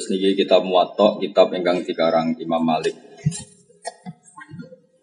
Terus 0.00 0.16
niki 0.16 0.32
kitab 0.32 0.64
Muwatta, 0.64 1.20
kitab 1.20 1.52
ingkang 1.52 1.84
dikarang 1.84 2.32
Imam 2.40 2.64
Malik. 2.64 2.96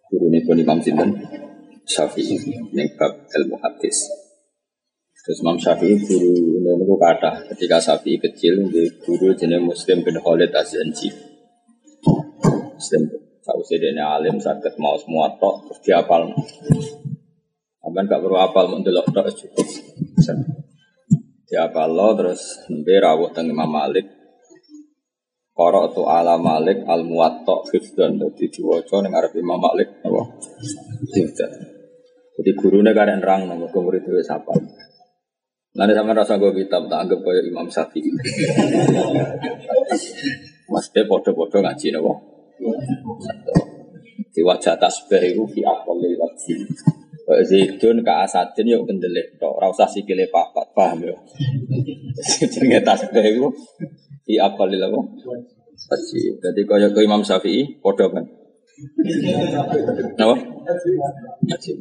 Guru 0.09 0.25
pun 0.42 0.58
Imam 0.58 0.81
Sinten 0.81 1.13
Syafi'i 1.85 2.33
ning 2.74 2.98
bab 2.98 3.14
ilmu 3.30 3.62
hadis. 3.62 4.10
Terus 5.22 5.38
Imam 5.46 5.54
Syafi'i 5.62 6.02
guru 6.02 6.33
niku 6.66 6.98
kata 6.98 7.46
ketika 7.54 7.78
Syafi'i 7.78 8.18
kecil 8.18 8.57
guru 9.05 9.38
jenenge 9.38 9.70
Muslim 9.70 10.02
bin 10.02 10.18
Khalid 10.18 10.50
Az-Zanji. 10.50 11.14
Muslim 12.73 13.02
tahu 13.45 13.61
dene 13.77 14.02
alim 14.02 14.41
sakit 14.41 14.82
mau 14.82 14.98
semua 14.98 15.29
tok 15.38 15.70
terus 15.70 15.79
diapal. 15.86 16.25
Sampeyan 17.86 18.09
gak 18.09 18.18
perlu 18.25 18.38
apal 18.41 18.66
mau 18.66 18.82
delok 18.82 19.14
tok 19.14 19.29
cukup. 19.29 19.68
Diapal 21.45 21.86
lo 21.93 22.18
terus 22.18 22.66
nembe 22.66 22.98
rawuh 22.98 23.29
teng 23.29 23.45
Imam 23.45 23.70
Malik 23.70 24.16
Koro 25.57 25.89
tu 25.89 26.05
ala 26.05 26.37
Malik 26.37 26.85
al 26.85 27.02
muwatta 27.02 27.65
hifdan 27.73 28.21
dadi 28.21 28.45
diwaca 28.45 29.02
ning 29.02 29.17
arep 29.17 29.34
Imam 29.41 29.57
Malik 29.57 29.89
apa? 30.05 30.21
Hifdan. 31.17 31.52
Jadi 32.38 32.52
gurunya 32.53 32.93
kan 32.93 33.17
rang 33.17 33.49
nama 33.49 33.65
murid 33.65 34.05
itu 34.05 34.21
siapa? 34.21 34.53
Nanti 35.73 35.93
sama 35.98 36.13
rasa 36.13 36.38
gue 36.38 36.53
kitab 36.53 36.85
tak 36.85 37.09
anggap 37.09 37.25
kayak 37.25 37.49
Imam 37.49 37.65
Syafi'i. 37.65 38.09
Mas 40.70 40.85
dia 40.93 41.09
podo-podo 41.09 41.57
ngaji 41.57 41.87
nopo. 41.98 42.13
Di 44.29 44.41
wajah 44.45 44.77
tasbih 44.77 45.21
itu 45.26 45.41
fi 45.57 45.65
akalil 45.65 46.13
wajib. 46.21 46.70
Zaidun 47.27 48.08
ka 48.08 48.23
asadin 48.23 48.72
yuk 48.72 48.88
kendelik 48.88 49.35
tok 49.35 49.59
ora 49.59 49.68
usah 49.68 49.84
sikile 49.84 50.31
papat 50.31 50.72
paham 50.72 51.12
yo. 51.12 51.16
Jenenge 52.52 52.80
tasbih 52.88 53.20
itu 53.20 53.48
di 54.23 54.40
apa 54.40 54.63
lila 54.63 54.88
apa? 54.88 55.02
Wajib. 55.91 56.40
Jadi 56.40 56.62
kaya 56.63 56.88
ke 56.95 57.04
Imam 57.04 57.21
Syafi'i, 57.27 57.84
podo 57.84 58.08
kan? 58.08 58.23
Apa? 60.16 60.35
Wajib. 61.51 61.76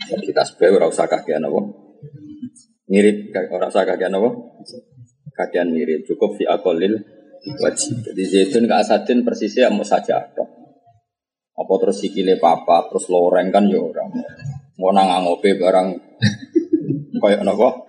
Jadi 0.00 0.30
tasbih 0.32 0.72
ora 0.72 0.88
usah 0.88 1.04
kakean 1.04 1.44
apa? 1.44 1.60
Mirip 2.88 3.28
ora 3.52 3.68
usah 3.68 3.84
kakean 3.84 4.16
apa? 4.16 4.30
Kakean 5.36 5.68
mirip, 5.68 6.08
cukup 6.08 6.40
fi 6.40 6.48
aqallil 6.48 6.96
wajib. 7.60 8.08
Jadi 8.08 8.22
zaitun 8.24 8.64
ke 8.64 8.74
asadin 8.76 9.20
persisnya 9.20 9.68
mau 9.68 9.84
saja 9.84 10.16
apa? 10.24 10.59
Apa 11.60 11.72
terus 11.76 12.00
sikile 12.00 12.40
papa, 12.40 12.88
terus 12.88 13.12
loreng 13.12 13.52
kan 13.52 13.68
ya 13.68 13.76
orang. 13.76 14.08
Mau 14.80 14.96
nang 14.96 15.28
ngopi 15.28 15.60
barang 15.60 15.88
kayak 17.20 17.44
napa? 17.44 17.84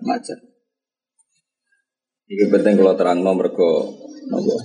Macet. 0.00 0.40
Ini 2.30 2.46
penting 2.48 2.78
kalau 2.80 2.94
terang 2.96 3.20
nomor 3.20 3.52
ke 3.52 3.70
nomor 4.30 4.58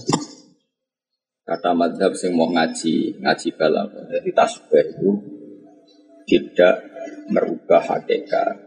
kata 1.46 1.78
madhab 1.78 2.14
sing 2.18 2.34
mau 2.34 2.50
ngaji 2.50 3.22
ngaji 3.22 3.48
balam 3.54 3.86
jadi 4.10 4.30
tasbih 4.34 4.82
itu 4.82 5.10
tidak 6.26 6.82
merubah 7.30 7.82
hakikat. 7.86 8.66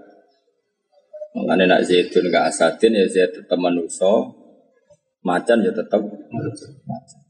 Mengenai 1.34 1.70
nak 1.70 1.82
zaitun 1.86 2.30
gak 2.30 2.50
asadin 2.50 2.98
ya 2.98 3.06
zaitun 3.06 3.46
tetap 3.46 3.58
manusia, 3.58 4.10
macan 5.22 5.62
ya 5.62 5.70
tetap 5.70 6.02
macan. 6.02 7.27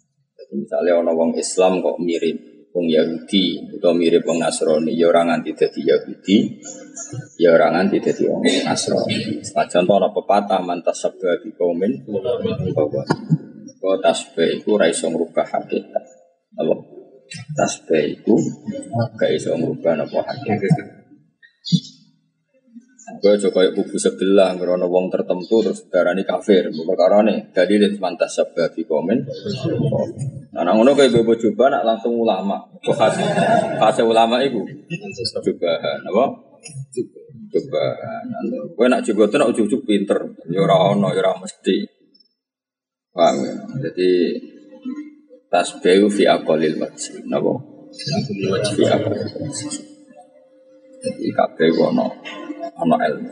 Misalnya 0.49 1.01
orang 1.01 1.17
orang 1.17 1.33
Islam 1.37 1.85
kok 1.85 2.01
mirip 2.01 2.37
wong 2.73 2.87
Yahudi 2.89 3.77
atau 3.77 3.93
mirip 3.97 4.25
wong 4.25 4.41
Nasrani 4.41 4.93
ya 4.97 5.09
orang 5.09 5.41
anti 5.41 5.53
jadi 5.57 5.81
Yahudi 5.97 6.37
ya 7.41 7.57
orang 7.57 7.85
anti 7.85 8.01
jadi 8.01 8.23
wong 8.29 8.45
Nasrani. 8.45 9.45
Contoh 9.45 9.95
ana 9.97 10.09
pepatah 10.13 10.61
mantas 10.65 11.05
sabda 11.05 11.41
kaumin 11.57 12.05
bahwa 12.09 13.05
kau 13.79 13.95
tasbih 14.03 14.59
itu 14.59 14.75
raiso 14.75 15.07
merubah 15.13 15.47
hakikat. 15.47 16.05
Apa? 16.59 16.75
Tasbih 17.55 18.19
itu 18.19 18.35
gak 19.21 19.31
iso 19.37 19.53
merubah 19.55 20.01
apa 20.01 20.19
hakikat 20.33 20.99
Gue 23.17 23.35
coba 23.41 23.65
kayak 23.65 23.73
kubu 23.73 23.97
sebelah, 23.97 24.53
ngerono 24.53 24.87
wong 24.93 25.09
tertentu 25.09 25.65
terus 25.65 25.89
darani 25.89 26.29
kafir. 26.29 26.69
Perkara 26.69 27.25
nih, 27.25 27.51
jadi 27.57 27.75
dia 27.81 27.97
mantas 27.97 28.37
sabda 28.37 28.69
di 28.77 28.85
komen. 28.85 29.25
Nah, 30.53 30.73
ngono 30.77 30.93
kayak 30.93 31.17
coba 31.17 31.65
nak 31.73 31.83
langsung 31.89 32.21
ulama. 32.21 32.61
Khas, 32.85 33.17
khas 33.81 33.97
ulama 34.05 34.45
itu. 34.45 34.61
Coba, 35.41 35.73
apa? 35.81 36.25
Coba. 37.49 37.83
Gue 38.77 38.87
nak 38.93 39.01
coba 39.09 39.23
tuh 39.27 39.39
nak 39.41 39.49
ujuk 39.57 39.83
pinter. 39.89 40.19
Ya 40.53 40.69
ono, 40.69 41.09
ya 41.17 41.33
mesti. 41.33 41.77
Paham 43.09 43.41
ya? 43.43 43.55
Jadi 43.89 44.11
tasbihu 45.49 46.07
fi 46.13 46.29
aqalil 46.29 46.77
wajib. 46.77 47.25
Napa? 47.27 47.51
Fi 47.91 48.09
aqalil 48.15 48.47
wajib. 48.53 48.85
Jadi 50.99 51.27
kabeh 51.31 51.71
ono 51.79 52.11
ono 52.79 52.97
ilmu. 52.97 53.31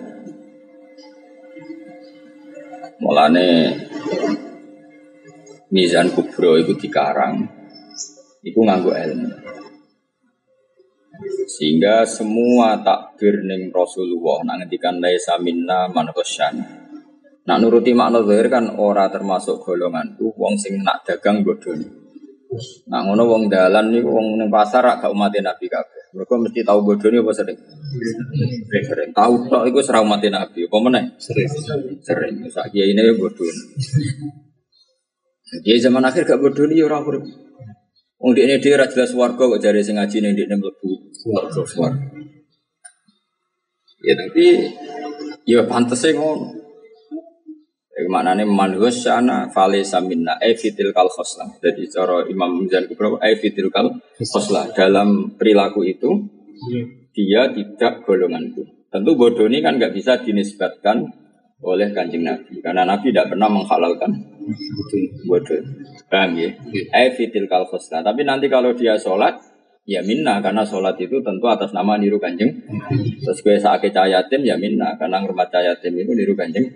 Mulane 2.96 3.48
Mizan 5.70 6.10
Kubro 6.10 6.58
itu 6.58 6.74
dikarang 6.74 7.46
itu 8.42 8.58
nganggo 8.62 8.94
ilmu. 8.94 9.30
Sehingga 11.46 12.04
semua 12.04 12.82
takbir 12.82 13.40
ning 13.46 13.72
Rasulullah 13.72 14.44
nak 14.44 14.66
ngendikan 14.66 15.00
laisa 15.00 15.38
minna 15.40 15.88
man 15.88 16.10
Nak 17.46 17.62
nuruti 17.62 17.94
makna 17.94 18.26
zahir 18.26 18.50
kan 18.50 18.74
ora 18.74 19.06
termasuk 19.06 19.62
golonganku 19.62 20.34
wong 20.34 20.58
sing 20.58 20.82
nak 20.82 21.06
dagang 21.06 21.46
bodoni. 21.46 21.86
Nak 22.90 23.00
ngono 23.06 23.22
wong 23.30 23.42
dalan 23.46 23.94
niku 23.94 24.10
wong 24.10 24.34
ning 24.34 24.50
pasar 24.50 24.82
gak 24.98 25.14
umat 25.14 25.30
Nabi 25.30 25.66
kabeh. 25.70 25.95
Mereka 26.14 26.34
mesti 26.38 26.60
tahu 26.62 26.78
bodoh 26.86 27.08
ini 27.10 27.18
apa 27.18 27.32
sering? 27.34 27.58
Sering. 28.68 29.10
Tahu 29.10 29.32
tok 29.50 29.64
itu 29.66 29.80
serau 29.82 30.06
mati 30.06 30.30
nabi. 30.30 30.66
Apa 30.66 30.76
mana? 30.78 31.02
Sering. 31.18 31.50
Sering. 32.02 32.34
Saat 32.46 32.70
dia 32.70 32.86
ini 32.86 33.02
bodoh. 33.18 33.46
Dia 35.62 35.76
zaman 35.78 36.02
akhir 36.06 36.26
gak 36.26 36.38
bodoh 36.42 36.66
ini 36.70 36.82
orang 36.82 37.02
urip. 37.06 37.24
Wong 38.16 38.32
ini 38.32 38.56
dia 38.58 38.80
jelas 38.88 39.12
warga 39.12 39.44
kok 39.44 39.60
jari 39.60 39.84
sing 39.84 40.00
ngaji 40.00 40.24
ning 40.24 40.32
dia 40.34 40.48
mlebu 40.48 40.90
warga. 41.30 41.62
Ya 44.06 44.14
tapi 44.14 44.72
ya 45.44 45.66
pantes 45.66 46.00
sih 46.00 46.14
ngono. 47.96 48.12
Maknanya 48.12 48.44
manhus 48.44 49.08
sana 49.08 49.48
fale 49.48 49.80
samina 49.80 50.36
evitil 50.40 50.92
kal 50.92 51.08
khoslah. 51.08 51.48
Jadi 51.64 51.88
cara 51.88 52.28
Imam 52.28 52.60
Mizan 52.60 52.84
Kubra 52.84 53.16
evitil 53.24 53.72
kal 53.72 53.88
khoslah. 54.20 54.68
Dalam 54.76 55.38
perilaku 55.40 55.80
itu 55.88 56.28
dia 57.16 57.48
tidak 57.48 58.04
golonganku. 58.04 58.88
Tentu 58.92 59.16
bodoh 59.16 59.48
ini 59.48 59.64
kan 59.64 59.80
nggak 59.80 59.96
bisa 59.96 60.20
dinisbatkan 60.20 61.04
oleh 61.64 61.88
kanjeng 61.96 62.20
Nabi 62.20 62.60
karena 62.60 62.84
Nabi 62.84 63.08
tidak 63.08 63.32
pernah 63.32 63.48
menghalalkan 63.48 64.12
bodoh. 65.24 65.60
Paham 66.12 66.36
ya? 66.36 66.52
Evitil 66.92 67.48
kal 67.48 67.64
khoslah. 67.64 68.04
Tapi 68.04 68.28
nanti 68.28 68.52
kalau 68.52 68.76
dia 68.76 69.00
sholat 69.00 69.40
ya 69.86 70.02
minna 70.02 70.42
karena 70.42 70.66
sholat 70.66 70.98
itu 71.00 71.22
tentu 71.24 71.46
atas 71.48 71.72
nama 71.72 71.96
niru 71.96 72.20
kanjeng. 72.20 72.52
Terus 73.24 73.38
gue 73.40 73.56
saat 73.56 73.80
yatim 73.86 74.44
ya 74.44 74.60
minna 74.60 74.98
karena 75.00 75.24
ngurmat 75.24 75.48
yatim 75.48 75.96
itu 75.96 76.12
niru 76.12 76.36
kanjeng. 76.36 76.68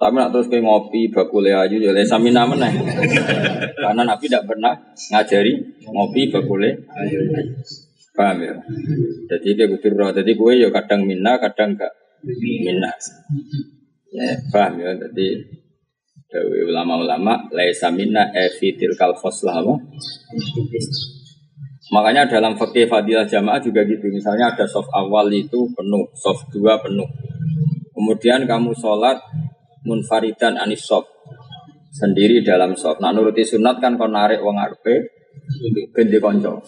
Tapi 0.00 0.16
nak 0.16 0.32
terus 0.32 0.48
kayak 0.48 0.64
ngopi 0.64 1.12
bakule 1.12 1.52
aja 1.52 1.76
ya 1.76 1.92
lesa 1.92 2.16
mina 2.16 2.48
meneh. 2.48 2.72
Karena 3.84 4.02
Nabi 4.08 4.24
tidak 4.32 4.48
pernah 4.48 4.72
ngajari 5.12 5.52
ngopi 5.92 6.32
bakule 6.32 6.88
Paham 8.16 8.36
ya? 8.42 8.56
Jadi 9.28 9.48
kayak 9.54 9.70
kudu 9.76 9.88
roh. 9.96 10.10
Jadi 10.10 10.32
kue 10.34 10.56
ya 10.58 10.68
kadang 10.72 11.04
minna, 11.06 11.38
kadang 11.38 11.78
gak 11.78 11.92
minna. 12.24 12.90
Ya, 14.10 14.34
paham 14.50 14.82
ya? 14.82 14.90
Jadi 14.98 15.60
Dewi 16.30 16.62
ulama-ulama 16.62 17.50
laisa 17.50 17.90
minna 17.90 18.30
evitil 18.30 18.94
kal 18.94 19.10
khoslah 19.18 19.66
Makanya 21.90 22.22
dalam 22.30 22.54
fakih 22.54 22.86
fadilah 22.86 23.26
jamaah 23.26 23.58
juga 23.58 23.82
gitu. 23.82 24.06
Misalnya 24.14 24.54
ada 24.54 24.62
soft 24.62 24.94
awal 24.94 25.26
itu 25.34 25.66
penuh, 25.74 26.06
soft 26.14 26.46
dua 26.54 26.78
penuh. 26.78 27.06
Kemudian 27.90 28.46
kamu 28.46 28.70
sholat 28.78 29.18
munfaridan 29.84 30.60
anisop 30.60 31.08
sendiri 31.90 32.40
dalam 32.46 32.78
sop. 32.78 33.02
Nah 33.02 33.10
nuruti 33.10 33.42
sunat 33.42 33.82
kan 33.82 33.98
kon 33.98 34.14
narik 34.14 34.40
wong 34.40 34.56
arpe 34.56 34.94
gende 35.94 36.18
konco. 36.22 36.62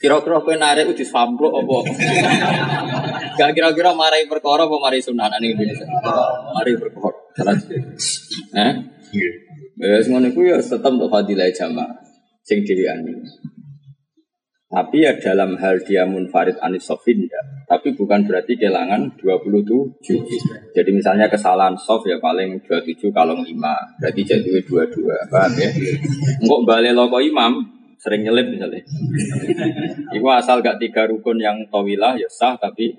Kira-kira 0.00 0.40
kowe 0.44 0.56
narik 0.56 0.92
udah 0.92 1.08
samplo 1.08 1.48
apa? 1.56 1.76
Gak 3.40 3.50
kira-kira 3.56 3.96
marai 3.96 4.28
perkara 4.28 4.68
apa 4.68 4.76
marai 4.76 5.00
sunat 5.00 5.32
ning 5.40 5.56
Indonesia? 5.56 5.88
Mari 6.52 6.76
perkara. 6.76 7.52
Eh? 8.56 8.72
Ya 9.80 9.96
ngono 10.04 10.28
iku 10.28 10.44
ya 10.44 10.60
tetep 10.60 10.92
untuk 10.92 11.08
fadilah 11.08 11.48
jamaah 11.48 11.88
sing 12.44 12.60
dhewean. 12.68 13.00
Tapi 14.70 15.02
ya 15.02 15.18
dalam 15.18 15.58
hal 15.58 15.82
dia 15.82 16.06
munfarid 16.06 16.54
anis 16.62 16.86
sofin 16.86 17.26
ya. 17.26 17.42
Tapi 17.66 17.90
bukan 17.98 18.22
berarti 18.22 18.54
kehilangan 18.54 19.18
27. 19.18 19.98
Jadi 20.70 20.90
misalnya 20.94 21.26
kesalahan 21.26 21.74
sof 21.74 22.06
ya 22.06 22.22
paling 22.22 22.62
27 22.62 23.10
kalau 23.10 23.34
5. 23.34 23.50
Berarti 23.98 24.22
jadi 24.22 24.46
22. 24.62 25.26
Paham 25.26 25.52
ya? 25.58 25.70
Enggak 26.38 26.60
balik 26.70 26.94
loko 26.94 27.18
imam 27.18 27.66
sering 27.98 28.22
nyelip 28.22 28.46
misalnya. 28.46 28.86
Iku 30.14 30.26
asal 30.30 30.62
gak 30.62 30.78
tiga 30.78 31.10
rukun 31.10 31.42
yang 31.42 31.66
tawilah 31.66 32.14
ya 32.14 32.30
sah 32.30 32.54
tapi 32.54 32.94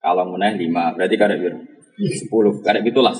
kalau 0.00 0.32
meneh 0.32 0.56
5. 0.64 0.96
Berarti 0.96 1.16
kada 1.20 1.36
biru. 1.36 1.60
10. 2.00 2.64
Kada 2.64 2.80
itulah. 2.80 3.12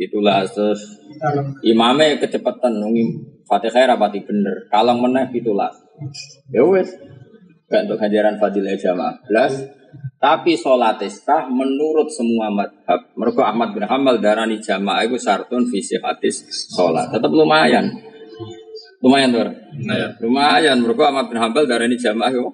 Itulah 0.00 0.48
terus 0.48 0.80
imamnya 1.60 2.16
kecepatan 2.16 2.80
nunggu 2.80 3.34
Fatihah 3.44 3.94
rapati 3.94 4.24
bener. 4.24 4.72
Kalau 4.72 4.96
meneh 4.96 5.28
pitulas. 5.28 5.76
Ya 6.48 6.64
wes. 6.64 6.96
Gak 7.68 7.88
untuk 7.88 8.00
ganjaran 8.00 8.40
fadilah 8.40 8.76
jamaah. 8.76 9.14
Belas. 9.28 9.52
Tapi 10.16 10.56
sholat 10.56 11.04
sah 11.12 11.44
menurut 11.52 12.08
semua 12.08 12.48
madhab. 12.48 13.12
Mereka 13.12 13.44
Ahmad 13.44 13.76
bin 13.76 13.84
Hamal 13.84 14.24
darani 14.24 14.56
jamaah 14.56 15.04
itu 15.04 15.20
sartun 15.20 15.68
visi 15.68 16.00
hadis 16.00 16.48
sholat. 16.72 17.12
Tetap 17.12 17.28
lumayan. 17.28 17.92
Lumayan 19.04 19.28
tuh. 19.28 19.44
Lumayan. 19.76 20.10
Lumayan. 20.24 20.76
Mereka 20.80 21.02
Ahmad 21.12 21.26
bin 21.28 21.36
Hamal 21.36 21.68
darani 21.68 22.00
jamaah 22.00 22.32
itu 22.32 22.48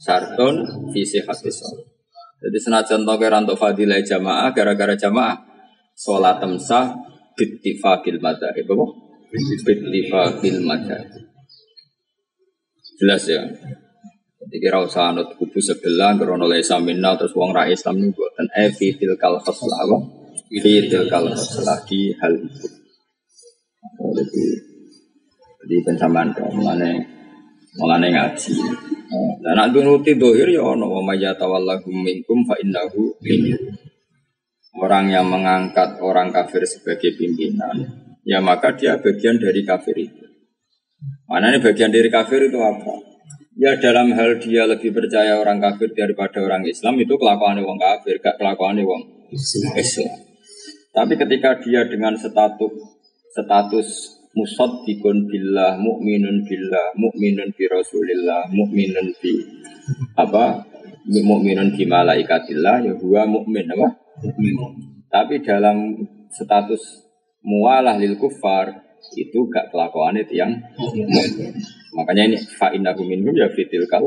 sartun 0.00 0.64
visi 0.96 1.20
hadis 1.20 1.60
sholat. 1.60 1.99
Jadi 2.40 2.56
senajan 2.56 3.04
to 3.04 3.14
kira 3.20 3.36
untuk 3.44 3.60
fadilah 3.60 4.00
jamaah 4.00 4.48
gara-gara 4.56 4.96
jamaah 4.96 5.36
sholat 5.92 6.40
temsah 6.40 6.96
bittifakil 7.36 8.16
madhab. 8.24 8.56
Apa? 8.56 8.86
bittifaqil 9.64 10.64
madhab. 10.64 11.04
Jelas 13.00 13.22
ya. 13.28 13.44
Jadi 14.40 14.56
kira 14.56 14.80
usah 14.80 15.12
anut 15.12 15.36
kubu 15.36 15.60
sebelah, 15.60 16.16
krono 16.16 16.48
lesa 16.48 16.80
minna, 16.80 17.12
terus 17.12 17.36
wong 17.36 17.52
ra 17.52 17.68
Islam 17.68 18.00
ini 18.00 18.08
buatan 18.08 18.48
e 18.56 18.72
fitil 18.72 19.12
kal 19.20 19.36
khoslah 19.36 19.78
apa? 19.84 19.98
Fitil 20.48 21.06
kal 21.12 21.28
khoslah 21.28 21.76
di 21.84 22.08
hal 22.16 22.34
itu. 22.40 22.68
Jadi, 25.60 25.76
pensamaan 25.86 26.32
kau 26.32 26.48
mengenai 26.50 27.19
mengenai 27.78 28.10
ngaji. 28.10 28.52
Dan 29.40 29.54
nak 29.56 29.74
nuruti 29.74 30.14
dohir 30.14 30.46
ya 30.50 30.62
ono 30.62 30.86
wa 30.86 31.02
mayyatawallahu 31.02 31.90
minkum 31.90 32.46
fa 32.46 32.54
innahu 32.62 33.14
minkum. 33.22 33.74
Orang 34.78 35.10
yang 35.10 35.26
mengangkat 35.26 35.98
orang 35.98 36.30
kafir 36.30 36.62
sebagai 36.62 37.18
pimpinan 37.18 37.74
ya 38.22 38.38
maka 38.38 38.70
dia 38.78 38.98
bagian 39.02 39.40
dari 39.40 39.66
kafir 39.66 39.96
itu. 39.98 40.24
Mana 41.26 41.50
ini 41.50 41.58
bagian 41.58 41.90
dari 41.90 42.06
kafir 42.06 42.46
itu 42.46 42.58
apa? 42.60 42.94
Ya 43.58 43.76
dalam 43.76 44.14
hal 44.14 44.38
dia 44.40 44.64
lebih 44.64 44.94
percaya 44.94 45.36
orang 45.36 45.58
kafir 45.58 45.90
daripada 45.92 46.40
orang 46.40 46.64
Islam 46.64 46.96
itu 46.96 47.12
kelakuan 47.18 47.60
orang 47.60 47.76
kafir, 47.76 48.16
gak 48.22 48.38
kelakuan 48.38 48.78
orang 48.78 49.04
Islam. 49.76 50.16
Tapi 50.90 51.14
ketika 51.18 51.58
dia 51.62 51.86
dengan 51.86 52.14
status 52.18 52.72
status 53.30 54.19
musod 54.34 54.86
dikun 54.86 55.26
billah, 55.26 55.78
mukminun 55.80 56.46
billah, 56.46 56.94
mukminun 56.94 57.50
bi 57.54 57.64
rasulillah, 57.66 58.46
mukminun 58.54 59.08
bi 59.18 59.34
apa? 60.14 60.66
Mukminun 61.10 61.74
bi 61.74 61.84
malaikatillah, 61.88 62.86
ya 62.86 62.92
huwa 62.94 63.22
mukmin 63.26 63.66
apa? 63.70 63.88
Mukmin. 64.22 64.54
Tapi 65.10 65.42
dalam 65.42 65.98
status 66.30 67.10
mualah 67.42 67.98
lil 67.98 68.14
kufar 68.20 68.90
itu 69.16 69.48
gak 69.48 69.72
kelakuan 69.72 70.14
itu 70.20 70.38
yang 70.38 70.52
makanya 71.96 72.30
ini 72.30 72.36
fa 72.54 72.70
innahu 72.70 73.02
minhum 73.02 73.32
ya 73.34 73.48
fitil 73.50 73.88
kal 73.90 74.04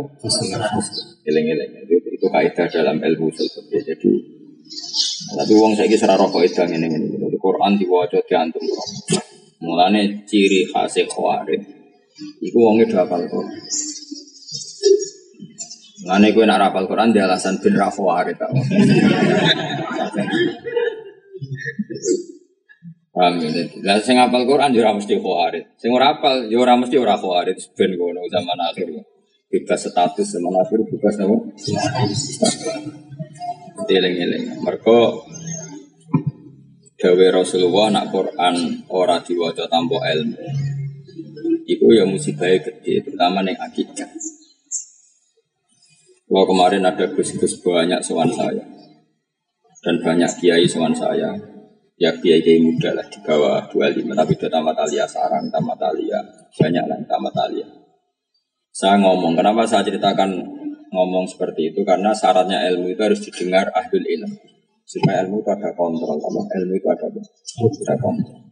eleng 1.27 1.45
eleng 1.49 1.71
itu 1.83 1.97
itu 2.13 2.25
kaidah 2.29 2.67
dalam 2.69 3.01
ilmu 3.01 3.27
seperti 3.33 3.83
jadi 3.83 4.11
tapi 5.33 5.53
uang 5.57 5.73
saya 5.75 5.89
kisah 5.89 6.15
rokok 6.15 6.45
itu 6.45 6.61
ini 6.69 6.87
ini 6.87 7.37
Quran 7.41 7.75
diwajah 7.75 8.21
diantum 8.23 8.63
mulane 9.63 10.27
ciri 10.27 10.67
khas 10.67 10.99
khawarid 11.07 11.61
itu 12.43 12.57
uangnya 12.59 12.85
dua 12.91 12.99
hafal 13.07 13.23
Quran 13.25 13.57
Ngene 16.03 16.35
kowe 16.35 16.43
nak 16.43 16.59
rapal 16.59 16.83
Quran 16.83 17.15
di 17.15 17.19
alasan 17.23 17.63
bin 17.63 17.79
rafawarid 17.79 18.35
tak. 18.35 18.51
Paham 23.13 23.39
ya? 23.39 23.63
Lah 23.87 24.03
sing 24.03 24.19
hafal 24.19 24.43
Quran 24.43 24.75
yo 24.75 24.83
ora 24.83 24.91
mesti 24.91 25.15
khawarit. 25.15 25.63
Sing 25.79 25.95
ora 25.95 26.11
hafal 26.11 26.51
yo 26.51 26.59
ora 26.59 26.75
mesti 26.75 26.99
ora 26.99 27.15
khawarit 27.15 27.55
ben 27.79 27.95
ngono 27.95 28.27
zaman 28.27 28.59
akhir. 28.67 28.91
Bebas 29.47 29.87
status 29.87 30.27
zaman 30.27 30.53
akhir 30.59 30.83
bebas 30.91 31.15
apa? 31.23 31.37
Eling-eling. 33.87 34.59
Mergo 34.59 35.23
dawe 37.03 37.25
Rasulullah 37.35 37.91
nak 37.91 38.15
Quran 38.15 38.87
ora 38.87 39.19
diwaca 39.19 39.67
tanpa 39.67 39.99
ilmu. 40.07 40.39
Iku 41.67 41.91
ya 41.91 42.07
musibah 42.07 42.47
gede, 42.47 43.03
terutama 43.03 43.43
ning 43.43 43.59
akidah. 43.59 44.07
Wah 46.31 46.47
kemarin 46.47 46.87
ada 46.87 47.11
gus-gus 47.11 47.59
banyak 47.59 47.99
soal 47.99 48.31
saya. 48.31 48.63
Dan 49.83 49.99
banyak 49.99 50.31
kiai 50.39 50.63
soal 50.63 50.95
saya. 50.95 51.35
Ya 51.99 52.15
kiai 52.15 52.39
kiai 52.39 52.63
muda 52.63 52.95
lah 52.95 53.03
di 53.11 53.19
bawah 53.19 53.67
25 53.67 54.07
tapi 54.15 54.31
sudah 54.39 54.49
tamat 54.49 54.77
alia 54.79 55.03
sarang 55.03 55.51
tamat 55.51 55.79
alia. 55.83 56.19
Banyak 56.55 56.83
lah 56.87 56.99
tamat 57.03 57.35
alia. 57.35 57.67
Saya 58.71 58.95
ngomong 59.03 59.35
kenapa 59.35 59.67
saya 59.67 59.83
ceritakan 59.83 60.39
ngomong 60.89 61.27
seperti 61.27 61.75
itu? 61.75 61.83
Karena 61.83 62.15
syaratnya 62.15 62.63
ilmu 62.71 62.95
itu 62.95 63.01
harus 63.03 63.19
didengar 63.21 63.69
ahlul 63.75 64.07
ilm 64.07 64.52
supaya 64.93 65.25
ilmu 65.25 65.41
itu 65.41 65.49
ada 65.49 65.73
kontrol 65.73 66.21
apa 66.21 66.41
ilmu 66.61 66.73
itu 66.77 66.87
ada 66.93 67.07
ada 67.09 67.95
kontrol 67.97 68.43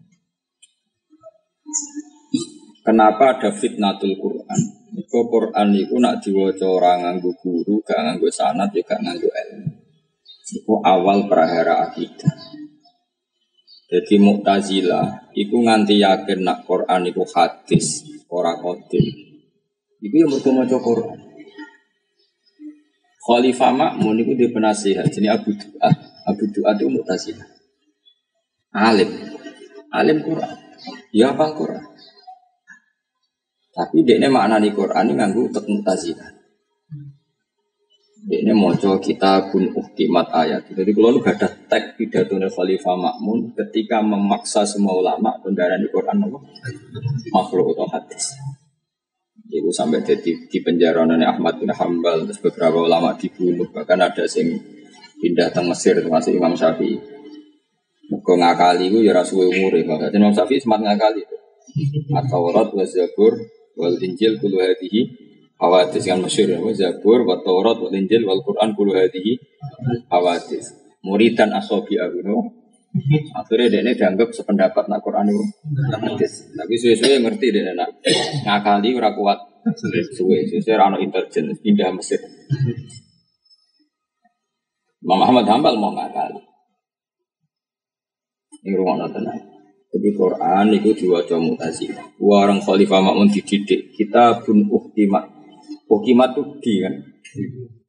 Kenapa 2.81 3.37
ada 3.37 3.53
fitnatul 3.53 4.17
Quran? 4.17 4.59
Itu 4.97 5.29
Quran 5.29 5.67
itu 5.77 6.01
nak 6.01 6.17
diwaca 6.17 6.65
orang 6.65 7.05
nganggu 7.05 7.31
guru, 7.37 7.77
gak 7.85 8.01
nganggu 8.01 8.27
sanat, 8.33 8.73
juga 8.73 8.97
ya 8.97 9.05
nganggu 9.05 9.29
ilmu. 9.29 9.69
Itu 10.51 10.73
awal 10.81 11.29
prahara 11.29 11.85
akidah. 11.87 12.33
Jadi 13.91 14.15
Mu'tazilah 14.17 15.31
iku 15.37 15.61
nganti 15.61 16.01
yakin 16.01 16.41
nak 16.41 16.65
Quran 16.65 17.05
iku 17.05 17.23
hadis, 17.29 18.01
ora 18.33 18.57
qadim. 18.57 19.05
Iku 20.01 20.15
yang 20.17 20.31
mergo 20.33 20.49
maca 20.49 20.77
Quran. 20.81 21.19
Khalifah 23.21 23.71
Makmun 23.77 24.17
iku 24.25 24.33
di 24.33 24.49
penasihat 24.49 25.05
jadi 25.05 25.37
Abu 25.37 25.53
Duat. 25.53 26.10
Abu 26.27 26.45
Duat 26.49 26.77
itu 26.77 26.89
Mu'tazilah. 26.89 27.47
Alim. 28.77 29.09
Alim 29.91 30.17
Quran. 30.23 30.55
Ya 31.11 31.35
apa 31.35 31.53
Quran? 31.53 31.83
Tapi 33.71 34.03
dia 34.03 34.19
ini 34.19 34.27
makna 34.27 34.59
di 34.59 34.71
Quran 34.75 35.11
ini 35.11 35.13
nganggu 35.17 35.41
untuk 35.51 35.65
Mu'tazilah. 35.67 36.41
Ini 38.21 38.53
moco 38.53 39.01
kita 39.01 39.49
pun 39.49 39.65
uktimat 39.73 40.29
ayat. 40.29 40.69
Jadi 40.69 40.93
kalau 40.93 41.17
lu 41.17 41.25
gak 41.25 41.41
ada 41.41 41.49
tag 41.65 41.97
pidato 41.97 42.37
Khalifah 42.37 42.93
Makmun 42.93 43.57
ketika 43.57 43.97
memaksa 44.05 44.61
semua 44.61 44.93
ulama 44.93 45.33
kendaraan 45.41 45.81
di 45.81 45.89
Quran 45.89 46.29
apa? 46.29 46.37
makhluk 47.33 47.73
atau 47.73 47.89
hadis. 47.89 48.37
Itu 49.49 49.73
sampai 49.73 50.05
jadi 50.05 50.37
di 50.37 50.59
penjara 50.61 51.01
Ahmad 51.01 51.57
bin 51.57 51.73
Hambal 51.73 52.29
terus 52.29 52.37
beberapa 52.37 52.85
ulama 52.85 53.17
dibunuh 53.17 53.65
bahkan 53.73 53.97
ada 53.97 54.23
yang 54.37 54.53
pindah 55.21 55.53
ke 55.53 55.61
Mesir 55.61 55.93
termasuk 56.01 56.33
Imam 56.33 56.57
Syafi'i. 56.57 56.97
Kau 58.11 58.35
ngakali 58.35 58.91
itu 58.91 59.07
ya 59.07 59.15
rasuwe 59.15 59.47
umur 59.47 59.71
ya 59.77 59.85
Imam 60.11 60.33
Syafi'i 60.33 60.59
semangat 60.59 60.97
ngakali. 60.97 61.21
Atau 62.11 62.51
Taurat 62.51 62.67
wa 62.73 62.83
Zabur 62.83 63.37
wal 63.77 63.95
Injil 64.01 64.41
kulu 64.41 64.59
hadihi. 64.59 65.29
Hawadis 65.61 66.09
kan 66.09 66.17
masyur 66.17 66.57
ya 66.57 66.59
Zabur 66.73 67.21
wa 67.23 67.37
Taurat 67.39 67.77
wa 67.77 67.87
Injil 67.93 68.25
wal 68.25 68.41
Quran 68.41 68.73
kullu 68.73 68.97
hadhihi 68.97 69.37
hawadis. 70.09 70.73
Muridan 71.05 71.53
asobi 71.53 72.01
aguno 72.01 72.61
akhirnya 73.31 73.71
dia 73.71 73.81
ini 73.87 73.95
dianggap 73.95 74.35
sependapat 74.35 74.91
nak 74.91 74.99
Quran 74.99 75.31
itu. 75.31 75.45
Hadis. 75.95 76.51
Tapi 76.51 76.75
suwe-suwe 76.75 77.23
ngerti 77.23 77.47
dia 77.55 77.71
nak 77.71 78.03
ngakali 78.43 78.91
ora 78.97 79.15
kuat. 79.15 79.39
Suwe 80.17 80.43
suwe 80.49 80.73
rano 80.73 80.97
intelijen 80.97 81.53
pindah 81.61 81.93
Mesir 81.93 82.19
Imam 85.01 85.17
Muhammad 85.21 85.45
Hambal 85.49 85.75
mau 85.77 85.91
ngakali 85.93 86.41
ini 88.61 88.77
rumah 88.77 89.09
tenang 89.09 89.51
jadi 89.91 90.09
Quran 90.15 90.71
itu 90.71 91.03
diwajah 91.03 91.35
mutasi. 91.35 91.91
Warang 92.15 92.63
Khalifah 92.63 93.03
Makmun 93.03 93.27
dididik. 93.27 93.91
Kita 93.91 94.39
pun 94.39 94.63
uhtimat 94.71 95.27
Hukimat 95.91 96.31
itu 96.31 96.43
di 96.63 96.73
kan? 96.79 96.95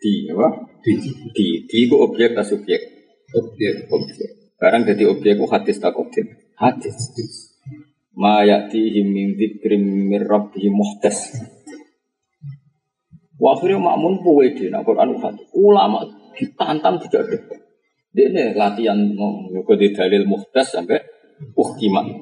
Di 0.02 0.12
apa? 0.34 0.48
Di. 0.82 0.92
Di. 1.30 1.46
Di 1.70 1.76
itu 1.86 1.94
objek 1.94 2.34
atau 2.34 2.42
subjek? 2.42 2.82
Objek. 3.30 3.86
Objek. 3.86 4.30
Sekarang 4.58 4.82
jadi 4.82 5.06
objek 5.06 5.38
itu 5.38 5.46
hadis 5.46 5.78
tak 5.78 5.94
objek? 5.94 6.26
Hadis. 6.58 6.98
Ma 8.18 8.42
ya'tihim 8.42 9.06
min 9.06 9.38
dzikrim 9.38 10.10
min 10.10 10.26
rabbihim 10.26 10.74
muhtas. 10.74 11.30
Akhirnya 13.42 13.78
makmun 13.78 14.22
puwe 14.26 14.50
di 14.58 14.66
nak 14.66 14.82
Quran 14.82 15.14
hadis. 15.22 15.46
Ulama 15.54 16.02
ditantang 16.36 17.00
tidak 17.06 17.28
ada. 17.28 17.38
Dia 18.12 18.28
ini 18.28 18.52
latihan 18.52 18.98
juga 19.48 19.72
di 19.80 19.88
dalil 19.96 20.28
muhtas 20.28 20.68
sampai 20.68 21.00
uh 21.56 21.70
gimana? 21.80 22.12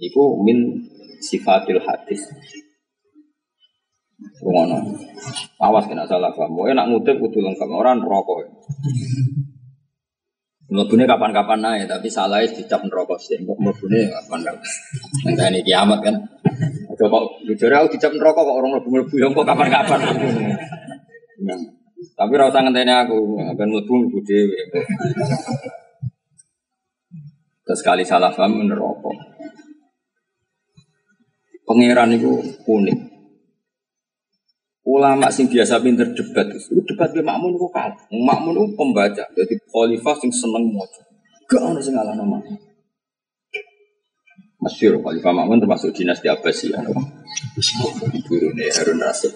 Iku 0.00 0.40
min 0.40 0.88
sifatil 1.20 1.78
hadis. 1.84 2.32
Ngono. 4.42 4.78
Awas 5.62 5.84
kena 5.86 6.08
salah 6.08 6.32
paham. 6.34 6.56
Mau 6.56 6.66
enak 6.66 6.88
ngutip 6.90 7.20
kudu 7.20 7.44
lengkap 7.44 7.68
orang 7.70 8.02
rokok. 8.02 8.48
Mlebune 10.72 11.04
kapan-kapan 11.04 11.60
naik, 11.60 11.84
tapi 11.84 12.08
salah 12.08 12.40
dicap 12.40 12.80
neraka 12.88 13.14
sih. 13.20 13.36
Kok 13.44 13.58
mlebune 13.60 14.08
kapan 14.08 14.40
kapan. 14.48 15.50
ini 15.52 15.60
kiamat 15.60 16.00
kan. 16.00 16.16
Kok 16.96 17.44
jujur 17.44 17.68
aku 17.68 17.92
dicap 17.92 18.16
neraka 18.16 18.40
kok 18.40 18.56
orang 18.56 18.80
mlebu-mlebu 18.80 19.14
ya 19.20 19.28
kok 19.30 19.46
kapan-kapan. 19.46 20.00
Nah, 21.42 21.58
tapi 22.12 22.30
ora 22.36 22.52
usah 22.52 22.62
ngenteni 22.62 22.92
aku, 22.92 23.18
ben 23.56 23.68
mlebu 23.72 23.92
mlebu 23.92 24.18
dhewe. 24.22 24.60
Terus 27.62 27.78
sekali 27.78 28.02
salah 28.04 28.34
paham 28.34 28.68
neraka. 28.68 29.10
Pangeran 31.62 32.12
itu 32.12 32.30
unik. 32.68 32.98
Ulama 34.82 35.30
sing 35.30 35.46
biasa 35.46 35.78
pinter 35.78 36.10
debat 36.10 36.50
itu 36.50 36.82
debat 36.82 37.14
be 37.14 37.22
makmun 37.22 37.54
kok 37.54 37.70
kalah. 37.70 37.96
Makmun 38.10 38.58
itu 38.58 38.66
pembaca, 38.74 39.24
jadi 39.30 39.54
khalifah 39.70 40.16
sing 40.18 40.30
seneng 40.34 40.74
maca. 40.74 41.02
Gak 41.46 41.62
ono 41.62 41.78
sing 41.78 41.94
nama. 41.94 42.38
Masyur 44.62 45.02
khalifah 45.02 45.34
makmun 45.34 45.58
termasuk 45.58 45.90
dinasti 45.90 46.30
Abbasiyah. 46.30 46.86
Turune 48.22 48.66
Harun 48.70 48.98
Rasid. 49.02 49.34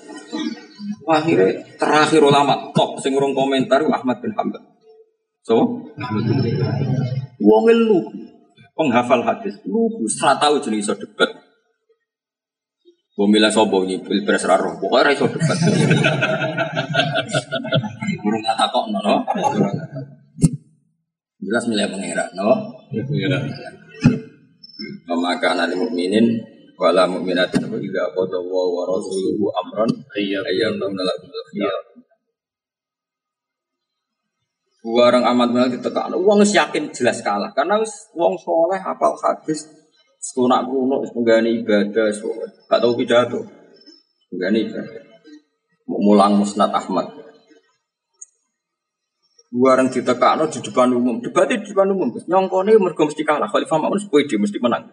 Akhirnya 1.03 1.67
terakhir 1.75 2.23
ulama 2.23 2.71
top 2.71 3.03
sing 3.03 3.11
urung 3.11 3.35
komentar 3.35 3.83
Ahmad 3.91 4.23
bin 4.23 4.31
Hanbal. 4.39 4.63
So, 5.43 5.83
wong 7.43 7.65
lu 7.71 8.07
penghafal 8.79 9.27
hadis 9.27 9.59
lu 9.67 9.91
serata 10.07 10.47
tahu 10.47 10.63
jenis 10.63 10.95
debat. 10.95 11.31
Bumila 13.17 13.49
sobo 13.49 13.81
ini 13.89 13.97
pilpres 14.05 14.45
raro, 14.45 14.77
pokoknya 14.77 15.09
raiso 15.09 15.25
debat. 15.25 15.57
Burung 18.21 18.45
kata 18.45 18.65
kok 18.69 18.85
no, 18.93 19.25
Jelas 21.41 21.65
milih 21.65 21.89
pengira, 21.97 22.29
no. 22.37 22.77
Maka 25.09 25.57
nanti 25.57 25.75
mukminin 25.79 26.27
wala 26.77 27.09
mukminatin 27.09 27.65
wa 27.73 27.81
idza 27.81 28.05
qada 28.13 28.39
wa 28.41 28.83
rasuluhu 28.85 29.49
amran 29.57 29.91
ayyam 30.17 30.77
lakum 30.79 31.31
khiyar. 31.53 31.81
Warang 34.87 35.25
amat 35.27 35.49
banget 35.51 35.71
ditekan. 35.81 36.15
Uang 36.15 36.47
yakin 36.47 36.95
jelas 36.95 37.19
kalah 37.25 37.51
karena 37.51 37.83
uang 38.15 38.35
soleh 38.39 38.79
apal 38.79 39.19
hadis 39.19 39.67
Sunak 40.27 40.67
kuno, 40.67 41.07
menggani 41.15 41.63
ibadah, 41.63 42.11
gak 42.67 42.81
tahu 42.83 42.99
pidato, 42.99 43.47
menggani 44.35 44.67
ibadah. 44.67 45.03
Mulang 45.87 46.43
musnad 46.43 46.75
Ahmad. 46.75 47.07
Barang 49.57 49.89
ditekakno 49.89 50.53
di 50.53 50.61
depan 50.61 50.93
umum, 50.93 51.17
debat 51.25 51.49
di 51.49 51.57
depan 51.65 51.89
umum. 51.89 52.13
Nyongkone 52.13 52.77
mergo 52.77 53.09
mesti 53.09 53.25
kalah. 53.25 53.49
Khalifah 53.49 53.81
Ma'mun 53.81 53.97
sepoi 53.97 54.29
dia 54.29 54.37
mesti 54.37 54.61
menang. 54.61 54.85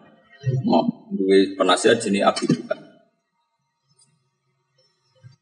Mau 0.64 1.08
duwe 1.12 1.52
penasihat 1.52 2.00
jenis 2.00 2.24
Abi 2.24 2.48
Dukan. 2.48 2.80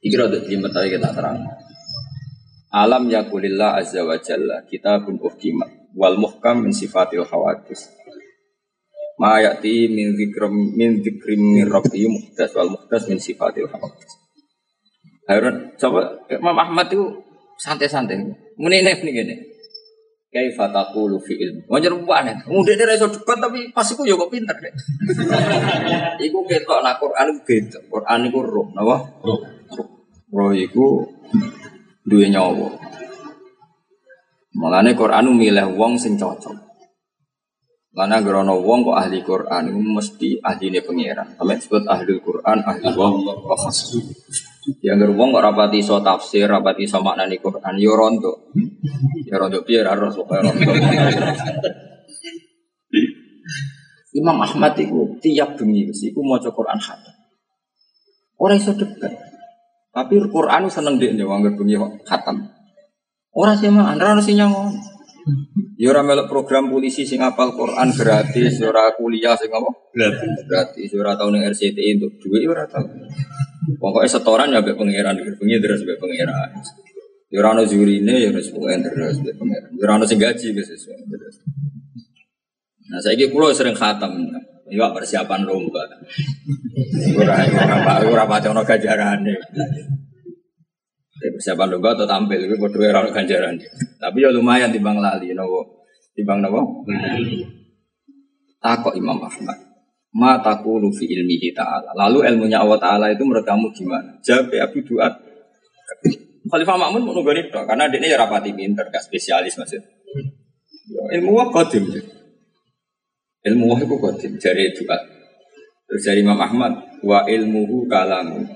Iki 0.02 0.16
rada 0.18 0.42
jelimet 0.42 0.74
aja 0.74 0.88
kita 0.90 1.10
terang. 1.14 1.38
Alam 2.74 3.06
yakulillah 3.06 3.78
azza 3.78 4.02
wa 4.02 4.18
jalla 4.18 4.66
kitabun 4.66 5.22
uhkimat 5.22 5.94
wal 5.94 6.18
muhkam 6.18 6.66
min 6.66 6.72
sifatil 6.74 7.22
khawatis 7.22 7.92
ma 9.20 9.38
yati 9.38 9.92
min 9.92 10.16
dzikrim 10.16 10.54
min 10.74 10.90
dzikrim 11.04 11.40
min 11.40 11.64
rabbi 11.68 12.08
muhdas 12.08 12.50
wal 12.56 12.74
muhdas 12.74 13.06
min 13.06 13.20
sifatil 13.20 13.68
hawadis 13.68 14.12
Harun 15.28 15.76
coba 15.78 16.26
Imam 16.26 16.56
Ahmad 16.58 16.90
itu 16.90 17.22
santai-santai. 17.62 18.18
Muni 18.58 18.82
nek 18.82 19.06
nih 19.06 19.14
gini 19.14 19.36
kaifa 20.32 20.72
taqulu 20.72 21.20
fi 21.20 21.36
ilmi 21.36 21.68
wajar 21.68 21.92
banget 21.92 22.48
mudah 22.48 22.72
dia 22.72 22.96
iso 22.96 23.04
debat 23.12 23.36
tapi 23.36 23.68
pas 23.68 23.84
iku 23.84 24.08
yo 24.08 24.16
kok 24.16 24.32
pinter 24.32 24.56
deh 24.56 24.72
iku 26.26 26.40
ketok 26.48 26.80
nak 26.80 26.96
Quran 26.96 27.36
beda. 27.44 27.78
Quran 27.92 28.18
iku 28.32 28.38
roh 28.40 28.66
napa? 28.72 28.96
Roh 29.20 29.40
roh 30.32 30.52
iku 30.56 31.04
duwe 32.08 32.32
nyawa. 32.32 32.72
Mulane 34.56 34.96
Quran 34.96 35.36
milih 35.36 35.76
wong 35.76 36.00
sing 36.00 36.16
cocok 36.16 36.71
karena 37.92 38.24
gerono 38.24 38.56
wong 38.64 38.88
kok 38.88 38.96
ahli 38.96 39.20
Quran 39.20 39.68
itu 39.68 39.80
mesti 39.84 40.28
ahli 40.40 40.72
ini 40.72 40.80
pengiran. 40.80 41.36
Sampai 41.36 41.60
disebut 41.60 41.84
ahli 41.84 42.16
Quran, 42.24 42.64
ahli 42.64 42.88
wong 42.96 43.20
kok 43.20 43.68
Yang 44.80 44.96
ger 44.96 45.10
wong 45.12 45.28
kok 45.36 45.44
rapati 45.44 45.84
so 45.84 46.00
tafsir, 46.00 46.48
rapati 46.48 46.88
so 46.88 47.04
maknani 47.04 47.36
Quran, 47.36 47.76
yo 47.76 47.92
ya 47.92 48.00
rondo. 48.00 48.32
Ya 49.28 49.36
rondo 49.36 49.60
biar 49.60 49.92
harus 49.92 50.16
pokoke 50.16 50.40
rondo. 50.40 50.72
Imam 54.12 54.40
Ahmad 54.40 54.72
itu 54.76 55.16
tiap 55.20 55.60
bengi 55.60 55.88
itu 55.88 56.20
mau 56.24 56.40
Quran 56.40 56.80
khatam. 56.80 57.12
Orang 58.40 58.56
iso 58.56 58.72
debat. 58.72 59.12
Tapi 59.92 60.16
Quran 60.32 60.68
seneng 60.72 60.96
deh 60.96 61.12
nih 61.12 61.28
wong 61.28 61.44
bengi 61.44 61.76
khatam. 62.08 62.40
Orang 63.32 63.56
sih 63.56 63.68
mah, 63.68 63.92
anda 63.92 64.12
harus 64.12 64.28
nyangong. 64.28 64.91
Ya 65.78 65.90
ora 65.90 66.02
melok 66.02 66.30
program 66.30 66.70
polisi 66.70 67.02
sing 67.06 67.22
apal 67.22 67.54
Quran 67.54 67.90
gratis, 67.94 68.58
ya 68.58 68.66
ora 68.70 68.90
kuliah 68.94 69.34
sing 69.38 69.50
apa? 69.50 69.70
Gratis. 69.94 70.30
Gratis, 70.46 70.88
ya 70.90 70.98
ora 71.02 71.14
tau 71.18 71.30
ning 71.30 71.42
RCTI 71.46 71.98
untuk 71.98 72.12
duit 72.22 72.42
ya 72.46 72.50
ora 72.50 72.64
tau. 72.66 72.86
Pokoknya 73.78 74.10
setoran 74.10 74.50
ya 74.50 74.62
mbek 74.62 74.74
pangeran, 74.74 75.14
bengi 75.18 75.58
terus 75.62 75.86
mbek 75.86 75.98
pangeran. 75.98 76.50
Ya 77.30 77.36
ora 77.40 77.54
ono 77.54 77.62
jurine 77.66 78.14
ya 78.18 78.30
wis 78.34 78.50
pokoke 78.50 78.78
terus 78.82 79.22
mbek 79.22 79.34
pangeran. 79.38 79.70
Ya 79.78 79.82
ora 79.86 79.92
ono 79.98 80.04
sing 80.06 80.18
gaji 80.18 80.46
wis 80.54 80.68
terus. 80.70 81.34
Nah, 82.92 83.00
saiki 83.00 83.30
kula 83.30 83.54
sering 83.54 83.78
khatam. 83.78 84.12
Ya 84.72 84.88
persiapan 84.90 85.46
lomba. 85.46 85.84
Ora 87.18 87.34
ora 87.46 87.76
ora 88.06 88.24
ora 88.26 88.38
ono 88.50 88.62
gajarane 88.62 89.34
persiapan 91.30 91.78
lomba 91.78 91.94
atau 91.94 92.06
tampil 92.08 92.40
itu 92.42 92.56
berdua 92.58 92.90
orang 92.90 93.14
ganjaran. 93.14 93.54
Tapi 94.00 94.18
ya 94.18 94.34
lumayan 94.34 94.74
timbang 94.74 94.98
lali, 94.98 95.30
nopo 95.30 95.86
timbang 96.16 96.42
nopo. 96.42 96.82
Takok 98.62 98.94
Imam 98.98 99.18
Ahmad. 99.22 99.58
Ma 100.12 100.38
takulu 100.44 100.92
fi 100.92 101.08
ilmihi 101.08 101.56
ta'ala. 101.56 101.96
Lalu 101.96 102.28
ilmunya 102.28 102.60
Allah 102.60 102.76
Ta'ala 102.76 103.06
itu 103.08 103.24
menurut 103.24 103.48
kamu 103.48 103.72
gimana? 103.72 104.12
Jawab 104.20 104.52
ya 104.52 104.68
Abu 104.68 104.84
Duat. 104.84 105.14
Khalifah 106.42 106.76
Makmun 106.76 107.06
mau 107.06 107.16
nunggu 107.16 107.32
itu 107.38 107.54
karena 107.54 107.88
dia 107.88 107.96
ini 107.96 108.12
ya 108.12 108.20
rapati 108.20 108.52
pinter, 108.52 108.84
gak 108.92 109.08
spesialis 109.08 109.56
maksud. 109.56 109.80
Ya, 110.90 111.02
ilmu 111.16 111.32
wah 111.32 111.48
kodim. 111.48 111.88
Ilmu 113.40 113.64
wah 113.72 113.80
itu 113.80 113.96
kodim. 113.96 114.32
Jari 114.36 114.76
Duat. 114.76 115.00
Terus 115.88 116.02
dari 116.04 116.20
Imam 116.20 116.36
Ahmad. 116.36 117.00
Wa 117.00 117.24
ilmuhu 117.24 117.88
kalamu 117.88 118.46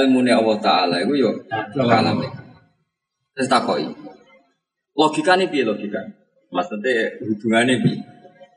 ilmu 0.00 0.24
Allah 0.24 0.58
Taala 0.62 0.96
itu 1.04 1.20
yo 1.20 1.30
kalam 1.74 2.22
Terus 3.32 3.48
takoi. 3.48 3.88
Logika 4.92 5.40
nih 5.40 5.48
bi 5.48 5.64
logika. 5.64 6.00
Maksudnya 6.52 7.16
hubungannya 7.24 7.80
bi. 7.80 7.92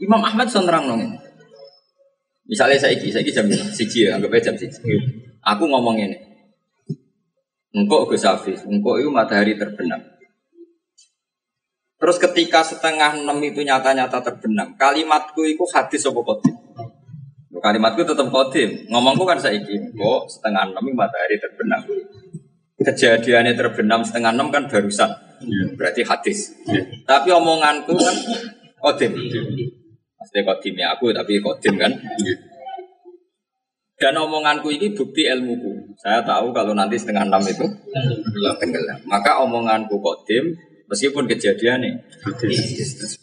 Imam 0.04 0.20
Ahmad 0.20 0.52
sonrang 0.52 0.92
nong 0.92 1.16
Misalnya 2.46 2.78
saya 2.78 2.94
iki, 2.94 3.10
saya 3.10 3.26
iki 3.26 3.34
jam 3.34 3.50
siji 3.50 4.06
ya, 4.06 4.20
anggap 4.20 4.38
aja 4.38 4.54
jam 4.54 4.56
siji. 4.60 4.78
Aku 5.42 5.66
ngomong 5.66 5.98
ini. 5.98 6.18
Engkau 7.74 8.06
Gus 8.06 8.22
Hafiz, 8.22 8.62
engkau 8.70 9.02
itu 9.02 9.10
matahari 9.10 9.58
terbenam. 9.58 9.98
Terus 11.98 12.22
ketika 12.22 12.62
setengah 12.62 13.18
enam 13.18 13.42
itu 13.42 13.66
nyata-nyata 13.66 14.22
terbenam, 14.22 14.78
kalimatku 14.78 15.42
itu 15.42 15.66
hadis 15.74 16.06
apa 16.06 16.22
kotim? 16.22 16.54
Kalimatku 17.66 18.06
tetap 18.06 18.30
kodim. 18.30 18.86
Ngomongku 18.94 19.26
kan 19.26 19.42
saya 19.42 19.58
ingin 19.58 19.90
kok 19.98 20.30
setengah 20.30 20.70
enam 20.70 20.86
matahari 20.94 21.42
terbenam. 21.42 21.82
Kejadiannya 22.78 23.58
terbenam 23.58 24.06
setengah 24.06 24.30
enam 24.38 24.54
kan 24.54 24.70
barusan. 24.70 25.10
Iya. 25.42 25.74
Berarti 25.74 26.06
hadis. 26.06 26.54
Ya. 26.70 26.86
Tapi 27.10 27.34
omonganku 27.34 27.98
kan 27.98 28.14
kodim. 28.86 29.18
Maksudnya 29.18 30.42
kodimnya 30.46 30.94
aku 30.94 31.10
tapi 31.10 31.42
kodim 31.42 31.82
kan. 31.82 31.90
Ya. 32.22 32.38
Dan 33.98 34.14
omonganku 34.22 34.70
ini 34.70 34.94
bukti 34.94 35.26
ilmuku. 35.26 35.98
Saya 35.98 36.22
tahu 36.22 36.54
kalau 36.54 36.78
nanti 36.78 37.02
setengah 37.02 37.26
enam 37.26 37.42
itu 37.50 37.66
tenggelam. 38.62 39.02
Maka 39.10 39.42
omonganku 39.42 39.98
kodim 39.98 40.54
meskipun 40.86 41.26
kejadiannya. 41.26 41.98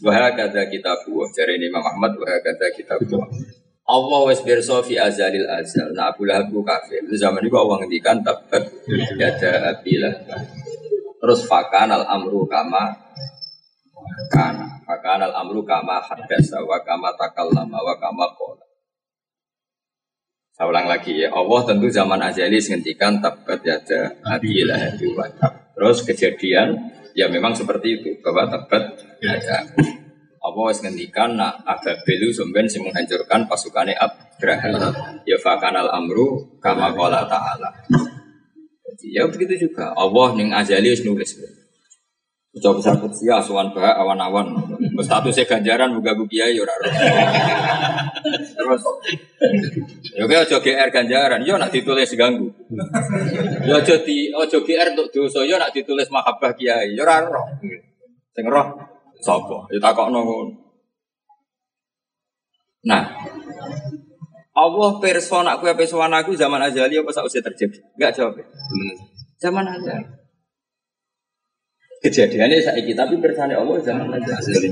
Wah 0.02 0.34
kata 0.34 0.66
kita 0.66 1.06
buah. 1.06 1.30
Jari 1.30 1.62
ini 1.62 1.70
Imam 1.70 1.86
Ahmad 1.86 2.18
wah 2.18 2.42
kata 2.42 2.74
kita 2.74 2.98
buah. 3.06 3.61
Allah 3.92 4.20
wes 4.24 4.40
berso 4.40 4.80
fi 4.80 4.96
azalil 4.96 5.44
azal. 5.44 5.92
Nah 5.92 6.08
Abu 6.08 6.24
Lahab 6.24 6.48
kafir. 6.64 7.04
Itu 7.04 7.20
zaman 7.20 7.44
itu 7.44 7.52
Allah 7.52 7.76
ngendikan 7.84 8.24
tabat 8.24 8.64
yada 9.20 9.76
abilah. 9.76 10.14
Terus 11.20 11.44
fakan 11.44 11.92
al 11.92 12.08
amru 12.08 12.48
kama 12.48 12.96
kana. 14.32 14.80
Fakan 14.88 15.28
al 15.28 15.34
amru 15.36 15.60
kama 15.68 16.00
hadasa 16.00 16.64
wa 16.64 16.80
kama 16.80 17.12
takallama 17.20 17.78
wa 17.84 17.94
kama 18.00 18.32
qala. 18.32 18.64
Saya 20.56 20.68
ulang 20.72 20.88
lagi 20.88 21.12
ya. 21.12 21.28
Allah 21.28 21.60
tentu 21.68 21.92
zaman 21.92 22.20
azali 22.24 22.56
ngendikan 22.56 23.20
tabat 23.20 23.60
yada 23.60 24.16
abilah 24.24 24.96
wa 25.12 25.28
Terus 25.76 26.00
kejadian 26.08 26.80
ya 27.12 27.28
memang 27.28 27.52
seperti 27.52 28.00
itu 28.00 28.10
bahwa 28.24 28.48
tabat 28.48 28.96
yada 29.20 29.68
apa 30.42 30.58
wis 30.66 30.82
ngendikan 30.82 31.38
nak 31.38 31.62
belu 32.02 32.34
sumben 32.34 32.66
sing 32.66 32.82
menghancurkan 32.82 33.46
pasukannya 33.46 33.94
Abraha. 33.94 34.90
Ya 35.22 35.38
fakanal 35.38 35.86
amru 35.86 36.58
kama 36.58 36.90
qala 36.98 37.22
ta'ala. 37.30 37.70
Ya 39.06 39.22
begitu 39.30 39.70
juga. 39.70 39.94
Allah 39.94 40.34
ning 40.34 40.50
azali 40.50 40.90
wis 40.90 41.06
nulis. 41.06 41.38
Coba 42.52 42.84
besar 42.84 43.00
kutsia 43.00 43.40
asuhan 43.40 43.72
bah 43.72 43.96
awan-awan. 43.96 44.52
Statusnya 45.00 45.48
ganjaran 45.48 45.94
buka 45.96 46.12
bukia 46.12 46.52
ya 46.52 46.60
ora 46.60 46.74
Terus 48.52 48.82
ya 50.12 50.24
kayak 50.28 50.42
ojo 50.44 50.56
GR 50.60 50.88
ganjaran, 50.92 51.40
yo 51.48 51.56
nak 51.56 51.72
ditulis 51.72 52.12
ganggu. 52.12 52.52
Yo 53.64 53.80
ojo 53.80 53.94
di 54.04 54.28
ojo 54.36 54.58
GR 54.68 54.88
untuk 54.92 55.08
dosa, 55.08 55.48
yo 55.48 55.56
nak 55.56 55.72
ditulis 55.72 56.12
mahabbah 56.12 56.52
kiai, 56.52 56.92
yo 56.92 57.08
ora 57.08 57.24
roh. 57.24 57.56
Sing 58.36 58.44
roh 58.44 58.91
Sopo? 59.22 59.70
Ya 59.70 59.78
takokno 59.78 60.20
Nah, 62.82 63.06
Allah 64.52 64.90
persona 64.98 65.54
aku 65.54 65.70
apa 65.70 65.78
persona 65.78 66.18
aku 66.18 66.34
zaman 66.34 66.58
azali 66.58 66.98
apa 66.98 67.10
sausnya 67.14 67.46
terjadi? 67.46 67.78
Enggak 67.94 68.12
jawab 68.18 68.34
ya. 68.42 68.46
Zaman 69.38 69.64
azali. 69.70 70.06
Kejadiannya 72.02 72.58
saya 72.58 72.82
tapi 72.82 73.14
persona 73.22 73.54
Allah 73.54 73.78
zaman 73.78 74.10
azali. 74.18 74.70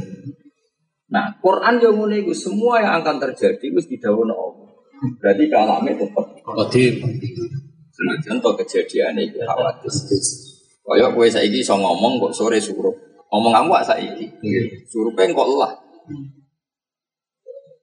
Nah, 1.11 1.31
Quran 1.39 1.79
yang 1.79 1.95
mulai 1.95 2.23
itu 2.23 2.35
semua 2.35 2.83
yang 2.83 3.03
akan 3.03 3.23
terjadi 3.31 3.63
itu 3.63 3.81
didawuhna 3.95 4.35
Allah. 4.35 4.69
Berarti 5.23 5.45
kalamnya 5.47 5.95
tetap 5.95 6.27
qadim. 6.43 6.95
Senajan 7.95 8.37
to 8.43 8.51
kejadian 8.59 9.15
itu 9.23 9.39
khawatir. 9.43 9.91
Kayak 10.83 11.15
kowe 11.15 11.29
saiki 11.31 11.63
iso 11.63 11.79
ngomong 11.79 12.19
kok 12.19 12.35
sore 12.35 12.59
suruh 12.59 13.10
Ngomong 13.31 13.53
kamu 13.55 13.71
saya 13.87 14.03
ini, 14.03 14.27
suruh 14.91 15.15
pengen 15.15 15.39
kok 15.39 15.47
lah. 15.55 15.73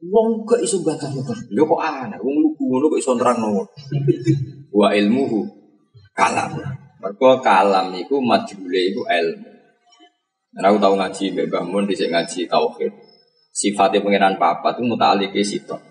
Wong 0.07 0.43
ke 0.43 0.59
isu 0.61 0.83
batas 0.83 1.09
itu, 1.09 1.33
lo 1.55 1.63
kok 1.65 1.81
aneh, 1.81 2.19
wong 2.19 2.35
lu 2.43 2.49
ngono 2.53 2.91
kok 2.91 2.99
iso 2.99 3.11
nerang 3.15 3.39
nopo. 3.39 3.63
Wa 4.75 4.93
ilmuhu 4.93 5.41
kalam. 6.13 6.51
Mergo 6.97 7.39
kalam 7.45 7.93
iku 7.93 8.17
majhule 8.17 8.91
iku 8.91 9.05
ilmu. 9.05 9.49
Nah, 10.57 10.73
aku 10.73 10.81
tahu 10.81 10.97
ngaji 10.97 11.23
Mbak 11.37 11.47
Bahmun 11.53 11.85
di 11.85 11.93
ngaji 11.93 12.49
tauhid. 12.49 12.93
Sifatnya 13.53 14.01
pengiran 14.01 14.37
papa 14.37 14.73
itu 14.73 14.81
muta'alike 14.85 15.41
sitok. 15.41 15.81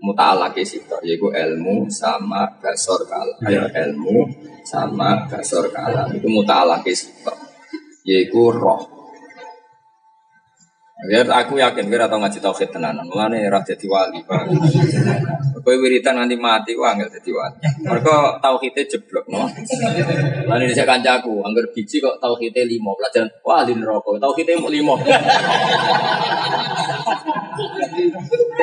Muta'alake 0.00 0.64
sitok 0.64 1.00
yaitu 1.04 1.28
ilmu 1.28 1.88
sama 1.88 2.48
dasar 2.60 3.00
kalam. 3.04 3.38
Ya. 3.48 3.64
ilmu 3.84 4.28
sama 4.64 5.28
dasar 5.28 5.68
kalam 5.72 6.08
itu 6.16 6.28
muta'alake 6.28 6.92
sitok. 6.92 7.36
Yaitu 8.08 8.48
roh. 8.52 9.03
Biar 11.04 11.28
aku 11.28 11.60
yakin 11.60 11.92
biar 11.92 12.08
atau 12.08 12.16
ngaji 12.16 12.40
tauhid 12.40 12.72
tenanan. 12.72 13.04
Mulane 13.04 13.44
ora 13.44 13.60
dadi 13.60 13.84
wali. 13.84 14.24
Kowe 15.64 15.76
wiritan 15.80 16.16
nanti 16.16 16.36
mati 16.36 16.72
wah 16.76 16.96
enggak 16.96 17.20
dadi 17.20 17.28
wali. 17.28 17.56
Mergo 17.84 18.40
tauhidnya 18.40 18.88
jeblok 18.88 19.28
no. 19.28 19.44
Lan 20.48 20.58
ini 20.64 20.72
saya 20.72 20.88
kancaku, 20.88 21.44
anggar 21.44 21.68
biji 21.76 22.00
kok 22.00 22.16
tauhidnya 22.24 22.64
limo 22.64 22.96
pelajaran 22.96 23.28
wah 23.44 23.60
di 23.68 23.76
neraka. 23.76 24.16
Tauhidnya 24.16 24.56
mau 24.56 24.72
limo. 24.72 24.96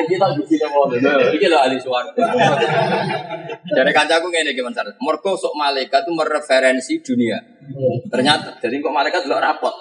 Kita 0.02 0.26
biji 0.34 0.54
mau 0.66 0.90
Iki 1.30 1.46
lho 1.46 1.58
ahli 1.62 1.78
swarga. 1.78 2.22
Dari 3.70 3.92
kancaku 3.94 4.26
ngene 4.34 4.50
gimana 4.50 4.74
cara? 4.74 4.90
Mergo 4.98 5.38
sok 5.38 5.54
malaikat 5.54 6.02
itu 6.06 6.12
mereferensi 6.14 6.94
dunia. 7.06 7.38
Ternyata 8.10 8.58
jadi 8.58 8.82
kok 8.82 8.90
malaikat 8.90 9.30
delok 9.30 9.38
rapot. 9.38 9.74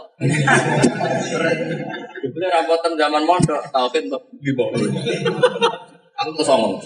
Jebule 2.22 2.48
rapotan 2.54 2.94
zaman 2.94 3.26
mondok, 3.26 3.62
tauhid 3.74 4.06
di 4.38 4.52
bawah. 4.54 4.78
Aku 6.22 6.38
tuh 6.38 6.46
songong. 6.46 6.78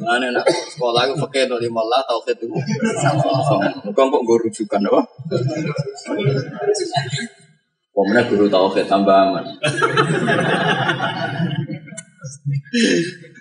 Mana 0.00 0.32
nak 0.32 0.48
sekolah 0.48 1.04
aku 1.04 1.20
pakai 1.28 1.44
tuh 1.44 1.60
lima 1.60 1.84
lah 1.84 2.00
tauhid 2.08 2.40
itu. 2.40 2.48
Songong. 2.96 3.92
Kau 3.92 4.08
kok 4.08 4.22
gue 4.24 4.36
rujukan 4.48 4.80
apa? 4.88 5.02
Pemenang 7.94 8.26
guru 8.32 8.48
tauhid 8.48 8.88
tambah 8.88 9.12
aman. 9.12 9.44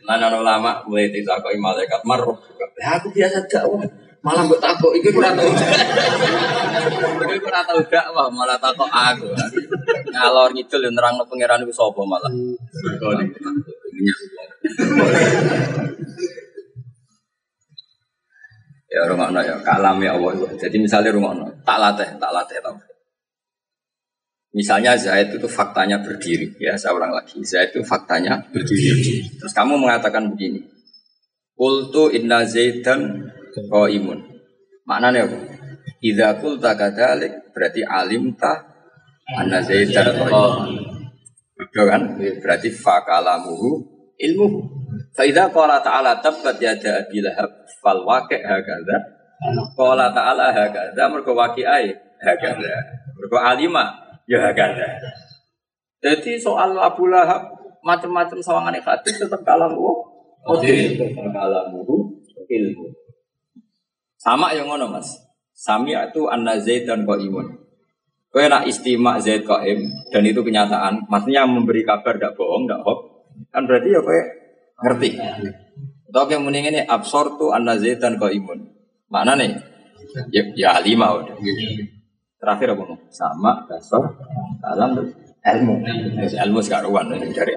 Nana 0.03 0.27
ulama 0.35 0.83
mulai 0.85 1.07
tidak 1.07 1.39
kau 1.39 1.55
malaikat 1.55 2.03
maruf. 2.03 2.37
Aku 2.83 3.07
biasa 3.15 3.47
dakwah. 3.47 3.87
Malah 4.23 4.47
mbok 4.47 4.63
takut, 4.63 4.95
iki 4.95 5.11
ora 5.11 5.35
tau. 5.35 5.43
Iki 7.27 7.43
ora 7.43 7.61
tau 7.67 7.79
dakwah, 7.83 8.31
malah 8.31 8.55
takut 8.55 8.87
aku. 8.87 9.27
Ngalor 10.15 10.55
ngidul 10.55 10.87
yo 10.87 10.91
nerangno 10.95 11.27
pangeran 11.27 11.59
iku 11.67 11.75
sapa 11.75 12.01
malah. 12.07 12.31
Ya 18.87 19.01
rungokno 19.11 19.43
ya 19.43 19.59
kalam 19.59 19.99
ya 19.99 20.15
Allah. 20.15 20.31
Jadi 20.55 20.77
misalnya 20.79 21.11
rungokno, 21.11 21.51
tak 21.67 21.77
latih, 21.83 22.07
tak 22.15 22.31
latih 22.31 22.63
tau. 22.63 22.79
Misalnya 24.55 24.95
Zaid 24.95 25.35
itu 25.35 25.49
faktanya 25.49 25.99
berdiri, 25.99 26.55
ya 26.63 26.79
saya 26.79 26.95
ulang 26.95 27.11
lagi. 27.11 27.43
Zaid 27.43 27.75
itu 27.75 27.83
faktanya 27.83 28.39
berdiri. 28.53 29.25
Terus 29.35 29.51
kamu 29.51 29.81
mengatakan 29.81 30.31
begini, 30.31 30.63
Kultu 31.57 32.13
inna 32.13 32.45
Zaidan 32.45 33.33
Kau 33.69 33.85
imun. 33.85 34.19
Maknanya 34.83 35.29
apa? 35.29 35.37
Idza 36.03 36.35
qulta 36.41 36.75
kadzalik 36.75 37.53
berarti 37.55 37.85
alim 37.85 38.35
ta 38.35 38.59
anna 39.39 39.63
zaidan 39.63 40.11
qaim. 40.19 40.83
Betul 41.55 41.85
kan? 41.87 42.01
Berarti 42.17 42.69
fakalamuhu 42.73 43.79
ilmu. 44.19 44.47
Fa 45.15 45.23
idza 45.23 45.47
qala 45.53 45.79
ta'ala 45.79 46.19
tabbat 46.19 46.59
yada 46.59 47.05
abi 47.05 47.23
lahab 47.23 47.49
fal 47.79 48.03
waqi' 48.03 48.41
hakadha. 48.41 48.97
Qala 49.77 50.11
ta'ala 50.11 50.51
hakadha 50.51 51.03
mergo 51.07 51.31
waqi'ai 51.37 51.93
hakadha. 52.19 52.75
Mergo 53.15 53.37
alima 53.39 53.93
ya 54.27 54.43
hakadha. 54.43 54.99
Jadi 56.03 56.35
soal 56.35 56.75
Abu 56.75 57.07
Lahab 57.07 57.47
macam-macam 57.79 58.35
sawangan 58.43 58.75
hati 58.75 59.15
tetap 59.15 59.39
kalamu. 59.47 60.03
Oh, 60.43 60.59
kalamuhu 60.59 61.95
ilmu. 62.51 62.85
Sama 64.23 64.55
yang 64.55 64.71
ngono 64.71 64.87
mas. 64.87 65.19
Sami 65.51 65.91
itu 65.91 66.31
anna 66.31 66.55
Zaid 66.55 66.87
dan 66.87 67.03
imun. 67.03 67.59
Kau 68.31 68.41
nak 68.41 68.65
istimak 68.65 69.19
Zaid 69.19 69.43
im 69.43 69.79
dan 70.09 70.23
itu 70.23 70.39
kenyataan. 70.39 71.05
Maksudnya 71.11 71.43
memberi 71.45 71.83
kabar 71.83 72.15
tidak 72.15 72.39
bohong, 72.39 72.65
tidak 72.65 72.81
hoax. 72.87 72.99
Kan 73.51 73.67
berarti 73.67 73.89
ya 73.91 73.99
kau 73.99 74.23
ngerti. 74.83 75.09
Atau 76.09 76.29
yang 76.31 76.45
mending 76.47 76.71
ini 76.71 76.81
absor 76.87 77.35
tu 77.35 77.51
anna 77.51 77.75
Zaid 77.75 77.99
dan 77.99 78.15
imun. 78.15 78.71
Mana 79.11 79.35
nih? 79.35 79.59
Ya, 80.31 80.43
ya 80.55 80.71
lima 80.79 81.19
udah. 81.19 81.35
Terakhir 82.39 82.75
apa 82.75 82.83
Sama 83.11 83.67
dasar 83.67 84.03
dalam 84.63 85.03
ilmu. 85.43 85.75
Ilmu 86.23 86.59
sekaruan 86.63 87.11
dari 87.11 87.55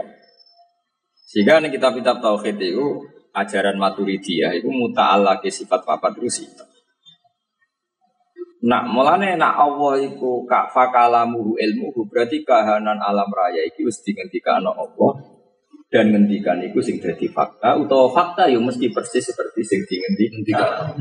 Sehingga 1.27 1.63
nih 1.63 1.75
kitab-kitab 1.75 2.23
tauhid 2.23 2.59
itu 2.59 3.16
ajaran 3.37 3.77
maturidiyah 3.77 4.57
itu 4.57 4.69
ke 5.45 5.49
sifat 5.53 5.85
papat 5.85 6.17
terus 6.17 6.41
itu. 6.41 6.65
Nak 8.67 8.89
mulane 8.89 9.37
nak 9.37 9.55
Allah 9.61 10.01
iku 10.01 10.49
kak 10.49 10.73
fakalamuhu 10.73 11.61
ilmuhu 11.61 12.09
berarti 12.09 12.41
kahanan 12.43 12.99
alam 12.99 13.29
raya 13.29 13.63
iki 13.69 13.85
wis 13.85 14.01
dingendikano 14.01 14.73
Allah 14.73 15.13
dan 15.93 16.11
ngendikan 16.11 16.59
iku 16.65 16.81
sing 16.83 16.99
dadi 16.99 17.31
fakta 17.31 17.79
utawa 17.79 18.11
fakta 18.11 18.51
yo 18.51 18.59
mesti 18.65 18.91
persis 18.91 19.29
seperti 19.29 19.61
sing 19.63 19.81
dingendikan. 19.87 20.97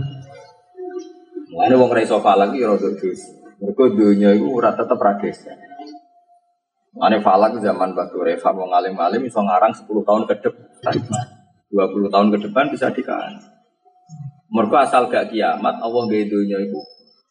Mulane 1.50 1.76
wong 1.80 1.90
ra 1.90 2.02
iso 2.04 2.20
falak 2.20 2.52
iki 2.54 2.68
rada 2.68 2.90
dus. 2.92 3.22
Mergo 3.64 3.88
donya 3.96 4.36
iku 4.36 4.60
ora 4.60 4.76
tetep 4.76 5.00
ra 5.00 5.16
geser. 5.18 5.58
Mulane 6.92 7.18
falak 7.24 7.58
zaman 7.64 7.96
batu 7.96 8.20
Reva 8.20 8.52
wong 8.52 8.76
alim-alim 8.76 9.24
iso 9.26 9.40
ngarang 9.42 9.74
10 9.74 9.88
tahun 9.88 10.24
ke 10.28 10.36
depan. 10.44 10.96
20 11.74 12.14
tahun 12.14 12.28
ke 12.34 12.38
depan 12.50 12.70
bisa 12.70 12.90
dikaji. 12.94 13.42
Mereka 14.54 14.78
asal 14.86 15.10
gak 15.10 15.34
kiamat, 15.34 15.82
Allah 15.82 16.02
gak 16.06 16.30
dunia 16.30 16.58
itu 16.62 16.80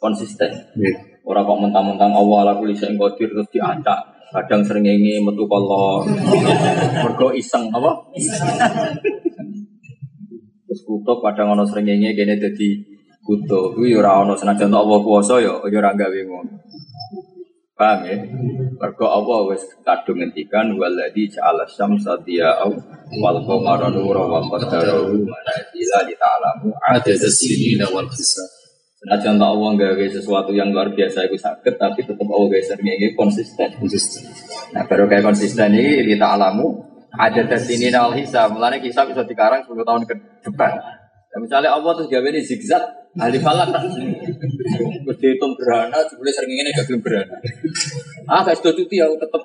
konsisten. 0.03 0.51
Yeah. 0.77 0.97
Orang 1.25 1.49
kok 1.49 1.61
mentang-mentang 1.63 2.13
Allah 2.13 2.37
ala 2.45 2.53
kulli 2.61 2.77
syai'in 2.77 3.01
qadir 3.01 3.33
terus 3.33 3.49
diacak. 3.49 4.15
kadang 4.35 4.67
srengenge 4.67 5.23
metu 5.23 5.47
kolor. 5.47 6.03
Mergo 7.07 7.31
iseng 7.31 7.71
apa? 7.71 8.11
Terus 10.67 10.81
kutub 10.83 11.23
kadang 11.23 11.55
ana 11.55 11.63
srengenge 11.63 12.19
kene 12.19 12.35
dadi 12.43 12.83
kutub. 13.23 13.79
Kuwi 13.79 13.95
ora 13.95 14.27
ana 14.27 14.35
senajan 14.35 14.75
Allah 14.75 14.99
kuwasa 14.99 15.39
ya 15.39 15.55
ya 15.71 15.79
ora 15.79 15.95
gawe 15.95 16.21
ngono. 16.27 16.64
Paham 17.75 18.07
ya? 18.07 18.17
Mergo 18.79 19.07
Allah 19.11 19.51
wis 19.51 19.67
kadung 19.83 20.23
ngendikan 20.23 20.71
waladzi 20.79 21.27
ja'ala 21.27 21.67
syamsa 21.67 22.15
diya'au 22.23 22.71
wal 23.19 23.39
qamara 23.43 23.91
nuran 23.91 24.31
wa 24.31 24.47
qaddarahu 24.47 25.27
manazila 25.27 25.99
li 26.07 26.15
ta'lamu 26.15 26.71
Adada 26.87 27.27
sinina 27.27 27.91
wal 27.91 28.07
hisab. 28.15 28.47
Senajan 29.03 29.37
tak 29.43 29.51
Allah 29.51 29.71
gawe 29.75 30.07
sesuatu 30.07 30.55
yang 30.55 30.71
luar 30.71 30.95
biasa 30.95 31.27
itu 31.27 31.37
sakit, 31.37 31.75
tapi 31.77 32.07
tetap 32.07 32.25
Allah 32.25 32.47
gawe 32.55 32.63
sering 32.63 32.89
konsisten. 33.19 33.69
Konsisten. 33.77 34.23
Nah 34.71 34.87
baru 34.87 35.11
kayak 35.11 35.27
konsisten 35.27 35.75
ini 35.75 36.15
kita 36.15 36.41
alamu 36.41 36.95
ada 37.15 37.43
tes 37.47 37.71
ini 37.71 37.95
nal 37.95 38.11
hisab. 38.15 38.55
Mulanya 38.55 38.83
hisab 38.83 39.07
bisa 39.11 39.23
dikarang 39.23 39.63
10 39.63 39.87
tahun 39.87 40.03
ke 40.07 40.15
depan. 40.51 40.73
Nah, 41.35 41.43
misalnya 41.43 41.75
Allah 41.75 41.99
terus 41.99 42.07
gawe 42.07 42.29
ini 42.31 42.39
zigzag, 42.47 42.79
ahli 43.19 43.43
falak 43.43 43.75
kan. 43.75 43.83
Terus 43.91 45.19
dihitung 45.19 45.59
gerhana, 45.59 45.99
jebule 46.07 46.31
sering 46.31 46.55
ini 46.55 46.71
gak 46.71 46.87
gelem 46.87 47.03
gerhana. 47.03 47.35
Ah 48.31 48.47
gak 48.47 48.55
sudah 48.63 48.71
cuti 48.71 49.03
aku 49.03 49.19
tetep. 49.19 49.43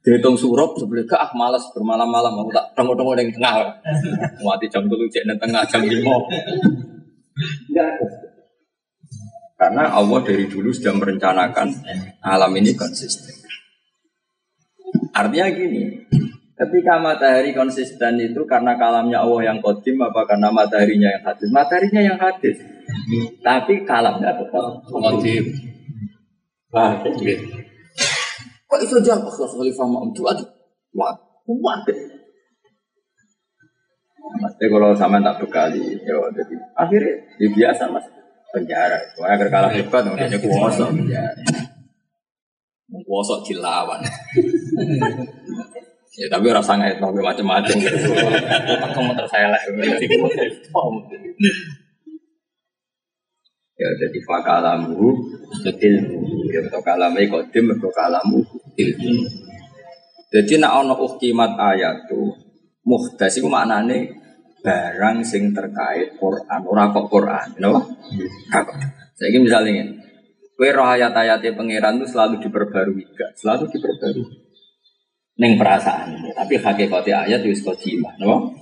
Dihitung 0.00 0.32
surup 0.32 0.80
sebelum 0.80 1.04
ke 1.04 1.12
ah 1.12 1.28
malas 1.36 1.60
bermalam-malam 1.76 2.40
aku 2.40 2.56
tak 2.56 2.72
tengok-tengok 2.72 3.20
yang 3.20 3.28
tengah. 3.36 3.68
Mati 4.40 4.66
jam 4.72 4.88
dulu 4.88 5.04
cek 5.12 5.28
nang 5.28 5.36
tengah 5.36 5.60
jam 5.68 5.84
lima. 5.84 6.24
Enggak. 7.68 8.00
Karena 9.60 9.92
Allah 9.92 10.20
dari 10.24 10.48
dulu 10.48 10.72
sudah 10.72 10.96
merencanakan 10.96 11.68
alam 12.24 12.52
ini 12.56 12.72
konsisten. 12.72 13.44
Artinya 15.12 15.52
gini, 15.52 16.05
ketika 16.56 16.96
matahari 16.96 17.52
konsisten 17.52 18.16
itu 18.16 18.40
karena 18.48 18.80
kalamnya 18.80 19.20
Allah 19.20 19.52
yang 19.52 19.58
kodim 19.60 20.00
apa 20.00 20.24
karena 20.24 20.48
mataharinya 20.48 21.08
yang 21.12 21.24
hadis? 21.24 21.48
Mataharinya 21.52 22.02
yang 22.02 22.18
hadis. 22.18 22.56
Tapi 23.44 23.84
kalamnya 23.84 24.32
tetap 24.32 24.66
Motif. 24.88 25.44
Wah, 26.72 26.92
Oke. 27.00 27.34
kok 28.66 28.80
itu 28.82 28.98
jawab 28.98 29.30
Khalifah 29.30 29.86
Ma'am 29.86 30.10
itu 30.10 30.26
aduh, 30.26 30.48
wah, 30.98 31.14
kuat 31.46 31.86
deh. 31.86 31.98
Maksudnya 34.42 34.66
kalau 34.74 34.90
sama 34.90 35.22
tak 35.22 35.38
bekali, 35.38 36.02
ya 36.02 36.18
jadi 36.34 36.54
akhirnya 36.74 37.14
ya 37.38 37.48
biasa 37.54 37.82
mas 37.94 38.02
penjara. 38.50 38.98
Wah 39.22 39.30
agar 39.30 39.46
kalah 39.46 39.70
hebat, 39.70 40.02
makanya 40.02 40.42
kuasa 40.42 40.90
penjara. 40.90 41.42
Kuasa 43.06 43.34
dilawan. 43.46 44.02
ya 46.16 46.26
tapi 46.32 46.48
rasa 46.48 46.80
nggak 46.80 46.96
tahu 46.96 47.20
macam-macam 47.20 47.76
gitu. 47.76 47.96
Kamu 48.96 49.12
terselek. 49.12 49.62
Ya 53.76 53.88
jadi 54.00 54.18
fakalamu 54.24 55.12
ilmu. 55.60 56.20
Ya 56.48 56.60
untuk 56.64 56.80
kalamai 56.80 57.28
kodim, 57.28 57.76
untuk 57.76 57.92
kalamu 57.92 58.40
ilmu. 58.72 59.12
Jadi 60.32 60.58
nak 60.58 60.80
ono 60.80 60.96
uktimat 60.96 61.54
ayat 61.60 62.08
tuh 62.08 62.32
muhdas 62.88 63.36
itu 63.36 63.46
maknane 63.46 64.16
barang 64.64 65.22
sing 65.22 65.54
terkait 65.54 66.18
Quran, 66.18 66.60
ora 66.66 66.90
kok 66.90 67.06
Quran, 67.06 67.48
napa? 67.62 67.86
Apa? 68.50 68.72
Saya 69.14 69.38
misalnya 69.38 69.70
ini, 69.70 69.94
kue 70.58 70.74
roh 70.74 70.90
ayat-ayatnya 70.90 71.54
pangeran 71.54 72.02
itu 72.02 72.10
selalu 72.10 72.42
diperbarui, 72.42 73.04
gak? 73.14 73.30
Selalu 73.38 73.70
diperbarui. 73.70 74.45
Neng 75.36 75.60
perasaan, 75.60 76.32
tapi 76.32 76.56
hakikatnya 76.56 77.28
ayat 77.28 77.44
itu 77.44 77.60
kodimah, 77.60 78.16
napa? 78.16 78.56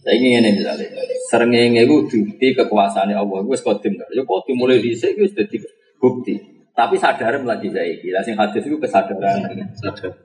Saya 0.00 0.16
ini 0.16 0.40
ini 0.40 0.56
misalnya, 0.56 0.88
serengenge 1.28 1.84
itu 1.84 2.16
bukti 2.16 2.56
kekuasaan 2.56 3.12
Allah, 3.12 3.44
itu 3.44 3.60
kodim, 3.60 4.00
ya 4.00 4.24
kodim 4.24 4.56
mulai 4.56 4.80
di 4.80 4.96
sini 4.96 5.20
itu 5.20 5.36
jadi 5.36 5.56
bukti. 6.00 6.40
Tapi 6.72 6.96
sadaran 6.96 7.44
lagi 7.44 7.68
saya 7.68 7.92
kira, 8.00 8.24
sing 8.24 8.40
hadis 8.40 8.64
itu 8.64 8.80
kesadaran. 8.80 9.44
Sadar. 9.76 10.16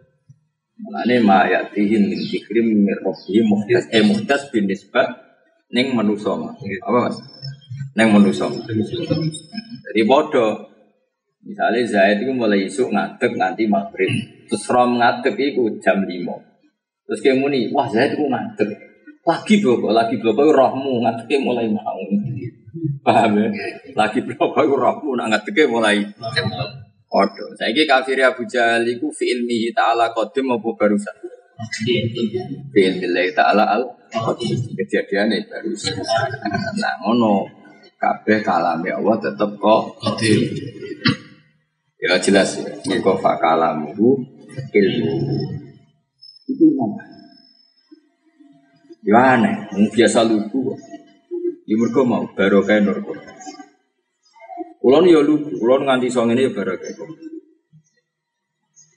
Mulane 0.78 1.16
ma 1.26 1.44
yatihin 1.50 2.06
min 2.06 2.20
dzikrim 2.22 2.88
min 2.88 2.96
rabbi 3.04 3.42
muhdas 3.44 3.90
eh 3.90 4.06
muhdas 4.06 4.48
bin 4.54 4.70
nisbah 4.70 5.10
ning 5.74 5.92
manusa. 5.98 6.38
Apa 6.86 6.98
Mas? 7.12 7.18
Ning 7.98 8.14
manusa. 8.14 8.46
Jadi 8.48 10.02
bodoh. 10.06 10.67
Misalnya 11.48 11.88
Zaid 11.88 12.28
itu 12.28 12.32
mulai 12.36 12.68
isuk 12.68 12.92
ngadeg 12.92 13.32
nganti 13.40 13.64
maghrib. 13.72 14.12
Terus 14.52 14.68
Rom 14.68 15.00
ngadeg 15.00 15.36
itu 15.40 15.64
jam 15.80 16.04
5. 16.04 16.12
Terus 17.08 17.20
kayak 17.24 17.40
muni, 17.40 17.72
wah 17.72 17.88
Zaid 17.88 18.20
itu 18.20 18.28
ngadeg. 18.28 18.70
Lagi 19.24 19.60
bloko, 19.64 19.92
lagi 19.96 20.16
bloko 20.20 20.52
rohmu 20.52 21.04
ngadeg 21.04 21.40
mulai 21.40 21.68
mau. 21.72 22.04
Paham 23.04 23.40
ya? 23.40 23.48
Lagi 23.96 24.20
bloko 24.24 24.60
rohmu 24.60 25.16
nak 25.16 25.32
ngadeg 25.32 25.72
mulai 25.72 26.04
Odo. 27.08 27.56
Saya 27.56 27.72
ini 27.72 27.88
kafir 27.88 28.20
Abu 28.20 28.44
Jahal 28.44 28.84
itu 28.84 29.08
fi 29.16 29.32
ilmihi 29.32 29.72
ta'ala 29.72 30.12
qadim 30.12 30.52
apa 30.52 30.68
barusan? 30.76 31.16
Fi 32.76 32.84
ilmihi 32.84 33.32
ta'ala 33.32 33.64
al 33.64 33.88
kejadian 34.76 35.32
ini 35.32 35.48
barusan. 35.48 35.96
Nah, 36.84 36.94
ngono 37.00 37.48
kabeh 37.96 38.44
kalame 38.44 38.92
Allah 38.92 39.16
tetep 39.24 39.56
kok 39.56 39.84
Kodim. 40.04 40.40
Ya 41.98 42.18
jelas 42.22 42.62
ya. 42.62 42.72
Mergo 42.86 43.18
fa 43.18 43.38
kalamuhu 43.42 44.22
ilmu. 44.74 45.16
Itu 46.48 46.66
mana? 46.78 47.04
Ya 49.08 49.40
aneh, 49.40 49.56
biasa 49.92 50.28
lugu. 50.28 50.76
Ya 51.68 51.76
mergo 51.76 52.02
mau 52.08 52.24
barokah 52.32 52.80
nur 52.80 53.00
Quran. 53.04 53.36
Kulon 54.80 55.06
ya 55.10 55.20
lugu, 55.20 55.52
kulon 55.60 55.84
nganti 55.84 56.08
song 56.08 56.32
ini 56.32 56.48
ya 56.48 56.52
barokah. 56.56 56.92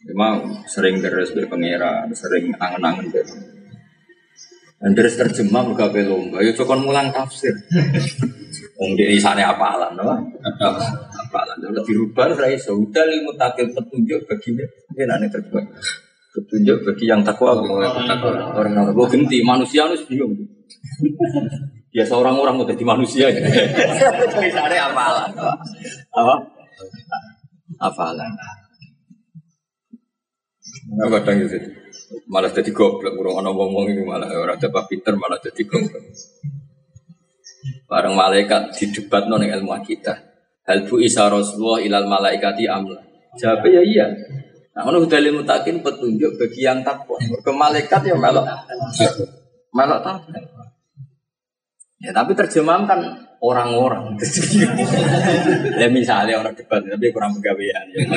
Memang 0.01 0.65
sering 0.65 0.99
deres 1.05 1.37
be 1.37 1.45
pangeran, 1.45 2.09
sering 2.17 2.57
angen-angen 2.57 3.13
be. 3.13 3.21
Dan 4.81 4.97
deres 4.97 5.13
terjemah 5.21 5.61
muka 5.61 5.93
be 5.93 6.01
lomba, 6.09 6.41
ya 6.41 6.57
cokon 6.57 6.81
mulang 6.89 7.13
tafsir. 7.13 7.53
Wong 8.81 8.97
di 8.97 9.21
sana 9.21 9.53
apalan, 9.53 9.93
no? 9.93 10.09
Apalan, 11.31 11.63
kalau 11.63 11.87
dirubah 11.87 12.35
saya 12.35 12.59
sudah 12.59 13.07
limu 13.07 13.31
takil 13.39 13.71
petunjuk 13.71 14.27
bagi 14.27 14.51
dia 14.59 15.07
nanti 15.07 15.31
terjemah. 15.31 15.63
Petunjuk 16.35 16.83
bagi 16.83 17.07
yang 17.07 17.23
takwa, 17.23 17.55
takwa 18.03 18.51
orang 18.59 18.75
yang 18.75 18.87
takwa 18.91 19.07
genti 19.07 19.39
manusia 19.47 19.87
harus 19.87 20.03
bingung. 20.11 20.35
Ya 21.95 22.03
seorang 22.03 22.35
orang 22.35 22.59
udah 22.59 22.75
di 22.75 22.83
manusia 22.83 23.31
ya. 23.31 23.47
Misalnya 24.43 24.91
apalan, 24.91 25.31
apa? 26.11 26.35
Apalan. 27.79 28.31
Nah, 30.91 31.07
kadang 31.15 31.47
gitu. 31.47 31.59
Malah 32.27 32.51
jadi 32.51 32.71
goblok, 32.75 33.15
urung 33.15 33.39
ana 33.39 33.55
ngomong 33.55 33.91
itu 33.91 34.03
malah 34.03 34.27
orang 34.35 34.59
coba 34.59 34.87
pinter 34.91 35.15
malah 35.15 35.39
jadi 35.39 35.63
goblok. 35.63 36.03
Bareng 37.91 38.15
malaikat 38.15 38.75
di 38.79 38.91
debat 38.95 39.27
non 39.27 39.43
ilmu 39.43 39.75
kita. 39.83 40.30
Hal 40.71 40.87
bu 40.87 41.03
isa 41.03 41.27
Rasulullah 41.27 41.83
ilal 41.83 42.07
malaikati 42.07 42.71
amla. 42.71 43.03
Jawabnya 43.35 43.83
ya 43.83 43.83
iya. 43.83 44.07
Nah, 44.71 44.87
ono 44.87 45.03
dalil 45.03 45.43
mutakin 45.43 45.83
petunjuk 45.83 46.39
bagi 46.39 46.63
yang 46.63 46.87
takwa. 46.87 47.19
Ke 47.19 47.51
malaikat 47.51 48.07
ya 48.07 48.15
melok. 48.15 48.47
Melok 49.75 50.01
takwa. 50.07 50.39
Ya 51.99 52.15
tapi 52.15 52.39
terjemahan 52.39 52.87
kan 52.87 53.03
orang-orang. 53.43 54.15
ya 55.83 55.91
misalnya 55.91 56.39
orang 56.39 56.55
debat 56.55 56.87
tapi 56.87 57.11
kurang 57.11 57.35
pegawaian. 57.43 57.85
Ya. 57.91 58.01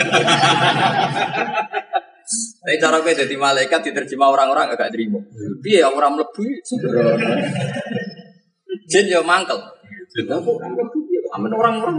Tapi 2.64 2.80
cara 2.80 3.04
gue 3.04 3.12
jadi 3.12 3.36
malaikat 3.36 3.92
diterjemah 3.92 4.32
orang-orang 4.32 4.72
agak 4.72 4.96
terima. 4.96 5.20
Iya 5.60 5.92
orang 5.92 6.16
melebu. 6.16 6.48
Jin 8.88 9.12
ya 9.12 9.20
mangkel. 9.20 9.60
Amin 11.34 11.52
orang-orang. 11.52 11.98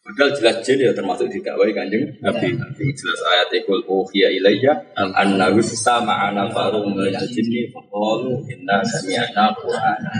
Padahal 0.00 0.32
jelas 0.34 0.56
jin 0.66 0.80
ya 0.82 0.90
termasuk 0.90 1.30
didakwai 1.30 1.70
kanjeng 1.70 2.02
Nabi. 2.24 2.56
Nabi 2.56 2.84
jelas 2.96 3.20
ayat 3.30 3.52
ikul 3.62 3.84
uhiya 3.84 4.32
ilayya 4.32 4.74
annahu 4.96 5.62
sama 5.62 6.32
ana 6.32 6.50
farum 6.50 6.96
min 6.96 7.14
jinni 7.30 7.70
faqalu 7.70 8.42
inna 8.48 8.82
sami'na 8.82 9.54
qur'ana. 9.54 10.10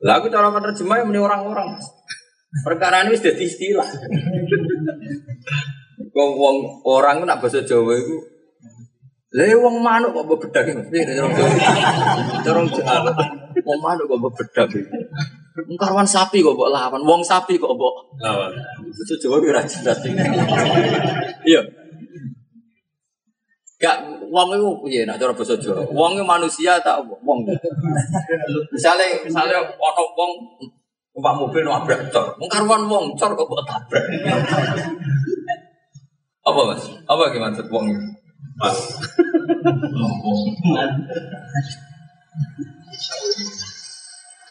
Lagu 0.00 0.30
cara 0.30 0.48
menerjemah 0.54 0.96
yang 1.02 1.12
orang-orang. 1.12 1.76
Perkara 2.64 3.04
ini 3.04 3.18
sudah 3.18 3.34
istilah. 3.36 3.88
Wong 6.14 6.30
wong 6.38 6.56
orang 6.88 7.28
nak 7.28 7.44
bahasa 7.44 7.60
Jawa 7.62 7.94
itu 7.94 8.16
Lah 9.28 9.44
wong 9.60 9.84
manuk 9.84 10.16
kok 10.16 10.24
bebedak 10.24 10.64
iki. 10.72 11.04
Dorong 12.48 12.66
Jawa. 12.72 13.12
Wong 13.60 13.78
manuk 13.84 14.08
kok 14.08 14.20
bebedak 14.24 14.68
iki. 14.72 14.88
Karwan 15.78 16.06
sapi 16.06 16.38
kok 16.44 16.54
mbok 16.54 16.70
lawan, 16.70 17.02
wong 17.02 17.22
sapi 17.24 17.58
kok 17.58 17.74
mbok 17.74 18.14
Lawan. 18.22 18.52
itu 18.86 19.14
Jawa 19.18 19.42
kira 19.42 19.62
jelas. 19.66 19.98
Iya. 21.42 21.62
Gak 23.78 23.96
wong 24.30 24.48
itu 24.54 24.68
piye 24.86 25.00
nak 25.06 25.18
cara 25.18 25.34
basa 25.34 25.58
Jawa. 25.58 25.82
Wong 25.90 26.18
itu 26.18 26.26
manusia 26.26 26.78
tak 26.82 27.02
wong. 27.02 27.42
Misalnya 28.70 29.06
misalnya 29.22 29.58
ono 29.62 30.02
wong 30.14 30.30
numpak 31.14 31.34
mobil 31.34 31.62
nabrak 31.66 32.06
cor. 32.14 32.38
Wong 32.38 32.50
karuan 32.50 32.86
wong 32.86 33.14
cor 33.18 33.34
kok 33.34 33.46
mbok 33.46 33.62
tabrak. 33.66 34.04
Apa 36.46 36.60
Mas? 36.70 36.82
Apa 37.10 37.34
gimana 37.34 37.52
maksud 37.52 37.66
wong 37.68 37.84
itu? 37.90 38.06
Pas. 38.58 38.78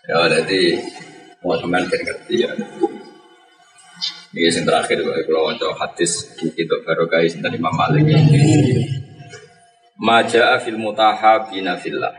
Ya 0.08 0.24
jadi 0.32 0.80
mau 1.44 1.60
kan 1.60 1.84
ngerti 1.84 2.36
ya. 2.40 2.52
Ini 4.32 4.48
yang 4.48 4.64
terakhir 4.64 5.04
kalau 5.04 5.52
untuk 5.52 5.76
hadis 5.76 6.32
itu 6.40 6.76
baru 6.88 7.12
guys 7.12 7.36
dari 7.36 7.60
Imam 7.60 7.76
Malik. 7.76 8.08
Maja 10.00 10.56
fil 10.64 10.80
mutahabina 10.80 11.76
fillah. 11.76 12.16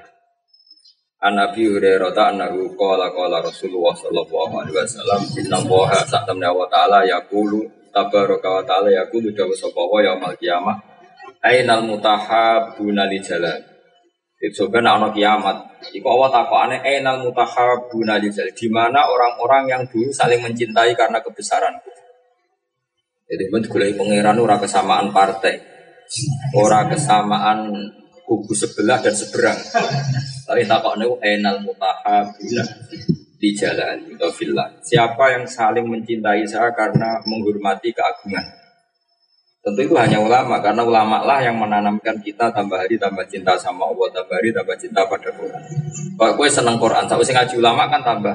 An 1.24 1.40
Nabi 1.40 1.64
Hurairah 1.64 2.12
annahu 2.12 2.76
qala 2.76 3.08
qala 3.08 3.40
Rasulullah 3.40 3.96
sallallahu 3.96 4.54
alaihi 4.60 4.76
wasallam 4.76 5.20
inna 5.40 5.56
Allaha 5.58 6.04
sa'tamna 6.04 6.52
wa 6.52 6.68
ta'ala 6.70 7.08
yaqulu 7.08 7.90
tabaraka 7.90 8.46
wa 8.46 8.62
ta'ala 8.62 8.92
yaqulu 8.92 9.32
dawu 9.34 9.50
sapa 9.56 9.82
wa 9.82 9.98
yaumil 9.98 10.36
qiyamah 10.38 10.76
ainal 11.40 11.88
mutahabuna 11.88 13.08
li 13.08 13.18
jalan. 13.24 13.67
Itu 14.38 14.70
sebenarnya 14.70 15.02
ana 15.02 15.08
kiamat. 15.10 15.56
Iku 15.90 16.06
Allah 16.14 16.30
takokane 16.30 16.78
ainal 16.78 17.26
mutahabuna 17.26 18.22
li 18.22 18.30
jalan. 18.30 18.54
Di 18.54 18.70
mana 18.70 19.02
orang-orang 19.10 19.64
yang 19.66 19.82
dulu 19.90 20.14
saling 20.14 20.38
mencintai 20.38 20.94
karena 20.94 21.18
kebesaran. 21.18 21.74
Jadi 23.28 23.44
ben 23.50 23.66
golek 23.66 23.98
pangeran 23.98 24.38
ora 24.38 24.56
kesamaan 24.62 25.10
partai. 25.10 25.58
Ora 26.54 26.86
kesamaan 26.86 27.66
kubu 28.24 28.54
sebelah 28.54 29.02
dan 29.02 29.12
seberang. 29.12 29.58
Tapi 30.46 30.62
takokne 30.64 31.04
enal 31.18 31.58
mutahabuna 31.60 32.64
di 33.38 33.50
jalan 33.54 34.06
atau 34.18 34.30
villa. 34.34 34.66
Siapa 34.82 35.34
yang 35.34 35.46
saling 35.46 35.86
mencintai 35.86 36.46
saya 36.46 36.70
karena 36.74 37.22
menghormati 37.26 37.90
keagungan? 37.90 38.57
Tentu 39.58 39.80
itu 39.90 39.94
hanya 39.98 40.22
ulama 40.22 40.62
karena 40.62 40.86
ulama 40.86 41.26
lah 41.26 41.42
yang 41.42 41.58
menanamkan 41.58 42.14
kita 42.22 42.46
tambah 42.54 42.78
hari 42.78 42.94
tambah 42.94 43.26
cinta 43.26 43.58
sama 43.58 43.90
Allah, 43.90 44.06
tambah 44.14 44.38
hari 44.38 44.54
tambah 44.54 44.78
cinta 44.78 45.02
pada 45.10 45.34
Quran. 45.34 45.62
Kalau 46.14 46.32
gue 46.38 46.48
seneng 46.48 46.78
Quran, 46.78 47.04
tapi 47.10 47.26
sing 47.26 47.34
ngaji 47.34 47.54
ulama 47.58 47.90
kan 47.90 48.00
tambah 48.06 48.34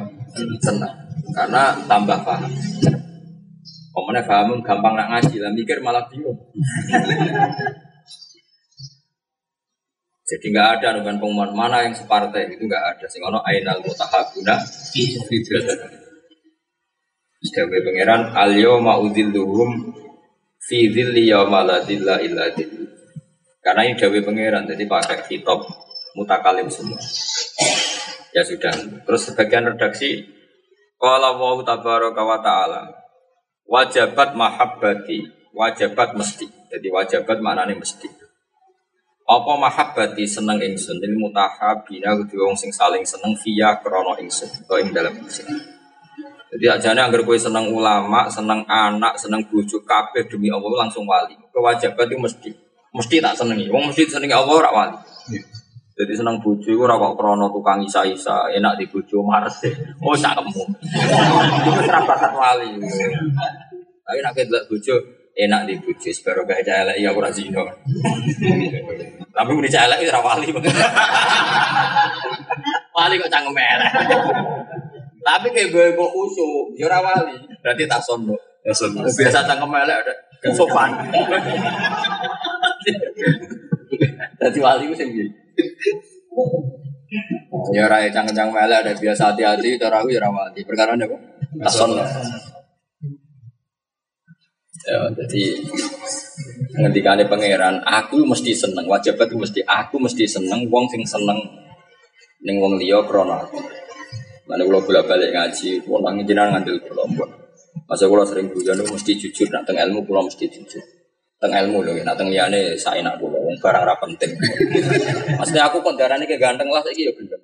senang 0.60 0.94
karena 1.32 1.80
tambah 1.88 2.20
paham. 2.28 2.52
Komene 3.94 4.22
paham 4.28 4.60
gampang 4.60 5.00
nak 5.00 5.08
ngaji 5.16 5.38
lah 5.40 5.52
mikir 5.56 5.80
malah 5.80 6.04
bingung. 6.12 6.36
Jadi 10.24 10.46
nggak 10.50 10.70
ada 10.80 11.00
dengan 11.00 11.22
pengumuman 11.22 11.52
mana 11.56 11.88
yang 11.88 11.96
separtai 11.96 12.52
itu 12.52 12.68
nggak 12.68 12.84
ada. 12.98 13.06
Sing 13.08 13.24
ono 13.24 13.40
ainal 13.48 13.80
mutahabuna 13.80 14.60
fi 14.92 15.04
Sebagai 17.44 17.80
pangeran 17.84 18.32
al 18.32 18.56
yawma 18.56 18.98
udilluhum 19.04 20.03
fi 20.67 20.89
dhilli 20.91 21.30
yawma 21.30 21.63
la 21.67 21.84
dhilla 21.84 22.19
illa 22.23 22.52
dhillu. 22.52 22.88
Karena 23.63 23.88
ini 23.88 23.95
dawe 23.95 24.19
pangeran 24.23 24.67
jadi 24.67 24.84
pakai 24.84 25.23
kitab 25.28 25.63
mutakalim 26.19 26.67
semua. 26.67 26.99
Ya 28.36 28.43
sudah. 28.43 28.76
Terus 29.08 29.21
sebagian 29.32 29.71
redaksi 29.71 30.28
Qala 31.04 31.36
wa 31.36 31.60
tabaraka 31.67 32.23
wa 32.23 32.39
ta'ala 32.39 32.88
wajabat 33.67 34.39
mahabbati 34.39 35.52
wajabat 35.52 36.15
mesti. 36.15 36.47
Jadi 36.71 36.88
wajabat 36.88 37.43
maknanya 37.43 37.76
mesti. 37.76 38.08
Apa 39.23 39.56
mahabbati 39.56 40.23
seneng 40.28 40.60
ingsun 40.60 40.99
ini 40.99 41.15
mutahabina 41.15 42.15
kudu 42.19 42.43
wong 42.43 42.56
sing 42.60 42.71
saling 42.71 43.04
seneng 43.08 43.36
via 43.39 43.80
krana 43.80 44.19
ingsun 44.19 44.52
atau 44.63 44.80
ing 44.80 44.91
dalam 44.91 45.15
ingsun. 45.15 45.73
Jadi 46.54 46.70
ajane 46.70 47.02
anggar 47.02 47.26
kowe 47.26 47.34
seneng 47.34 47.74
ulama, 47.74 48.30
seneng 48.30 48.62
anak, 48.70 49.18
seneng 49.18 49.42
bojo 49.50 49.82
kabeh 49.82 50.30
demi 50.30 50.54
Allah 50.54 50.86
langsung 50.86 51.02
wali. 51.10 51.34
Kewajiban 51.50 52.06
itu 52.06 52.18
mesti 52.22 52.50
mesti 52.94 53.16
tak 53.18 53.34
senengi. 53.34 53.74
Wong 53.74 53.89
mesti 53.89 54.06
senengi 54.06 54.38
Allah 54.38 54.54
ora 54.54 54.70
wali. 54.70 54.98
Jadi 55.98 56.13
seneng 56.13 56.38
bojo 56.38 56.70
iku 56.70 56.86
ora 56.86 57.02
kok 57.02 57.18
krana 57.18 57.50
tukang 57.50 57.82
isa-isa, 57.82 58.54
enak 58.54 58.78
di 58.78 58.86
bojo 58.86 59.26
mares. 59.26 59.66
Oh 60.06 60.13
sakemu. 60.13 60.62
Itu 61.66 61.70
ora 61.89 62.02
bakat 62.06 62.34
wali. 62.38 62.70
Tapi 64.06 64.20
nek 64.22 64.34
delok 64.38 64.70
bojo 64.70 64.96
enak 65.34 65.62
di 65.66 65.74
bojo 65.82 66.10
sebaro 66.13 66.46
gak 66.46 66.62
elek 66.66 67.02
ya 67.02 67.10
ora 67.10 67.34
zina. 67.34 67.66
Tapi 69.38 69.50
muni 69.58 69.70
elek 69.74 70.06
ora 70.06 70.22
wali. 70.22 70.54
wali 72.94 73.13
kok 73.18 73.32
cangkem 73.34 73.58
elek. 73.58 73.94
Tapi 75.24 75.48
kayak 75.56 75.72
gue 75.72 75.86
kok 75.96 76.12
usu, 76.12 76.76
ya 76.76 76.92
ora 76.92 77.00
wali. 77.00 77.36
Berarti 77.64 77.84
tak 77.88 78.04
sondo. 78.04 78.36
Ya 78.64 78.72
sama. 78.76 79.08
Biasa 79.08 79.44
cangkem 79.48 79.72
elek 79.72 79.98
ada 80.04 80.14
sopan. 80.56 80.92
Jadi 84.40 84.60
wali 84.60 84.84
ku 84.92 84.96
sing 84.96 85.10
piye? 85.16 85.28
Ya 87.72 87.88
ora 87.88 88.04
cangkem 88.12 88.52
elek 88.52 88.80
ada 88.84 88.92
biasa 88.96 89.32
hati-hati 89.32 89.80
cara 89.80 90.04
aku 90.04 90.12
ya 90.12 90.20
ora 90.24 90.32
wali. 90.32 90.60
Perkara 90.68 90.96
apa? 91.00 91.18
Tak 91.64 91.72
sondo. 91.72 92.04
Ya, 94.84 95.00
jadi 95.16 95.64
ngendikane 96.76 97.32
pangeran, 97.32 97.80
aku 97.88 98.28
mesti 98.28 98.52
seneng, 98.52 98.84
wajibat 98.84 99.32
mesti 99.32 99.64
aku 99.64 99.96
mesti 99.96 100.28
seneng, 100.28 100.68
wong 100.68 100.92
sing 100.92 101.08
seneng 101.08 101.40
ning 102.44 102.60
wong 102.60 102.76
liya 102.76 103.00
krana 103.08 103.48
aku. 103.48 103.64
Mana 104.54 104.70
kalau 104.70 104.86
bolak 104.86 105.10
balik 105.10 105.34
ngaji, 105.34 105.82
pulang 105.82 106.13
jenengan 106.30 106.62
ngambil 106.62 106.78
kelompok. 106.86 107.26
Masa 107.89 108.06
kalau 108.06 108.22
sering 108.22 108.54
guyon 108.54 108.78
itu 108.78 108.86
mesti 108.86 109.12
jujur, 109.18 109.50
nak 109.50 109.66
teng 109.66 109.82
ilmu 109.82 110.06
pulau 110.06 110.30
mesti 110.30 110.46
jujur. 110.46 110.78
Teng 111.42 111.58
ilmu 111.58 111.82
loh, 111.82 111.98
nak 112.06 112.13
teng 112.13 112.30
liane 112.30 112.78
saya 112.78 113.02
nak 113.02 113.18
pulau, 113.18 113.42
wong 113.42 113.58
barang 113.58 113.82
ra 113.82 113.98
penting. 113.98 114.30
Maksudnya 115.42 115.66
aku 115.66 115.82
kondarane 115.82 116.30
ke 116.30 116.38
ganteng 116.38 116.70
lah, 116.70 116.86
saya 116.86 116.94
ya 116.94 117.10
gendeng. 117.18 117.42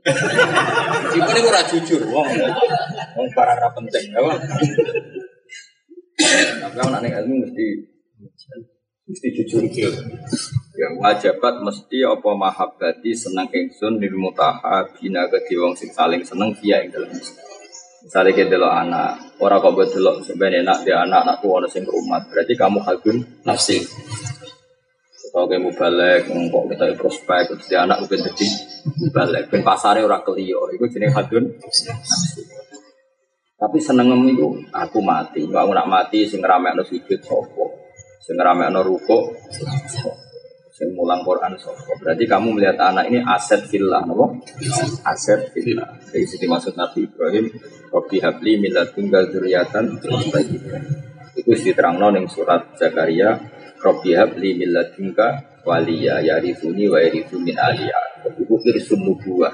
Meskipun 1.09 1.33
ini 1.33 1.49
ora 1.49 1.61
jujur, 1.65 2.01
wong 2.13 2.29
wong 3.17 3.27
barang 3.33 3.57
ra 3.57 3.69
penting, 3.73 4.05
ya 4.13 4.21
Bang. 4.21 4.39
Tapi 6.61 6.75
kalau 6.77 6.93
nak 6.93 7.01
ilmu 7.09 7.41
mesti 7.41 7.65
mesti 9.09 9.27
jujur. 9.33 9.65
Ya 10.79 10.87
wajibat 10.95 11.59
mesti 11.59 12.07
apa 12.07 12.31
mahabbati 12.39 13.11
seneng 13.11 13.51
ingsun 13.51 13.99
lil 13.99 14.15
mutahabina 14.15 15.27
ke 15.27 15.51
wong 15.59 15.75
sing 15.75 15.91
saling 15.91 16.23
seneng 16.23 16.55
via 16.55 16.79
ing 16.79 16.95
dalem. 16.95 17.11
Misalnya 17.99 18.31
kita 18.31 18.55
delok 18.55 18.71
anak, 18.87 19.19
orang 19.43 19.59
kok 19.59 19.75
buat 19.75 19.91
delok 19.91 20.23
sebenarnya 20.23 20.63
enak 20.63 20.87
dia 20.87 21.03
anak 21.03 21.19
anak 21.27 21.37
tua 21.43 21.67
sing 21.67 21.83
rumah, 21.83 22.23
berarti 22.31 22.55
kamu 22.55 22.79
hadun 22.79 23.27
nafsi. 23.43 23.83
Kalau 25.35 25.51
kamu 25.51 25.75
balik, 25.75 26.31
kok 26.31 26.63
kita 26.71 26.95
prospek, 26.95 27.51
terus 27.51 27.67
dia 27.67 27.83
anak 27.83 27.99
mungkin 27.99 28.23
jadi 28.31 28.47
balik, 29.11 29.43
ben 29.51 29.67
pasarnya 29.67 30.07
orang 30.07 30.23
kelio, 30.23 30.63
itu 30.71 30.87
jenis 30.95 31.11
hadun. 31.11 31.59
Tapi 33.59 33.77
seneng 33.83 34.15
itu 34.31 34.47
aku 34.71 35.03
mati, 35.03 35.43
aku 35.43 35.71
nak 35.75 35.91
mati 35.91 36.23
sing 36.23 36.39
ngeramekno 36.39 36.87
sujud 36.87 37.19
sopo, 37.19 37.67
sing 38.23 38.39
ngeramekno 38.39 38.79
ruko, 38.79 39.35
sing 40.79 40.95
mulang 40.95 41.19
Quran. 41.27 41.59
Berarti 41.99 42.23
kamu 42.23 42.55
melihat 42.55 42.79
anak 42.79 43.11
ini 43.11 43.19
aset 43.19 43.67
nopo? 44.07 44.39
Aset 45.03 45.51
fillah. 45.51 45.99
Dari 46.07 46.23
sini 46.23 46.47
maksud 46.47 46.79
Nabi 46.79 47.03
Ibrahim, 47.03 47.51
Rabbi 47.91 48.17
habli 48.23 48.55
milat 48.55 48.95
tunggal 48.95 49.27
dzurriatan 49.27 49.99
Itu 51.35 51.51
diterangno 51.51 52.15
ning 52.15 52.31
surat 52.31 52.79
Zakaria, 52.79 53.35
Rabbi 53.83 54.15
habli 54.15 54.55
milat 54.55 54.95
tunggal 54.95 55.59
waliya 55.67 56.23
yarithuni 56.23 56.87
wa 56.87 57.03
yarithu 57.03 57.35
min 57.43 57.59
aliyah. 57.59 58.31
Itu 58.39 58.55
irsun 58.63 59.03
nubuah. 59.03 59.51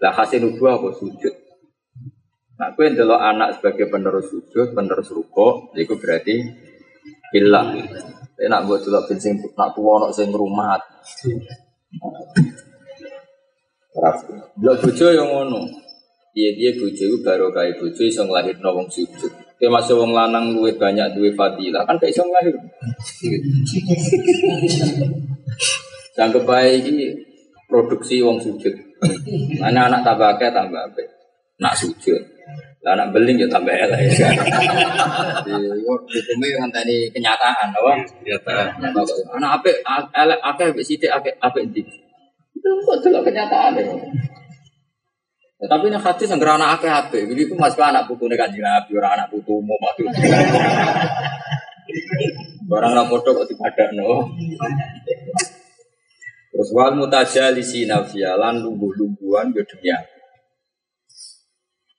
Lah 0.00 0.12
hasil 0.16 0.40
nubuah 0.40 0.80
apa 0.80 0.88
sujud. 0.96 1.34
Nah, 2.56 2.72
kue 2.72 2.88
ndelok 2.88 3.20
anak 3.20 3.60
sebagai 3.60 3.92
penerus 3.92 4.32
sujud, 4.32 4.72
penerus 4.72 5.12
ruko, 5.12 5.68
itu 5.76 5.92
berarti 6.00 6.40
billah. 7.28 7.76
Tapi 8.36 8.52
nak 8.52 8.68
buat 8.68 8.84
delok 8.84 9.08
ben 9.08 9.16
sing 9.16 9.40
nak 9.56 9.72
tuwa 9.72 9.96
nak 9.96 10.12
sing 10.12 10.28
ngrumat. 10.28 10.76
Delok 14.60 14.76
bojo 14.84 15.06
yang 15.08 15.24
ngono. 15.32 15.64
Iya-iya 16.36 16.76
bojo 16.76 17.00
iku 17.00 17.16
baru 17.24 17.48
kae 17.48 17.72
bojo 17.80 18.02
iso 18.04 18.28
nglahirno 18.28 18.68
wong 18.76 18.92
sujud. 18.92 19.32
Kayak 19.56 19.72
masuk 19.72 20.04
wong 20.04 20.12
lanang 20.12 20.52
luwih 20.52 20.76
banyak 20.76 21.16
duwe 21.16 21.32
fadilah 21.32 21.88
kan 21.88 21.96
kayak 21.96 22.12
iso 22.12 22.28
nglahir. 22.28 22.52
Jangan 26.12 26.44
baik 26.44 26.92
ini 26.92 27.16
produksi 27.64 28.20
wong 28.20 28.36
sujud. 28.36 28.76
Mana 29.56 29.88
anak 29.88 30.04
tambah 30.04 30.36
akeh 30.36 30.52
tambah 30.52 30.92
akeh. 30.92 31.08
nak 31.56 31.72
sujud. 31.72 32.35
Lah 32.86 32.94
nak 32.94 33.10
beling 33.10 33.42
ya 33.42 33.50
tambah 33.50 33.74
elek 33.74 33.98
ya. 34.14 34.30
Jadi 35.42 35.82
hukumnya 35.82 36.46
ngenteni 36.62 37.10
kenyataan, 37.10 37.74
apa? 37.74 37.92
Kenyataan. 38.22 38.66
Anak 39.34 39.50
apik 39.58 39.82
elek 40.14 40.40
akeh 40.40 40.66
mbek 40.70 40.86
sithik 40.86 41.10
akeh 41.10 41.34
apik 41.42 41.66
ndi. 41.66 41.82
Itu 42.54 42.68
kok 42.86 43.02
delok 43.02 43.26
kenyataan 43.26 43.74
ya. 43.74 43.84
Ya, 45.56 45.66
tapi 45.72 45.88
ini 45.88 45.98
hadis 45.98 46.28
yang 46.30 46.38
anak 46.38 46.78
akeh 46.78 46.90
apik. 46.92 47.22
Jadi 47.26 47.40
itu 47.50 47.54
masuk 47.58 47.82
anak 47.82 48.06
putu 48.06 48.30
nih 48.30 48.38
kanjeng 48.38 48.62
Nabi, 48.62 48.92
orang 48.94 49.12
anak 49.18 49.28
putu 49.34 49.58
umum 49.58 49.80
waktu 49.82 50.06
itu. 50.06 50.20
Orang 52.70 52.94
orang 52.94 53.06
bodoh 53.10 53.32
kok 53.34 53.46
dipadakno. 53.50 54.30
Terus 56.54 56.68
wal 56.72 56.94
mutajalisi 56.96 57.84
nafsiya 57.84 58.38
lan 58.38 58.62
lungguh-lungguhan 58.62 59.52
yo 59.52 59.62
demi 59.66 59.90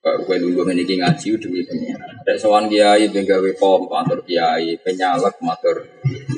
aku. 0.08 0.24
Kok 0.24 0.26
kowe 0.32 0.36
lungguh 0.40 0.64
ngene 0.64 0.82
iki 0.88 0.96
ngaji 1.00 1.28
demi 1.42 1.62
pengiran. 1.68 2.12
Nek 2.24 2.38
sowan 2.40 2.66
kiai 2.72 3.08
ben 3.12 3.24
gawe 3.28 3.50
pom 3.60 3.88
matur 3.92 4.20
kiai, 4.28 4.76
penyalek 4.84 5.36
matur 5.44 5.78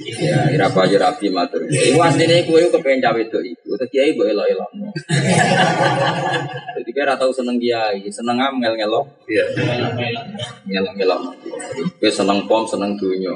kiai, 0.06 0.54
ra 0.58 0.68
payu 0.74 0.98
rapi 0.98 1.28
matur 1.30 1.62
kiai. 1.70 1.94
Iku 1.94 2.00
asline 2.02 2.46
kowe 2.50 2.62
kepen 2.74 2.98
cawe 3.02 3.18
wedok 3.18 3.44
iku, 3.46 3.70
terus 3.78 3.90
kiai 3.94 4.14
mbok 4.18 4.28
elok-elokno. 4.34 4.88
Jadi 6.80 6.90
kira 6.94 7.14
tau 7.20 7.32
seneng 7.34 7.58
kiai, 7.62 8.02
seneng 8.10 8.38
am 8.42 8.58
ngel-ngelok, 8.62 9.06
Iya. 9.30 9.46
ngelok-ngelok. 10.70 11.22
Kowe 12.02 12.10
seneng 12.12 12.46
pom, 12.50 12.64
seneng 12.66 12.98
dunya. 12.98 13.34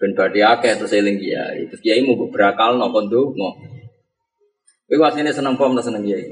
Ben 0.00 0.16
badhe 0.16 0.40
akeh 0.40 0.72
terus 0.80 0.96
eling 0.96 1.20
kiai. 1.20 1.68
Terus 1.68 1.80
kiai 1.84 2.00
mau 2.04 2.16
berakal 2.32 2.80
no 2.80 2.88
kon 2.92 3.08
ndonga. 3.08 3.50
Kowe 4.88 5.04
asline 5.06 5.30
seneng 5.32 5.54
pom 5.60 5.76
seneng 5.78 6.02
kiai? 6.02 6.24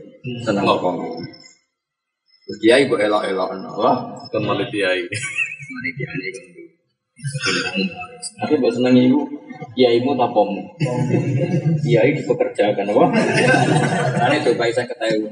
Seneng 0.44 0.64
pom. 0.64 0.96
Terus 2.48 2.58
kiai 2.64 2.88
mbok 2.88 2.96
elok-elokno. 3.04 3.70
Wah, 3.76 3.98
Kembali 4.32 4.64
kiai. 4.72 5.04
mari 5.68 5.90
kiai 6.00 6.28
kon. 6.32 6.46
Tapi 8.40 8.54
mbok 8.56 8.72
seneng 8.72 8.96
iku 8.96 9.20
kiaimu 9.76 10.16
ta 10.16 10.32
pommu? 10.32 10.64
Kiai 11.84 12.16
dipekerjakan 12.16 12.88
apa? 12.88 13.04
Itu 14.32 14.56
baik 14.56 14.72
saya 14.72 14.88
ketahui. 14.88 15.28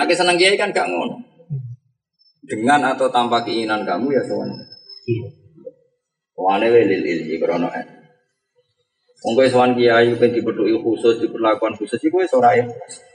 Aku 0.00 0.12
seneng 0.16 0.40
kiai 0.40 0.56
kan 0.56 0.72
gak 0.72 0.88
ngono. 0.88 1.20
Dengan 2.48 2.96
atau 2.96 3.12
tanpa 3.12 3.44
keinginan 3.44 3.84
kamu 3.84 4.08
ya 4.16 4.24
sowan. 4.24 4.56
Wane 6.32 6.66
we 6.72 6.80
lil 6.88 7.04
ilmi 7.04 7.36
krono. 7.36 7.68
Wong 9.20 9.32
kowe 9.36 9.46
sowan 9.52 9.76
kiai 9.76 10.16
ben 10.16 10.32
dipethuki 10.32 10.80
khusus 10.80 11.20
diperlakukan 11.20 11.76
khusus 11.76 12.00
iku 12.00 12.24
wis 12.24 12.32
ora 12.32 12.56
ikhlas. 12.56 13.11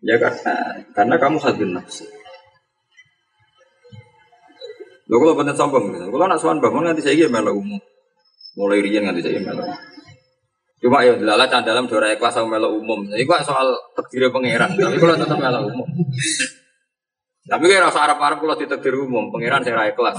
Ya 0.00 0.16
karena 0.16 0.54
karena 0.96 1.16
kamu 1.20 1.36
hadun 1.44 1.76
nafsi. 1.76 2.08
Lho 5.10 5.16
kalau 5.18 5.34
bener 5.34 5.58
sombong, 5.58 5.90
kalau 5.90 6.26
nak 6.30 6.38
sowan 6.38 6.62
bangun 6.62 6.86
nanti 6.86 7.02
saya 7.02 7.26
melok 7.26 7.58
umum. 7.58 7.82
Mulai 8.54 8.80
riyen 8.80 9.04
nganti 9.04 9.26
saya 9.26 9.42
melok. 9.42 9.66
Cuma 10.80 11.04
ya 11.04 11.12
dilala 11.12 11.44
dalam 11.44 11.84
dora 11.84 12.08
ikhlas 12.14 12.32
sama 12.32 12.56
melok 12.56 12.72
umum. 12.80 13.04
Ini 13.10 13.26
kok 13.28 13.44
soal 13.44 13.74
takdir 13.92 14.32
pangeran. 14.32 14.72
Tapi 14.72 14.96
kalau 14.96 15.18
tetap 15.18 15.36
melok 15.36 15.66
umum. 15.68 15.88
Tapi 17.50 17.64
kayak 17.66 17.90
rasa 17.90 18.06
Arab 18.06 18.22
Arab 18.22 18.38
kalau 18.40 18.54
ditakdir 18.54 18.94
umum, 18.94 19.28
pangeran 19.34 19.60
saya 19.66 19.76
raya 19.76 19.92
kelas. 19.92 20.16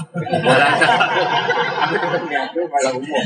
Melok 2.54 2.94
umum. 3.00 3.24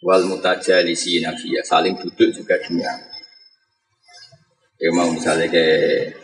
Wal 0.00 0.22
mutajalisi 0.24 1.20
nafiyah 1.20 1.66
saling 1.66 1.98
duduk 2.00 2.32
juga 2.32 2.56
dunia. 2.64 3.19
Mau 4.88 5.12
misalnya 5.12 5.44
kayak 5.52 6.16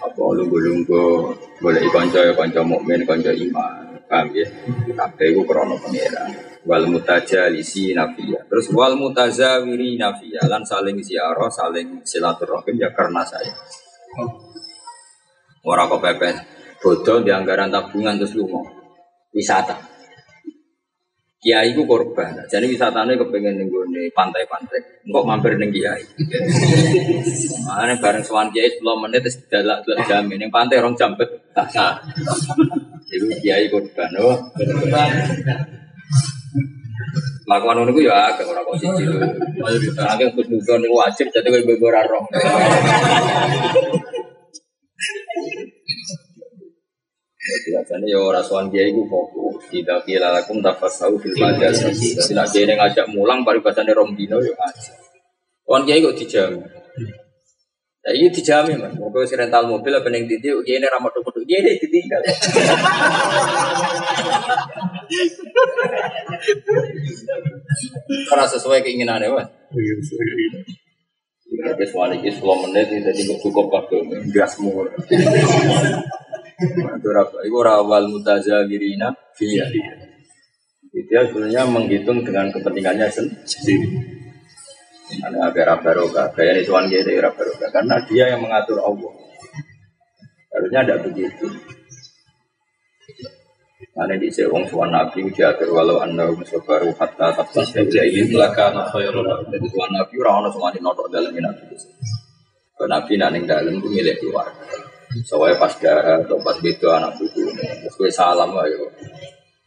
apa 0.00 0.22
lunggu-lunggu 0.32 1.28
boleh 1.60 1.84
konco 1.92 2.24
ya 2.24 2.32
konco 2.32 2.64
mukmin 2.64 3.04
konco 3.04 3.28
iman. 3.28 4.00
Paham 4.08 4.32
ya? 4.32 4.48
Tapi 4.96 5.24
itu 5.28 5.40
krono 5.44 5.76
pangeran. 5.76 6.32
Wal 6.64 6.88
mutajalisi 6.88 7.92
nafiyah. 7.92 8.48
Terus 8.48 8.72
wal 8.72 8.96
mutazawiri 8.96 10.00
nafiyah. 10.00 10.48
Lan 10.48 10.64
saling 10.64 11.04
ziarah 11.04 11.52
saling 11.52 12.00
silaturahim 12.04 12.76
ya 12.80 12.88
karena 12.96 13.20
saya. 13.28 13.52
Orang 15.62 15.92
kok 15.92 16.00
pepes 16.00 16.36
bodoh 16.82 17.22
di 17.22 17.30
anggaran 17.30 17.70
tabungan 17.70 18.18
terus 18.18 18.34
lu 18.34 18.50
mau 18.50 18.66
wisata 19.30 19.91
Kiai 21.42 21.74
ku 21.74 21.82
korban, 21.90 22.38
jadi 22.46 22.70
wisatanya 22.70 23.18
kepengen 23.18 23.66
nih 23.66 24.14
pantai-pantai, 24.14 24.78
kok 25.02 25.26
mampir 25.26 25.58
neng 25.58 25.74
kiai. 25.74 25.98
Makanya 27.66 27.98
bareng 27.98 28.22
sewan 28.22 28.46
kiai 28.54 28.70
10 28.70 29.02
menit 29.02 29.26
terus 29.26 29.42
dalak 29.50 29.82
dalak 29.82 30.06
jamin, 30.06 30.38
yang 30.38 30.54
pantai 30.54 30.78
orang 30.78 30.94
jambet. 30.94 31.26
Nah, 31.50 31.98
itu 33.10 33.26
kiai 33.42 33.66
korban, 33.74 34.14
oh. 34.22 34.38
Lakukan 37.42 37.74
ngono 37.74 37.90
ku 37.90 38.00
ya 38.06 38.30
agak 38.30 38.46
ora 38.46 38.62
kok 38.62 38.78
siji 38.78 39.02
lho. 39.02 39.18
Agak 39.98 40.38
kudu 40.38 40.62
niku 40.62 40.94
wajib 40.94 41.26
jadi 41.34 41.50
ibu 41.50 41.74
ora 41.82 42.06
roh. 42.06 42.22
Biasanya 47.62 48.06
ya 48.10 48.18
orang 48.18 48.66
kiai 48.70 48.90
itu 48.90 49.02
fokus. 49.06 49.62
Tidak 49.70 50.02
kira 50.02 50.34
lakum 50.34 50.58
tafasahu 50.58 51.14
fil 51.22 51.36
majas. 51.38 51.86
Tidak 52.26 52.46
kiai 52.50 52.66
yang 52.66 52.82
ngajak 52.82 53.06
mulang 53.14 53.46
paribasane 53.46 53.94
rong 53.94 54.18
dino 54.18 54.42
ya 54.42 54.50
ngajak. 54.50 54.96
Suan 55.62 55.86
kiai 55.86 56.02
kok 56.02 56.18
dijamin. 56.18 56.60
Ya 58.02 58.10
ini 58.18 58.34
dijamin 58.34 58.82
mas. 58.82 58.92
Mau 58.98 59.14
si 59.22 59.38
rental 59.38 59.70
mobil 59.70 59.94
apa 59.94 60.10
yang 60.10 60.26
titi, 60.26 60.50
kiai 60.50 60.82
ini 60.82 60.90
ramah 60.90 61.06
tuh 61.14 61.22
kiai 61.46 61.62
ini 61.62 61.78
ditinggal. 61.78 62.18
Karena 68.26 68.44
sesuai 68.50 68.82
keinginannya 68.82 69.30
mas. 69.30 69.48
Tapi 71.62 71.84
soal 71.86 72.16
ini 72.18 72.32
10 72.32 72.42
menit 72.42 72.90
jadi 72.90 73.22
cukup 73.38 73.70
waktu 73.70 74.02
gas 74.34 74.58
semua. 74.58 74.82
Itu 77.42 77.58
rawal 77.58 78.06
mutazawirina 78.12 79.10
fiya. 79.34 79.66
Ya 80.92 81.24
sebenarnya 81.24 81.64
menghitung 81.68 82.20
dengan 82.20 82.52
kepentingannya 82.52 83.08
sendiri. 83.44 83.88
Ada 85.12 85.52
agar 85.52 85.84
barokah, 85.84 86.32
kayak 86.32 86.52
ini 86.56 86.62
tuan 86.64 86.88
dia 86.88 87.04
agar 87.04 87.36
barokah, 87.36 87.68
karena 87.68 88.00
dia 88.08 88.24
yang 88.32 88.40
mengatur 88.40 88.80
Allah. 88.80 89.12
Harusnya 90.52 90.80
ada 90.88 90.96
begitu. 91.04 91.48
Karena 93.92 94.16
di 94.16 94.32
sewong 94.32 94.64
suan 94.72 94.88
nabi 94.88 95.20
diatur 95.28 95.68
walau 95.68 96.00
anda 96.00 96.24
musabaru 96.32 96.96
hatta 96.96 97.28
tabtas 97.36 97.76
dari 97.76 98.24
ini 98.24 98.32
khairul 98.32 99.28
Jadi 99.52 99.66
suan 99.68 99.90
nabi 99.92 100.14
orang 100.16 100.34
orang 100.40 100.52
semua 100.56 100.72
di 100.72 100.80
notok 100.80 101.12
dalam 101.12 101.32
nabi. 101.36 101.64
Nabi 102.82 103.12
naning 103.20 103.44
dalam 103.44 103.78
itu 103.78 103.88
milik 103.92 104.16
keluarga. 104.16 104.91
Soalnya 105.20 105.60
pas 105.60 105.74
darah 105.76 106.24
atau 106.24 106.40
pas 106.40 106.56
itu 106.56 106.88
anak 106.88 107.20
buku 107.20 107.44
Terus 107.52 107.94
gue 108.00 108.10
salam 108.10 108.56
lah 108.56 108.64
yo. 108.64 108.88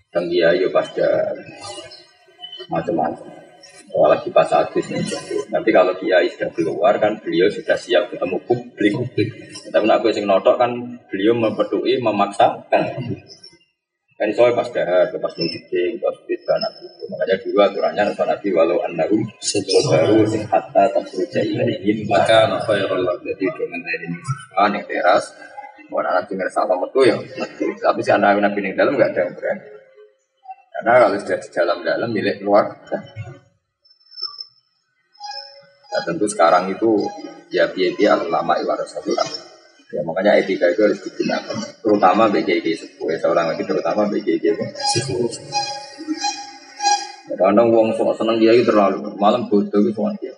Dan 0.10 0.26
dia 0.34 0.58
yo 0.58 0.74
pas 0.74 0.90
darah 0.90 1.38
Macam-macam 2.72 3.30
Soal 3.96 4.10
lagi 4.12 4.30
pas 4.34 4.50
hadis 4.50 4.86
nih 4.92 5.06
Nanti 5.54 5.70
kalau 5.72 5.94
kiai 5.96 6.28
sudah 6.34 6.50
keluar 6.52 6.98
kan 6.98 7.22
beliau 7.22 7.48
sudah 7.48 7.80
siap 7.80 8.12
ketemu 8.12 8.44
publik. 8.44 8.94
Tapi 9.72 9.86
nak 9.88 10.04
gue 10.04 10.12
sing 10.12 10.28
notok 10.28 10.60
kan 10.60 10.72
beliau 11.08 11.32
mempedui 11.32 12.02
memaksakan 12.04 12.92
Kan 14.15 14.32
soalnya 14.32 14.63
pas 14.63 14.69
dahar, 14.71 15.12
pas 15.12 15.34
mujibing, 15.36 15.99
pas 15.99 16.15
itu 16.23 16.47
anak 16.47 16.71
itu. 16.80 17.04
Makanya 17.12 17.36
dulu 17.43 17.60
aturannya 17.60 18.04
Nabi 18.15 18.49
walau 18.56 18.80
annahum 18.88 19.28
Sobaru 19.43 20.23
sing 20.23 20.47
hatta 20.47 20.88
tasruja 20.88 21.43
ilaihim 21.43 22.08
Lakana 22.08 22.56
khairul 22.63 23.04
jadi 23.28 23.43
dengan 23.43 23.80
dari 23.84 24.08
ah 24.56 24.71
nih 24.71 24.88
teras 24.88 25.36
mau 25.91 25.99
anak 25.99 26.32
tinggal 26.32 26.49
sama 26.49 26.80
metu 26.80 27.06
ya 27.06 27.13
tapi 27.78 28.01
si 28.01 28.10
anak 28.10 28.41
nabi 28.41 28.63
di 28.65 28.73
dalam 28.73 28.95
nggak 28.95 29.12
ada 29.12 29.21
yang 29.28 29.36
berani. 29.36 29.67
Karena 30.75 30.91
kalau 30.97 31.17
sudah 31.19 31.39
di 31.39 31.49
dalam 31.51 31.78
dalam 31.84 32.10
milik 32.12 32.38
luar 32.39 32.65
nah, 35.91 36.01
tentu 36.08 36.25
sekarang 36.28 36.71
itu 36.71 37.04
ya 37.51 37.68
biaya 37.68 38.20
ulama 38.24 38.59
iwarasatul 38.59 39.16
ya 39.94 40.02
makanya 40.02 40.42
etika 40.42 40.66
itu 40.72 40.82
harus 40.82 41.00
digunakan 41.04 41.58
terutama 41.82 42.24
BGG 42.32 42.66
sepuh 42.74 43.08
ya, 43.14 43.18
seorang 43.22 43.46
lagi 43.54 43.64
terutama 43.66 44.02
BGG 44.10 44.46
sepuh 44.98 45.30
kadang 47.36 47.68
wong 47.74 47.92
sok 47.94 48.16
seneng 48.16 48.40
itu 48.40 48.64
terlalu 48.64 49.12
malam 49.20 49.46
bodoh 49.52 49.82
itu 49.84 49.92
semua 49.92 50.16
dia 50.18 50.32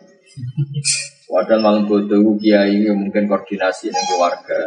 Padahal 1.27 1.59
malam 1.59 1.83
bodoh 1.91 2.39
kiai 2.39 2.79
ini 2.79 2.87
mungkin 2.95 3.27
koordinasi 3.27 3.91
dengan 3.91 4.05
keluarga. 4.07 4.59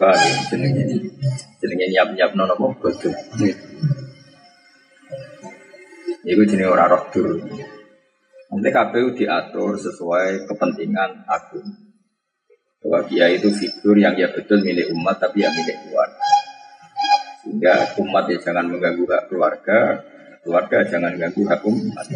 Paham 0.00 0.16
ya? 0.16 0.34
Jenenge 0.48 0.82
jenenge 1.60 1.86
nyiap-nyiap 1.92 2.30
nono 2.32 2.56
apa 2.56 2.66
bodoh. 2.80 3.14
Iku 6.24 6.42
jenenge 6.48 6.72
ora 6.72 6.88
roh 6.88 7.04
dur. 7.12 7.36
Nanti 8.50 8.68
KPU 8.72 9.12
diatur 9.12 9.76
sesuai 9.76 10.48
kepentingan 10.48 11.28
agung. 11.28 11.68
Bahwa 12.80 13.00
kiai 13.04 13.36
itu 13.36 13.52
figur 13.52 13.96
yang 14.00 14.16
ya 14.16 14.32
betul 14.32 14.64
milik 14.64 14.88
umat 14.96 15.20
tapi 15.20 15.44
ya 15.44 15.52
milik 15.52 15.76
keluarga. 15.84 16.28
Sehingga 17.44 17.74
umat 18.00 18.24
ya 18.28 18.38
jangan 18.40 18.68
mengganggu 18.68 19.04
hak 19.04 19.22
keluarga, 19.28 20.00
keluarga 20.44 20.78
jangan 20.88 21.12
ganggu 21.16 21.42
hak 21.44 21.60
umat. 21.64 22.06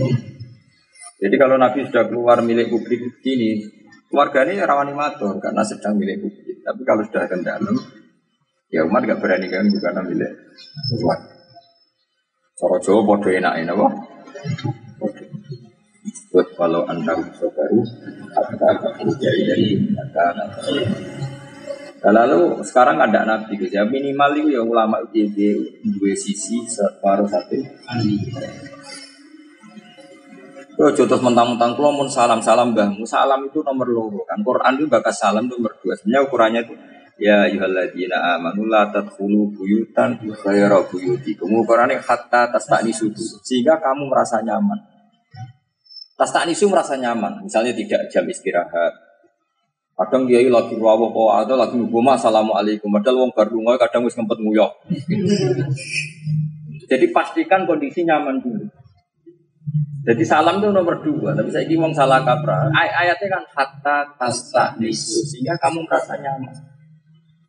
Jadi 1.21 1.35
kalau 1.41 1.57
Nabi 1.57 1.85
sudah 1.89 2.05
keluar 2.09 2.41
milik 2.45 2.69
publik 2.73 3.01
ini, 3.25 3.65
keluarga 4.09 4.45
ini 4.45 4.61
rawan 4.61 4.93
matur 4.93 5.37
karena 5.41 5.65
sedang 5.65 5.97
milik 5.97 6.21
publik. 6.21 6.61
Tapi 6.65 6.81
kalau 6.85 7.03
sudah 7.05 7.25
ke 7.29 7.37
dalam, 7.45 7.77
ya 8.73 8.85
umat 8.89 9.05
gak 9.05 9.21
berani 9.21 9.49
ganggu 9.49 9.77
karena 9.81 10.01
milik 10.05 10.33
keluarga. 10.93 11.33
Soro 12.55 12.79
Jawa 12.79 13.01
podo 13.03 13.29
enak 13.35 13.67
apa? 13.67 13.87
Buat 16.31 16.49
kalau 16.59 16.83
anda 16.87 17.15
baru 17.19 17.81
kata 18.35 18.69
menjadi 19.03 19.41
dari 19.51 19.79
kata 19.95 20.25
Nah, 22.05 22.13
lalu 22.13 22.61
sekarang 22.61 23.01
ada 23.01 23.25
nabi 23.25 23.57
gitu 23.57 23.81
ya 23.81 23.89
minimal 23.89 24.37
itu 24.37 24.53
ya 24.53 24.61
ulama 24.61 25.01
itu 25.09 25.57
dua 25.81 26.13
sisi 26.13 26.61
separuh 26.69 27.25
satu. 27.25 27.57
Yo 30.77 30.93
jotos 30.93 31.25
mentang-mentang 31.25 31.81
kulo 31.81 31.97
mun 31.97 32.13
salam 32.13 32.45
salam 32.45 32.77
mbahmu 32.77 33.09
salam 33.09 33.49
itu 33.49 33.65
nomor 33.65 33.89
loro 33.89 34.21
kan? 34.29 34.37
Quran 34.45 34.77
itu 34.77 34.85
bakas 34.85 35.17
salam 35.17 35.49
nomor 35.49 35.81
dua. 35.81 35.97
Sebenarnya 35.97 36.21
ukurannya 36.29 36.61
itu 36.69 36.75
ya 37.25 37.49
ayyuhalladzina 37.49 38.37
amanu 38.37 38.69
la 38.69 38.93
tadkhulu 38.93 39.57
buyutan 39.57 40.21
ghayra 40.21 40.85
buyutikum. 40.85 41.57
Ukurannya 41.57 42.05
hatta 42.05 42.53
tastanisu 42.53 43.17
sehingga 43.41 43.81
kamu 43.81 44.13
merasa 44.13 44.45
nyaman 44.45 44.94
tastanisu 46.15 46.71
merasa 46.71 46.99
nyaman 46.99 47.43
misalnya 47.43 47.75
tidak 47.75 48.11
jam 48.11 48.27
istirahat 48.27 48.95
Kadang 49.95 50.27
dia 50.27 50.43
lagi 50.51 50.75
rawuh 50.75 51.15
kok 51.15 51.47
ada 51.47 51.55
lagi 51.55 51.79
ngomong 51.79 52.19
assalamualaikum. 52.19 52.91
Padahal 52.91 53.15
wong 53.15 53.31
baru 53.31 53.63
ngoy 53.63 53.79
kadang 53.79 54.03
wis 54.03 54.19
ngempet 54.19 54.43
nguyok. 54.43 54.73
Jadi 56.91 57.07
pastikan 57.15 57.63
kondisi 57.63 58.03
nyaman 58.03 58.43
dulu. 58.43 58.67
Jadi 60.05 60.25
salam 60.27 60.59
itu 60.59 60.75
nomor 60.75 60.99
dua. 60.99 61.39
Tapi 61.39 61.47
saya 61.55 61.71
wong 61.79 61.95
salah 61.95 62.27
kaprah. 62.27 62.75
Ay 62.75 63.07
ayatnya 63.07 63.39
kan 63.39 63.43
hatta 63.55 63.99
tasta 64.19 64.75
nisu 64.83 65.23
sehingga 65.31 65.55
kamu 65.63 65.87
merasa 65.87 66.19
nyaman. 66.19 66.55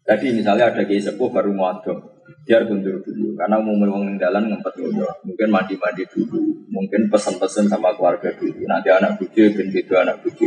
Jadi 0.05 0.37
misalnya 0.37 0.69
ada 0.69 0.85
kiai 0.85 1.01
sepuh 1.01 1.33
baru 1.33 1.49
ngodok, 1.49 1.97
biar 2.45 2.65
kundur 2.69 3.01
dulu 3.01 3.33
karena 3.37 3.57
mau 3.57 3.73
mewong 3.73 4.17
jalan 4.21 4.49
ngempet 4.49 4.73
nguyok. 4.77 5.25
Mungkin 5.25 5.47
mandi-mandi 5.49 6.03
dulu, 6.09 6.41
mungkin 6.69 7.09
pesan-pesan 7.09 7.69
sama 7.69 7.93
keluarga 7.97 8.29
dulu. 8.37 8.65
Nanti 8.69 8.89
anak 8.93 9.17
bucu, 9.17 9.45
ben 9.53 9.67
beda 9.73 10.05
anak 10.05 10.21
bucu. 10.21 10.45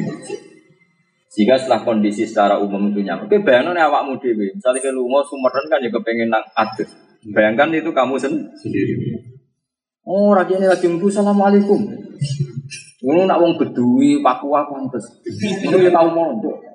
Sehingga 1.28 1.60
setelah 1.60 1.84
kondisi 1.84 2.24
secara 2.24 2.56
umum 2.58 2.88
itu 2.90 3.04
nyaman. 3.04 3.28
Oke, 3.28 3.38
bayangkan 3.44 3.76
awakmu 3.76 4.16
dewi. 4.18 4.48
Misalnya 4.56 4.80
ke 4.80 4.90
mau 4.96 5.20
sumeren 5.22 5.64
kan 5.68 5.78
juga 5.84 6.00
pengen 6.00 6.32
nang 6.32 6.42
adus. 6.56 6.88
Bayangkan 7.28 7.68
itu 7.74 7.90
kamu 7.92 8.14
sen- 8.16 8.48
sendiri. 8.56 8.94
Oh, 10.08 10.32
rakyat 10.32 10.64
ini 10.64 10.66
lagi 10.72 10.88
mbu 10.88 11.06
assalamualaikum. 11.12 11.84
Ini 12.98 13.28
nak 13.28 13.38
wong 13.38 13.60
bedui, 13.60 14.24
papua 14.24 14.66
pantes. 14.66 15.04
Ini 15.28 15.70
dia 15.70 15.92
tahu 15.92 16.08
mondok. 16.10 16.67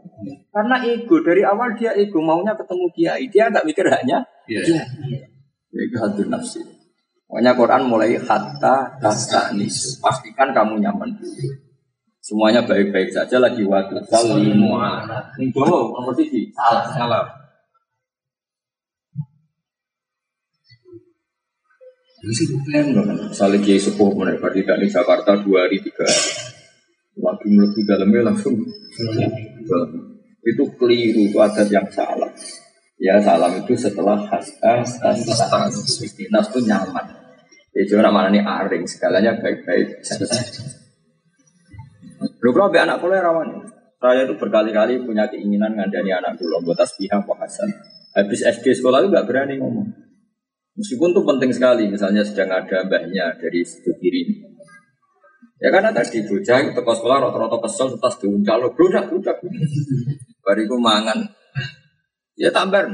Karena 0.53 0.75
ego 0.85 1.17
dari 1.21 1.41
awal 1.43 1.73
dia 1.75 1.91
ego 1.97 2.19
maunya 2.21 2.53
ketemu 2.53 2.85
kiai. 2.93 3.25
Dia 3.29 3.49
nggak 3.49 3.65
mikir 3.65 3.85
hanya 3.89 4.23
Iya. 4.47 4.61
dia. 4.63 4.83
Itu 5.73 5.97
hati 5.97 6.23
nafsi. 6.29 6.61
Makanya 7.33 7.57
Quran 7.57 7.83
mulai 7.89 8.13
hatta 8.13 8.93
tastanis. 9.01 9.97
Pastikan 9.97 10.53
kamu 10.53 10.77
nyaman 10.85 11.09
dulu. 11.17 11.49
Semuanya 12.23 12.63
baik-baik 12.63 13.11
saja 13.11 13.35
lagi 13.41 13.67
waktu 13.67 13.99
salimu 14.07 14.79
Ini 15.35 15.51
dulu 15.51 15.91
kompetisi 15.91 16.53
salah 16.55 16.87
salah. 16.93 17.25
Ini 22.23 22.31
sih 22.31 22.47
klaim 22.63 22.95
loh 22.95 23.03
kan. 23.03 23.17
Misalnya 23.27 23.59
kiai 23.59 23.81
sepuh 23.81 24.15
mereka 24.15 24.47
tidak 24.55 24.79
di 24.79 24.87
Jakarta 24.87 25.35
dua 25.43 25.67
hari 25.67 25.83
tiga 25.83 26.07
hari. 26.07 26.31
Lagi 27.19 27.47
melebu 27.51 27.79
dalamnya 27.83 28.21
langsung 28.31 28.55
dalam. 29.67 30.12
Itu 30.43 30.63
keliru, 30.75 31.31
itu 31.31 31.37
adat 31.39 31.71
yang 31.71 31.87
salah. 31.87 32.31
Ya 32.99 33.19
salam 33.19 33.59
itu 33.59 33.75
setelah 33.75 34.15
hasta, 34.27 34.83
hasta, 34.83 35.59
istinas 36.03 36.47
itu 36.51 36.59
nyaman. 36.63 37.03
Ya 37.73 37.81
cuma 37.89 38.05
nama 38.05 38.29
ini 38.29 38.39
aring, 38.43 38.85
segalanya 38.85 39.33
baik-baik 39.39 40.03
saja. 40.05 40.23
Lu 42.43 42.51
kalau 42.51 42.69
be 42.69 42.79
anak 42.79 42.99
kuliah 42.99 43.23
rawan. 43.23 43.65
Saya 44.03 44.27
itu 44.27 44.35
berkali-kali 44.35 44.99
punya 45.07 45.31
keinginan 45.31 45.79
ngandani 45.79 46.11
anak 46.11 46.35
kuliah 46.35 46.59
buat 46.59 46.75
tasbihah 46.75 47.23
Hasan. 47.23 47.71
Habis 48.13 48.45
SD 48.45 48.77
sekolah 48.77 49.01
itu 49.01 49.09
nggak 49.09 49.25
berani 49.25 49.57
ngomong. 49.57 49.89
Meskipun 50.73 51.13
itu 51.13 51.21
penting 51.23 51.51
sekali, 51.53 51.85
misalnya 51.89 52.25
sedang 52.25 52.49
ada 52.49 52.85
mbahnya 52.85 53.37
dari 53.37 53.61
situ 53.63 53.93
kiri. 53.97 54.53
Ya 55.63 55.71
karena 55.71 55.95
tadi 55.95 56.19
bocah 56.27 56.59
itu 56.59 56.81
sekolah 56.81 57.17
rata-rata 57.23 57.57
kesel 57.63 57.95
tas 57.95 58.19
diuncal 58.19 58.57
lo 58.59 58.69
bludak 58.75 59.07
bludak. 59.07 59.39
Bariku 60.43 60.75
mangan. 60.77 61.23
Ya 62.35 62.51
tambar. 62.51 62.85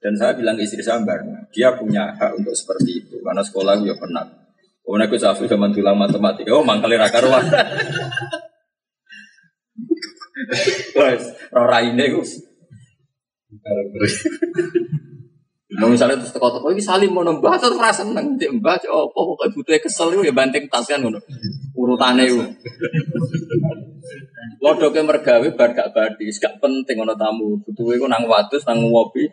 Dan 0.00 0.14
saya 0.14 0.36
bilang 0.38 0.54
ke 0.54 0.64
istri 0.64 0.84
saya 0.84 1.02
"Mbar, 1.02 1.18
dia 1.50 1.74
punya 1.74 2.14
hak 2.14 2.38
untuk 2.38 2.54
seperti 2.54 3.02
itu 3.04 3.16
karena 3.24 3.42
sekolah 3.42 3.80
ya 3.82 3.96
pernah. 3.96 4.22
Kemudian 4.86 5.10
aku 5.10 5.18
safu 5.18 5.50
zaman 5.50 5.74
dulu 5.74 5.90
matematika, 5.98 6.54
oh 6.54 6.62
mangkali 6.62 6.94
raka 6.94 7.18
ruang. 7.18 7.42
Wes, 10.94 11.22
roh 11.50 11.66
raine 11.66 12.06
Gus. 12.14 12.38
Nah, 15.76 15.90
misalnya 15.90 16.22
terus 16.22 16.30
teko-teko 16.30 16.70
iki 16.70 16.80
salim 16.80 17.10
mau 17.10 17.26
nembah 17.26 17.58
terus 17.58 17.74
ora 17.74 17.90
seneng 17.90 18.38
cek 18.38 18.62
mbah 18.62 18.78
apa 18.78 19.10
pokoke 19.10 19.50
butuhe 19.52 19.82
kesel 19.82 20.14
iku 20.14 20.22
ya 20.22 20.30
banting 20.30 20.70
tas 20.70 20.86
kan 20.86 21.02
ngono. 21.02 21.18
Urutane 21.76 22.24
iku. 22.24 22.40
Lodoke 24.64 25.00
mergawe 25.04 25.48
bar 25.52 25.70
gak 25.76 25.92
badis, 25.92 26.40
gak 26.40 26.56
penting 26.58 26.96
ana 26.98 27.14
tamu. 27.14 27.60
Butuhe 27.60 28.00
iku 28.00 28.08
nang 28.08 28.24
wadus 28.24 28.64
nang 28.64 28.80
ngopi. 28.80 29.28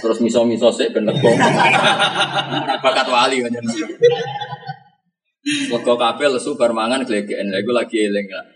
Terus 0.00 0.24
miso-miso 0.24 0.72
sik 0.72 0.96
ben 0.96 1.04
lego. 1.04 1.28
Bakat 2.84 3.06
wali 3.12 3.44
kan. 3.44 3.52
Lego 5.68 5.94
kabeh 6.00 6.32
lesu 6.32 6.56
bar 6.56 6.72
mangan 6.72 7.04
glegeken. 7.04 7.52
Iku 7.52 7.72
lagi 7.76 8.08
eling 8.08 8.26
lah. 8.32 8.46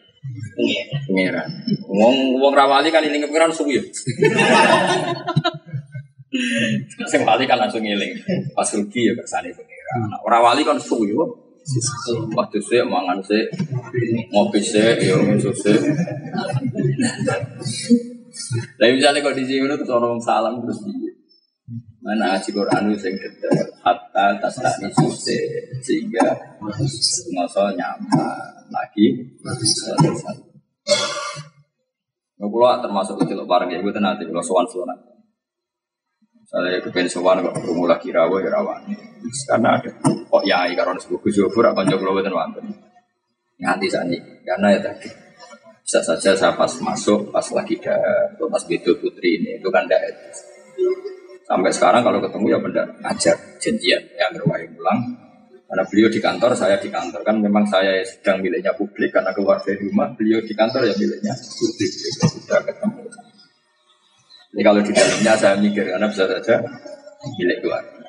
Pangeran. 1.08 1.48
Wong 1.90 2.38
wong 2.38 2.52
rawali 2.54 2.94
kan 2.94 3.02
ini 3.02 3.26
pangeran 3.26 3.50
suwi. 3.50 3.76
ya. 3.76 3.82
Sing 7.10 7.26
wali 7.26 7.44
kan 7.44 7.58
langsung 7.58 7.82
ngiling. 7.82 8.16
Pas 8.54 8.70
rugi 8.72 9.10
ya 9.10 9.12
kersane 9.18 9.50
pengira. 9.52 9.92
Nah, 10.08 10.18
ora 10.24 10.38
wali 10.40 10.62
kan 10.62 10.78
suwi. 10.78 11.12
Waktu 12.34 12.58
sih 12.58 12.82
mangan 12.82 13.18
sih 13.22 13.42
ngopi 14.34 14.60
sih 14.60 14.82
ya 14.82 15.16
ngesus 15.18 15.56
sih. 15.62 15.78
Lah 18.80 18.86
misalnya 18.90 19.22
kok 19.22 19.36
di 19.38 19.44
sini 19.46 19.68
terus 19.68 19.92
orang 19.92 20.18
salam 20.18 20.58
terus 20.62 20.82
piye? 20.82 21.10
Mana 22.02 22.34
aji 22.34 22.50
Quran 22.50 22.90
itu 22.90 22.98
sing 22.98 23.14
detail 23.14 23.62
hatta 23.86 24.34
tasani 24.42 24.90
suse 24.90 25.38
sehingga 25.86 26.34
ngoso 27.30 27.70
nyaman 27.78 28.66
lagi. 28.74 29.06
Nah, 32.42 32.50
kalau 32.50 32.82
termasuk 32.82 33.22
loh 33.22 33.46
bareng 33.46 33.70
ya, 33.70 33.78
gue 33.78 33.94
nanti 34.02 34.26
kalau 34.26 34.42
sowan 34.42 34.66
Saya 36.52 36.84
kepen 36.84 37.08
sowan 37.08 37.40
kok 37.40 37.56
ketemu 37.56 37.88
lagi 37.88 38.12
rawa 38.12 38.36
ya. 38.44 38.60
Karena 39.48 39.80
ada 39.80 39.88
kok 40.04 40.44
yai 40.44 40.76
karena 40.76 41.00
sebuah 41.00 41.20
kujubur 41.24 41.64
akan 41.64 41.88
jauh 41.88 42.04
lebih 42.04 42.28
dan 42.28 42.36
wonten. 42.36 42.68
Nganti 43.56 43.88
sani 43.88 44.20
karena 44.44 44.76
ya 44.76 44.80
tadi 44.84 45.08
bisa 45.80 46.04
saja 46.04 46.36
saya 46.36 46.52
pas 46.52 46.68
masuk 46.68 47.32
pas 47.32 47.46
lagi 47.56 47.80
atau 47.80 48.52
pas 48.52 48.60
betul 48.68 49.00
putri 49.00 49.40
ini 49.40 49.58
itu 49.58 49.68
kan 49.72 49.88
tidak 49.88 50.12
sampai 51.48 51.72
sekarang 51.72 52.04
kalau 52.04 52.20
ketemu 52.20 52.46
ya 52.52 52.58
benda 52.60 52.84
ajar 53.00 53.36
janjian. 53.56 54.04
Yang 54.20 54.44
berwahyu 54.44 54.68
pulang 54.76 55.00
karena 55.72 55.88
beliau 55.88 56.08
di 56.12 56.20
kantor 56.20 56.52
saya 56.52 56.76
di 56.76 56.92
kantor. 56.92 57.24
Kan 57.24 57.40
memang 57.40 57.64
saya 57.64 58.04
sedang 58.04 58.44
miliknya 58.44 58.76
publik 58.76 59.08
karena 59.08 59.32
keluar 59.32 59.56
dari 59.64 59.80
rumah 59.88 60.12
beliau 60.12 60.44
di 60.44 60.52
kantor 60.52 60.84
ya 60.84 60.92
miliknya 61.00 61.32
publik. 61.32 61.90
Sudah 62.28 62.60
ketemu 62.60 63.08
ini 64.52 64.62
kalau 64.64 64.80
di 64.84 64.92
dalamnya 64.92 65.32
saya 65.36 65.56
mikir 65.56 65.84
karena 65.88 66.06
bisa 66.12 66.28
saja 66.28 66.60
milik 67.40 67.58
keluarga. 67.64 68.04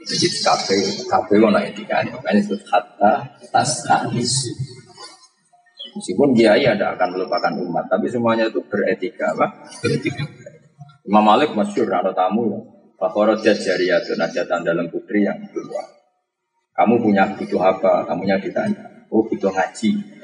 Jadi 0.00 0.26
kafe 0.42 0.76
kafe 1.06 1.34
naik 1.38 1.74
etika 1.74 2.02
makanya 2.14 2.40
itu 2.40 2.56
hatta 2.70 3.12
tas 3.50 3.72
tanis. 3.86 4.34
Meskipun 5.90 6.30
kiai 6.38 6.62
ada 6.70 6.94
akan 6.94 7.18
melupakan 7.18 7.50
umat, 7.66 7.90
tapi 7.90 8.06
semuanya 8.06 8.46
itu 8.46 8.62
beretika, 8.62 9.34
apa? 9.34 9.66
Beretika. 9.82 10.22
Imam 11.02 11.26
Malik 11.26 11.50
masyur 11.50 11.90
ada 11.90 12.14
tamu 12.14 12.46
ya. 12.46 12.60
Roja 13.00 13.52
jariyatun 13.56 14.20
najatan 14.20 14.60
dalam 14.62 14.86
putri 14.92 15.26
yang 15.26 15.40
keluar. 15.50 15.88
Kamu 16.76 17.00
punya 17.02 17.26
butuh 17.34 17.58
apa? 17.58 18.06
Kamunya 18.06 18.38
ditanya. 18.38 19.08
Oh 19.10 19.24
butuh 19.26 19.50
ngaji. 19.50 20.19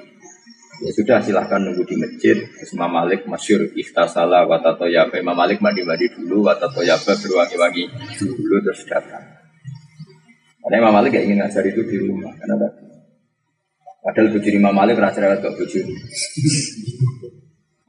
Ya 0.77 0.93
sudah 0.93 1.25
silahkan 1.25 1.65
nunggu 1.65 1.89
di 1.89 1.97
masjid. 1.97 2.37
Imam 2.77 2.93
Malik 2.93 3.25
masyur 3.25 3.65
ikhtasala 3.73 4.45
watatoyaba. 4.45 5.17
Imam 5.17 5.33
Malik 5.33 5.65
mandi-mandi 5.65 6.13
dulu 6.13 6.45
watatoyaba 6.45 7.17
berwangi-wangi 7.17 7.85
dulu 8.21 8.57
terus 8.61 8.85
datang. 8.85 9.25
Karena 10.61 10.77
Imam 10.85 10.93
Malik 11.01 11.17
gak 11.17 11.25
ingin 11.25 11.41
ngajar 11.41 11.65
itu 11.65 11.81
di 11.87 11.97
rumah. 11.97 12.35
Karena 12.37 12.61
tadi. 12.61 12.85
Padahal 14.05 14.29
bujuk 14.37 14.53
Imam 14.53 14.75
Malik 14.77 15.01
rasa 15.01 15.25
lewat 15.25 15.41
gak 15.41 15.57
bujuk. 15.57 15.87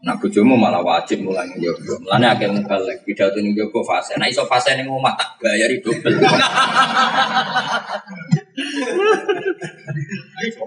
Nah 0.07 0.15
bujumu 0.23 0.55
malah 0.55 0.79
wajib 0.79 1.27
mulai 1.27 1.51
njogo. 1.59 1.99
Mulane 2.07 2.31
akeh 2.31 2.47
mubalek 2.47 3.03
pidato 3.03 3.43
njogo 3.43 3.83
fase. 3.83 4.15
Nah 4.15 4.31
iso 4.31 4.47
fase 4.47 4.79
ning 4.79 4.88
omah 4.88 5.11
tak 5.19 5.35
bayari 5.43 5.83
double. 5.83 6.15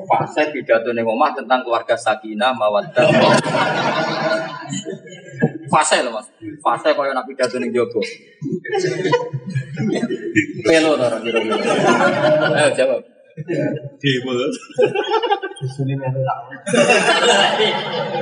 Fase 0.07 0.43
pidato 0.55 0.95
ning 0.95 1.03
omah 1.03 1.35
tentang 1.35 1.67
keluarga 1.67 1.99
sakinah 1.99 2.55
mawaddah. 2.55 3.03
Fase 5.67 6.07
lho 6.07 6.15
Mas. 6.15 6.31
Fase 6.63 6.95
koyo 6.95 7.11
nak 7.11 7.27
pidato 7.27 7.59
ning 7.59 7.75
njogo. 7.75 7.99
Pelo 10.63 10.95
to 10.95 11.03
ora 11.03 11.19
kira-kira. 11.19 11.59
Ayo 12.63 12.71
jawab. 12.79 13.03
Demo. 13.99 14.33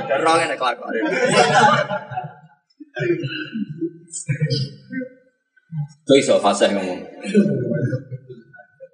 Derong 0.09 0.35
ngene 0.41 0.55
kelakuan. 0.57 0.93
Tuh 6.09 6.17
iso 6.17 6.41
fase 6.41 6.73
ngomong. 6.73 7.05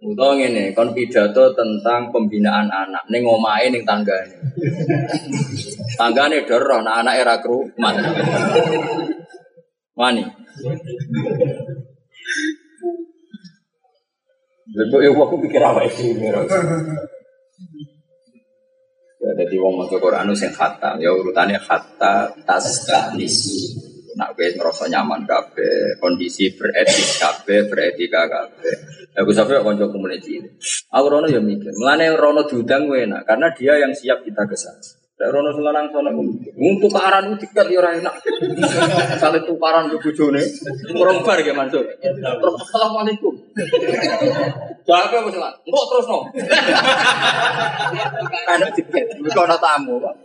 Utawa 0.06 0.38
ngene, 0.38 0.70
kon 0.78 0.93
pidato 0.93 1.49
tentang 1.58 2.14
pembinaan 2.14 2.70
anak 2.70 3.10
ning 3.10 3.26
omahe 3.26 3.74
ning 3.74 3.82
tanggane. 3.82 4.38
Tanggane 5.97 6.45
nah 6.86 7.01
anake 7.01 7.22
ra 7.26 7.41
krumat. 7.41 7.95
Wani. 9.97 10.24
Lha 14.76 14.97
yo 15.01 15.12
aku 15.18 15.36
pikir 15.41 15.62
apa 15.64 15.82
itu. 15.89 16.14
Ya, 19.26 19.34
jadi 19.41 19.58
wong 19.58 19.74
maca 19.82 19.97
Quran 19.97 20.30
sing 20.38 20.53
khatam, 20.53 21.01
ya 21.01 21.10
urutannya 21.10 21.58
khatta 21.58 22.30
tasdanisu. 22.45 23.74
Nak 24.16 24.38
wis 24.38 24.53
ngerasa 24.53 24.86
nyaman 24.86 25.26
kabeh, 25.26 25.95
kondisi 26.16 26.47
beretis 26.55 27.20
kabeh, 27.20 27.68
beretika 27.68 28.24
kabeh. 28.32 28.76
Aku 29.20 29.36
sampai 29.36 29.59
konco 29.59 29.91
komuniti 29.91 30.39
ini. 30.39 30.47
Aku 30.95 31.11
rono 31.11 31.28
ya 31.28 31.43
mikir, 31.43 31.76
melane 31.76 32.16
rono 32.16 32.47
diundang 32.47 32.88
enak, 32.88 33.28
karena 33.28 33.51
dia 33.51 33.76
yang 33.84 33.91
siap 33.91 34.24
kita 34.24 34.47
ke 34.47 34.55
sana. 34.55 34.80
Nek 35.16 35.32
rono 35.32 35.51
selanang 35.55 35.88
sono 35.95 36.11
untuk 36.11 36.91
tukaran 36.91 37.32
itu 37.32 37.47
tiket 37.47 37.72
ya 37.72 37.80
ora 37.80 37.95
enak. 37.95 38.16
Sale 39.24 39.47
tukaran 39.47 39.88
ke 39.88 39.95
bojone, 39.99 40.43
kurang 40.91 41.24
bar 41.24 41.39
ya 41.39 41.55
masuk. 41.55 41.84
Terus 41.99 42.55
assalamualaikum. 42.63 43.32
Jaga 44.88 45.18
wis 45.24 45.36
lah. 45.39 45.55
Engko 45.63 45.82
terus 45.88 46.05
no. 46.11 46.20
Ada 48.43 48.68
tiket, 48.76 49.07
ana 49.24 49.55
tamu, 49.55 50.03
Pak. 50.03 50.16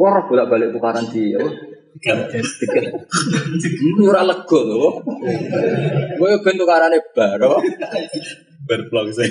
Wah, 0.00 0.24
bolak-balik 0.24 0.72
tukaran 0.72 1.04
di 1.12 1.36
apa? 1.36 1.48
Ini 2.00 4.02
ora 4.08 4.24
lega 4.24 4.60
lho. 4.64 5.04
Kowe 6.16 6.32
ben 6.40 6.56
tukarane 6.56 6.98
bar. 7.12 7.36
apa? 7.36 7.58
Berblok 8.64 9.12
saya. 9.12 9.28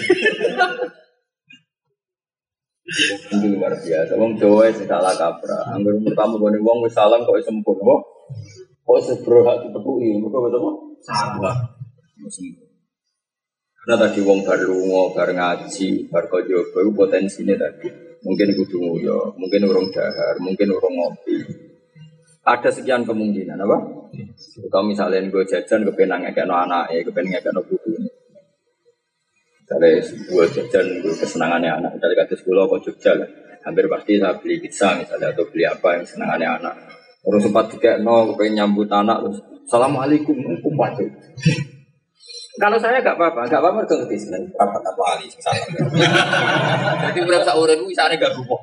Itu 3.34 3.46
luar 3.50 3.74
biasa. 3.82 4.14
Wong 4.18 4.38
Jawa 4.38 4.70
sing 4.70 4.86
salah 4.86 5.18
kaprah. 5.18 5.74
Anggur 5.74 5.98
pertama 6.06 6.38
gone 6.38 6.62
wong 6.62 6.86
wis 6.86 6.94
salam 6.94 7.26
kok 7.26 7.42
sempur. 7.42 7.78
Kok 7.78 8.02
kok 8.86 9.00
sebro 9.10 9.42
hak 9.50 9.70
ditepuki. 9.70 10.22
Mergo 10.22 10.38
wis 10.46 10.54
apa? 10.54 10.70
Salah. 11.02 11.58
Karena 13.80 13.96
tadi 14.06 14.20
wong 14.22 14.46
bar 14.46 14.62
lunga, 14.62 15.18
bar 15.18 15.30
ngaji, 15.34 16.14
bar 16.14 16.30
kaya 16.30 16.62
itu 16.62 16.92
potensinya 16.94 17.58
tadi. 17.58 18.09
Mungkin 18.20 18.52
kudu 18.52 18.78
nguyo, 18.84 19.32
mungkin 19.40 19.64
urung 19.64 19.88
dahar, 19.96 20.36
mungkin 20.44 20.76
urung 20.76 20.96
ngopi. 20.96 21.40
Ada 22.44 22.68
sekian 22.72 23.08
kemungkinan 23.08 23.56
apa? 23.56 23.78
Kalau 24.68 24.86
misalnya 24.88 25.24
gue 25.28 25.44
jajan 25.48 25.88
kepenang 25.88 26.28
ngekekno 26.28 26.56
anak, 26.56 26.92
eh 26.92 27.04
kepenang 27.06 27.40
ngekekno 27.40 27.62
putu. 27.64 27.96
Misalnya 29.64 30.04
gue 30.04 30.46
jajan 30.52 30.86
gue 31.00 31.14
kesenangannya 31.16 31.72
anak, 31.80 31.92
misalnya 31.96 32.26
kata 32.26 32.34
sekolah 32.36 32.64
kok 32.68 32.82
Jogja 32.90 33.12
lah. 33.16 33.30
Hampir 33.60 33.86
pasti 33.92 34.16
saya 34.16 34.36
beli 34.40 34.56
pizza 34.60 34.96
misalnya 34.96 35.36
atau 35.36 35.46
beli 35.52 35.68
apa 35.68 36.00
yang 36.00 36.04
senangannya 36.08 36.48
anak. 36.64 36.76
Terus 37.20 37.42
sempat 37.44 37.66
tiga 37.76 38.00
no, 38.00 38.34
kepengen 38.34 38.64
nyambut 38.64 38.88
anak 38.88 39.20
terus 39.24 39.40
Assalamualaikum, 39.70 40.34
kumpul 40.66 40.74
Kalau 42.60 42.76
saya 42.76 43.00
gak 43.00 43.16
apa-apa, 43.16 43.48
gak 43.48 43.64
apa-apa 43.64 43.88
mereka 43.88 43.96
ngerti 44.04 44.20
sebenarnya. 44.20 44.52
Apa 44.60 44.76
kata 44.84 44.92
wali, 45.00 45.28
salah. 45.40 45.68
Jadi 47.08 47.20
berapa 47.24 47.48
seorang 47.48 47.80
itu 47.80 47.86
misalnya 47.88 48.20
gak 48.20 48.36
gupoh. 48.36 48.60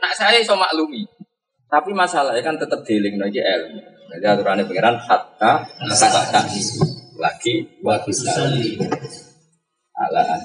Nak 0.00 0.12
saya 0.16 0.40
iso 0.40 0.56
maklumi. 0.56 1.04
Tapi 1.68 1.92
masalahnya 1.92 2.40
kan 2.40 2.56
tetap 2.56 2.80
dealing 2.88 3.20
lagi 3.20 3.44
ilmu. 3.44 3.80
Jadi 4.16 4.24
aturannya 4.28 4.64
pengiran 4.68 4.96
hatta 4.96 5.64
hatta 5.64 6.40
lagi 7.20 7.54
waktu 7.84 8.12
sekali. 8.12 8.76
Ala 9.96 10.36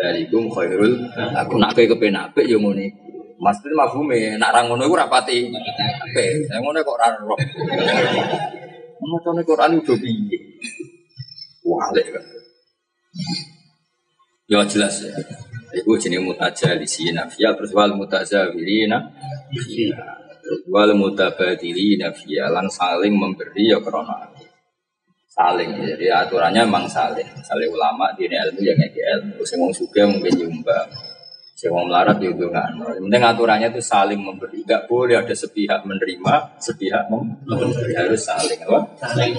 Darikum 0.00 0.48
khairul 0.48 1.12
aku 1.36 1.60
nak 1.60 1.76
kowe 1.76 1.84
kepen 1.84 2.16
apik 2.16 2.48
yo 2.48 2.56
ngene 2.56 2.88
iku. 2.88 3.36
Maksudnya 3.40 4.40
nak 4.40 4.52
ra 4.56 4.60
ngono 4.64 4.88
iku 4.88 4.96
rapati 4.96 5.52
apik. 5.52 6.48
Saya 6.48 6.60
ngono 6.64 6.80
kok 6.80 6.96
ra 6.96 7.12
roh. 7.20 7.36
Macane 9.00 9.44
Quran 9.44 9.80
udah 9.80 9.96
piye? 10.00 10.39
Walik. 11.70 12.06
Kan. 12.10 12.24
Ya 14.50 14.66
jelas 14.66 15.06
ya. 15.06 15.14
Iku 15.70 15.94
jenis 15.94 16.18
mutajalisi 16.26 17.14
nafiyah 17.14 17.54
terus 17.54 17.70
wal 17.70 17.94
mutazawirina. 17.94 18.98
Terus 20.42 20.66
wal 20.66 20.90
mutabadilina 20.98 22.10
nafiyah 22.10 22.50
lan 22.50 22.66
saling 22.66 23.14
memberi 23.14 23.70
ya 23.70 23.78
krono 23.78 24.30
saling 25.40 25.70
jadi 25.80 26.26
aturannya 26.26 26.68
memang 26.68 26.84
saling. 26.90 27.24
Saling 27.40 27.70
ulama 27.72 28.12
di 28.12 28.28
ini 28.28 28.36
ilmu 28.36 28.60
yang 28.60 28.76
kayak 28.76 29.24
ilmu. 29.24 29.40
Sing 29.46 29.56
wong 29.56 29.72
suka 29.72 30.04
mungkin 30.04 30.36
nyumbang. 30.36 30.88
Sing 31.56 31.72
wong 31.72 31.88
melarat 31.88 32.20
ya 32.20 32.28
nggak 32.34 32.66
penting 33.00 33.22
aturannya 33.24 33.68
itu 33.72 33.80
saling 33.80 34.20
memberi. 34.20 34.60
Gak 34.68 34.84
boleh 34.90 35.16
ada 35.16 35.32
sepihak 35.32 35.86
menerima 35.88 36.60
sepihak 36.60 37.08
memberi 37.08 37.92
harus 37.96 38.20
saling 38.20 38.60
apa? 38.68 38.78
Saling 39.00 39.32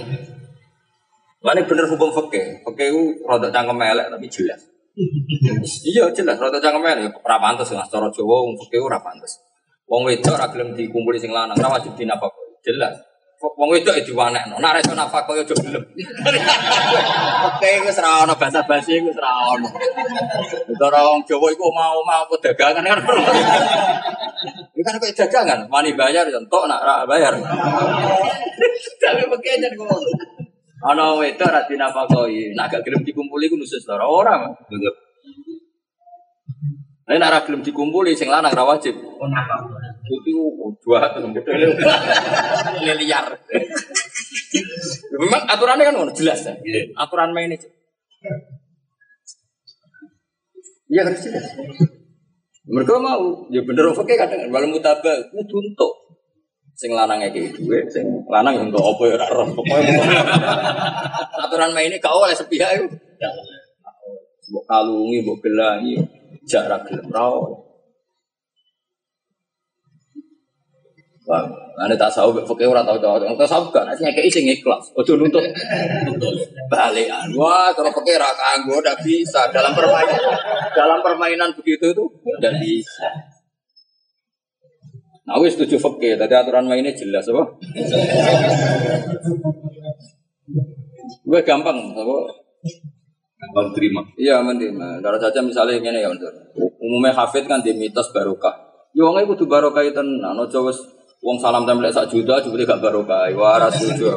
Mana 1.41 1.65
bener 1.65 1.89
hukum 1.89 2.13
fakih, 2.13 2.61
fakih 2.61 2.93
itu 2.93 3.01
rada 3.25 3.49
cangkem 3.49 3.81
elek 3.81 4.13
tapi 4.13 4.29
jelas. 4.29 4.61
iya 5.89 6.05
jelas, 6.13 6.37
rada 6.37 6.61
cangkem 6.61 6.85
elek, 6.85 7.17
ora 7.17 7.41
pantes 7.41 7.73
lah, 7.73 7.81
cara 7.89 8.13
Jawa 8.13 8.45
wong 8.45 8.53
fakih 8.61 8.77
ora 8.77 9.01
pantes. 9.01 9.41
Wong 9.89 10.05
wedok 10.05 10.37
ora 10.37 10.53
gelem 10.53 10.77
dikumpuli 10.77 11.17
sing 11.17 11.33
lanang, 11.33 11.57
ora 11.57 11.81
wajib 11.81 11.97
dinafakoi. 11.97 12.61
Jelas. 12.61 12.93
Wong 13.41 13.73
wedok 13.73 13.97
ya 13.97 14.05
diwanekno, 14.05 14.61
nek 14.61 14.69
ora 14.69 14.79
iso 14.85 14.93
nafakoi 14.93 15.41
aja 15.41 15.55
gelem. 15.57 15.81
Fakih 17.49 17.89
wis 17.89 17.97
ora 17.97 18.21
ono 18.21 18.37
basa-basi 18.37 19.01
wis 19.01 19.17
ora 19.17 19.57
ono. 19.57 19.69
Cara 20.77 20.99
wong 21.09 21.25
Jawa 21.25 21.49
iku 21.49 21.73
mau 21.73 22.05
mau 22.05 22.21
apa 22.21 22.37
dagangan 22.37 22.85
kan. 22.85 23.01
Ini 24.77 24.81
kan 24.85 24.93
kayak 25.01 25.17
dagangan, 25.25 25.59
wani 25.73 25.97
bayar 25.97 26.29
ya 26.29 26.37
entok 26.37 26.69
nak 26.69 26.85
ora 26.85 27.01
bayar. 27.09 27.33
Tapi 29.01 29.25
jan 29.41 29.73
ngono. 29.73 30.41
Ana 30.81 31.13
wedok 31.13 31.49
ra 31.53 31.61
dinafakoi, 31.69 32.57
nek 32.57 32.73
gak 32.73 32.81
gelem 32.81 33.05
dikumpuli 33.05 33.45
ku 33.53 33.57
nusus 33.57 33.85
ora 33.85 34.05
ora. 34.09 34.49
Betul. 34.65 34.93
Nek 37.05 37.21
ora 37.21 37.45
gelem 37.45 37.61
dikumpuli 37.61 38.17
sing 38.17 38.33
lanang 38.33 38.49
ra 38.49 38.65
wajib. 38.65 38.97
Oh. 38.97 39.29
Itu 40.09 40.33
dua 40.81 41.13
liar. 42.97 43.25
Memang 45.21 45.41
aturannya 45.45 45.85
kan 45.85 45.95
ngono 45.95 46.11
jelas 46.17 46.49
ya. 46.49 46.53
Aturan 46.97 47.29
main 47.29 47.53
itu. 47.53 47.69
Iya 50.91 51.07
harus 51.07 51.21
jelas. 51.23 51.45
Mereka 52.71 52.93
mau, 53.01 53.47
ya 53.53 53.61
bener 53.65 53.89
oke 53.89 54.13
kadang 54.17 54.49
walau 54.53 54.69
mutabah, 54.69 55.17
kudu 55.33 55.55
untuk 55.61 56.00
sing 56.75 56.91
lanang 56.97 57.21
iki 57.21 57.53
duwe, 57.55 57.85
sing 57.87 58.25
lanang 58.25 58.57
ya 58.57 58.61
untuk 58.65 58.81
apa 58.81 59.03
ya 59.05 59.13
ora 59.19 59.27
roh. 59.29 59.47
Pokoke 59.53 59.81
aturan 61.41 61.71
main 61.75 61.93
ini 61.93 61.97
kau 62.01 62.25
oleh 62.25 62.35
sepihak 62.35 62.79
itu. 62.79 62.87
Mbok 64.51 64.63
kalungi, 64.67 65.23
mbok 65.23 65.37
gelangi, 65.39 65.95
jarak 66.43 66.83
gelem 66.89 67.07
ra. 67.13 67.29
Wah, 71.21 71.45
ane 71.85 71.93
tak 71.95 72.11
tahu 72.11 72.33
fakir 72.43 72.65
ora 72.65 72.81
tau 72.81 72.97
tau. 72.97 73.21
Tak 73.21 73.47
tahu 73.47 73.69
gak 73.69 73.85
nek 73.87 73.95
ngekeki 74.01 74.27
sing 74.33 74.45
ikhlas. 74.49 74.89
Ojo 74.97 75.15
nuntut. 75.15 75.45
Balikan. 76.67 77.29
Wah, 77.37 77.69
kalau 77.71 77.93
fakir 77.93 78.17
ra 78.17 78.33
kanggo 78.33 78.81
ndak 78.81 78.99
bisa 79.05 79.47
dalam 79.53 79.71
permainan. 79.71 80.17
Dalam 80.73 80.99
permainan 81.05 81.53
begitu 81.53 81.93
itu 81.93 82.03
ndak 82.41 82.57
bisa. 82.57 83.07
Nah, 85.31 85.39
wis 85.39 85.55
setuju 85.55 85.79
fakir, 85.79 86.19
tadi 86.19 86.35
aturan 86.35 86.67
mainnya 86.67 86.91
jelas 86.91 87.23
apa? 87.31 87.55
Gue 91.23 91.39
gampang, 91.47 91.95
apa? 91.95 92.15
Gampang 93.39 93.67
terima. 93.71 94.03
Iya, 94.19 94.43
menerima. 94.43 94.99
Kalau 94.99 95.15
saja 95.23 95.39
misalnya 95.39 95.79
ini 95.79 96.03
ya, 96.03 96.11
untuk 96.11 96.27
umumnya 96.83 97.15
hafid 97.15 97.47
kan 97.47 97.63
di 97.63 97.71
mitos 97.71 98.11
barokah. 98.11 98.51
Ya 98.91 99.07
wong 99.07 99.23
kudu 99.23 99.47
barokah 99.47 99.87
tenan, 99.95 100.35
aja 100.35 100.59
wis 100.67 100.75
wong 101.23 101.39
salam 101.39 101.63
tempel 101.63 101.87
sak 101.87 102.11
juta 102.11 102.43
jebule 102.43 102.67
gak 102.67 102.83
barokah. 102.83 103.31
Wah, 103.31 103.55
ora 103.55 103.71
setuju. 103.71 104.11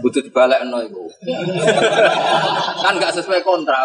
Kudu 0.00 0.24
dibalekno 0.24 0.80
iku. 0.80 1.04
kan 2.80 2.96
gak 2.96 3.12
sesuai 3.12 3.44
kontrak. 3.44 3.84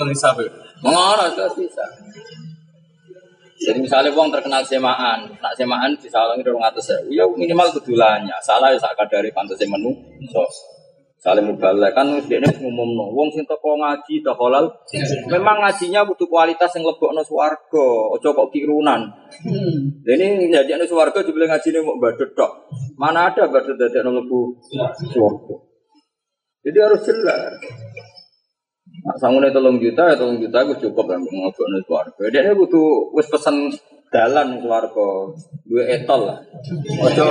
Mengisap 0.00 0.40
ya. 0.40 0.48
Mengono 0.80 1.28
bisa. 1.52 1.84
Jadi 3.56 3.78
misalnya 3.80 4.12
wong 4.12 4.28
terkenal 4.28 4.60
semaan, 4.60 5.32
nak 5.40 5.56
semaan 5.56 5.96
di 5.96 6.12
salang 6.12 6.36
itu 6.36 6.52
ngatus 6.52 6.84
saya, 6.92 7.00
ya 7.08 7.24
minimal 7.24 7.72
kedulannya. 7.72 8.36
Salah 8.44 8.68
ya 8.68 8.76
saat 8.76 9.00
dari 9.08 9.32
pantas 9.32 9.56
menu, 9.64 9.96
so 10.28 10.44
saling 11.16 11.48
mubalek 11.48 11.96
kan 11.96 12.06
dia 12.28 12.36
ini 12.36 12.46
ngumum 12.60 12.94
no. 12.94 13.08
Wong 13.16 13.32
sing 13.32 13.48
teko 13.48 13.80
ngaji 13.80 14.20
tak 14.20 14.36
halal, 14.36 14.68
memang 15.32 15.64
ngajinya 15.64 16.04
butuh 16.04 16.28
kualitas 16.28 16.68
yang 16.76 16.84
lebok 16.84 17.16
no 17.16 17.24
suwargo, 17.24 18.12
ojo 18.12 18.28
kok 18.30 18.52
kirunan. 18.52 19.08
Ini 20.04 20.52
jadi 20.52 20.76
no 20.76 20.84
suwargo 20.84 21.24
juga 21.24 21.56
ngaji 21.56 21.68
ini 21.72 21.80
mau 21.80 21.96
badut. 21.96 22.36
Mana 23.00 23.32
ada 23.32 23.48
badut 23.48 23.74
dari 23.80 24.04
no 24.04 24.20
lebu 24.20 24.60
suwargo. 25.16 25.64
Jadi 26.60 26.78
harus 26.82 27.00
jelas. 27.08 27.56
Nah, 29.06 29.14
sangune 29.22 29.54
tolong 29.54 29.78
juta, 29.78 30.10
ya 30.10 30.18
tolong 30.18 30.42
juta 30.42 30.66
aku 30.66 30.82
cukup 30.82 31.06
kan 31.06 31.22
ngobrol 31.22 31.70
nih 31.70 31.82
keluarga. 31.86 32.22
Dia 32.26 32.42
ini 32.42 32.58
butuh 32.58 33.14
wis 33.14 33.30
pesen 33.30 33.70
dalan 34.10 34.58
keluarga, 34.58 35.30
dua 35.62 35.82
etol 35.94 36.26
lah. 36.26 36.42
Ojo, 37.06 37.24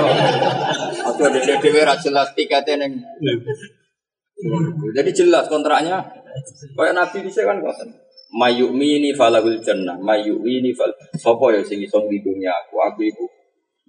ojo 1.03 1.23
dia 1.35 1.59
dewe 1.59 1.83
jelas 1.99 2.31
tiketnya 2.31 2.79
neng. 2.79 3.03
Jadi 4.95 5.09
jelas 5.11 5.51
kontraknya. 5.51 5.99
Kayak 6.79 6.95
Nabi 6.95 7.27
bisa 7.27 7.43
kan 7.43 7.59
kontrak. 7.59 7.91
Mayumi 8.31 9.03
ini 9.03 9.11
falahul 9.11 9.59
jannah, 9.59 9.99
mayumi 9.99 10.63
ini 10.63 10.71
fal. 10.71 10.95
Sopo 11.19 11.51
ya 11.51 11.59
sing 11.59 11.83
iso 11.83 11.99
di 12.07 12.23
dunia 12.23 12.55
aku, 12.55 12.79
aku 12.87 12.99
iku 13.03 13.27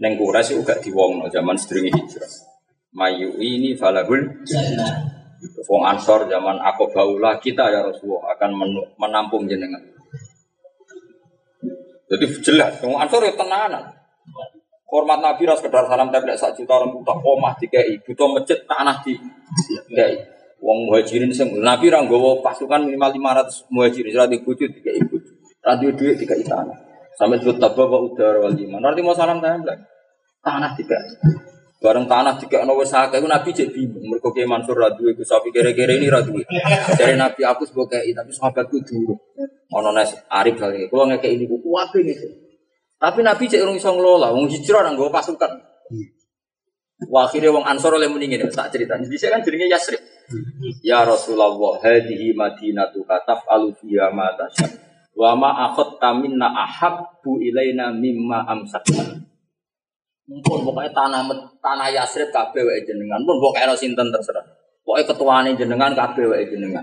neng 0.02 0.18
kuras 0.18 0.50
juga 0.50 0.74
diwong 0.74 1.22
zaman 1.30 1.54
sedurunge 1.54 1.94
hijrah. 1.94 2.30
Mayumi 2.98 3.62
ini 3.62 3.70
jannah. 3.78 5.15
Wong 5.66 5.82
Ansor 5.84 6.24
zaman 6.30 6.56
aku 6.62 6.88
baulah 6.90 7.36
kita 7.36 7.68
ya 7.68 7.84
Rasulullah 7.84 8.32
akan 8.38 8.50
menampung 8.96 9.44
jenengan. 9.44 9.82
Jadi 12.06 12.24
jelas, 12.40 12.78
wong 12.80 12.96
Ansor 13.02 13.26
ya 13.26 13.34
tenanan. 13.34 13.84
Hormat 14.86 15.18
Nabi 15.18 15.50
ras 15.50 15.58
kedar 15.58 15.90
salam 15.90 16.14
tapi 16.14 16.30
sak 16.38 16.54
juta 16.54 16.78
orang 16.78 16.94
buta 16.94 17.10
omah 17.18 17.58
dikai, 17.58 17.98
butuh 18.06 18.30
masjid 18.30 18.62
tanah 18.70 19.02
di 19.02 19.18
dikai. 19.90 20.14
Wong 20.62 20.88
muhajirin 20.88 21.34
sing 21.34 21.52
Nabi 21.58 21.90
ra 21.90 22.00
nggawa 22.06 22.40
pasukan 22.40 22.86
minimal 22.86 23.10
500 23.10 23.66
muhajirin 23.74 24.14
ra 24.14 24.24
di 24.30 24.38
bojo 24.40 24.64
dikai 24.70 25.02
bojo. 25.10 25.34
Radio 25.66 25.90
duit 25.98 26.16
dikai 26.22 26.46
tanah. 26.46 26.78
Sampai 27.18 27.42
disebut 27.42 27.58
tabah 27.58 27.86
wa 27.90 27.98
udara 28.06 28.38
wal 28.38 28.54
iman. 28.54 28.78
Nanti 28.78 29.02
mau 29.02 29.16
salam 29.16 29.42
tempel. 29.42 29.74
Tanah 30.40 30.70
dikai. 30.78 31.06
Bareng 31.86 32.10
tanah 32.10 32.34
tiga 32.34 32.66
ono 32.66 32.82
wes 32.82 32.90
akeh 32.90 33.22
Nabi 33.22 33.54
cek 33.54 33.70
bingung. 33.70 34.10
Mergo 34.10 34.34
Kiai 34.34 34.42
Mansur 34.42 34.74
ra 34.74 34.90
duwe 34.90 35.14
Gus 35.14 35.30
Sapi 35.30 35.54
kere-kere 35.54 36.02
ini 36.02 36.10
ra 36.10 36.18
duwe. 36.18 36.42
Dari 36.98 37.14
Nabi 37.14 37.46
aku 37.46 37.62
sebagai 37.62 38.02
tapi 38.02 38.34
sahabatku 38.34 38.82
dulu. 38.82 39.14
Ono 39.70 39.94
nes 39.94 40.10
Arif 40.26 40.58
kali. 40.58 40.90
Kulo 40.90 41.06
ngekek 41.14 41.30
ini 41.30 41.46
ku 41.46 41.62
kuat 41.62 41.94
ini. 41.94 42.10
Tapi 42.98 43.22
Nabi 43.22 43.46
cek 43.46 43.62
urung 43.62 43.78
iso 43.78 43.94
ngelola, 43.94 44.34
wong 44.34 44.50
hijrah 44.50 44.82
nang 44.82 44.98
pasukan. 44.98 45.52
Wah, 47.12 47.28
akhirnya 47.28 47.52
wong 47.52 47.62
Ansor 47.62 48.00
oleh 48.00 48.08
mendingin 48.08 48.48
tak 48.48 48.72
cerita. 48.72 48.96
Jadi 48.96 49.16
saya 49.20 49.36
kan 49.36 49.44
jadinya 49.44 49.68
Yasrib. 49.68 50.00
Ya 50.82 51.04
Rasulullah, 51.04 51.54
hadihi 51.86 52.34
madinatu 52.34 53.04
kataf 53.06 53.46
alu 53.46 53.70
fiha 53.78 54.10
ma 54.10 54.32
Wa 55.12 55.38
ma 55.38 55.70
akhadta 55.70 56.16
minna 56.16 56.50
ahabbu 56.50 57.38
ilaina 57.44 57.92
mimma 57.92 58.48
amsakna. 58.48 59.35
Mumpun 60.26 60.66
pokoknya 60.66 60.90
tanah 60.90 61.22
tanah 61.62 61.88
Yasrib 61.94 62.34
kabeh 62.34 62.62
wae 62.66 62.82
jenengan. 62.82 63.22
Pun 63.22 63.38
pokoknya 63.38 63.78
sinten 63.78 64.10
terserah. 64.10 64.42
Pokoknya 64.82 65.06
ketuane 65.14 65.50
jenengan 65.54 65.94
kabeh 65.94 66.26
wae 66.26 66.46
jenengan. 66.50 66.82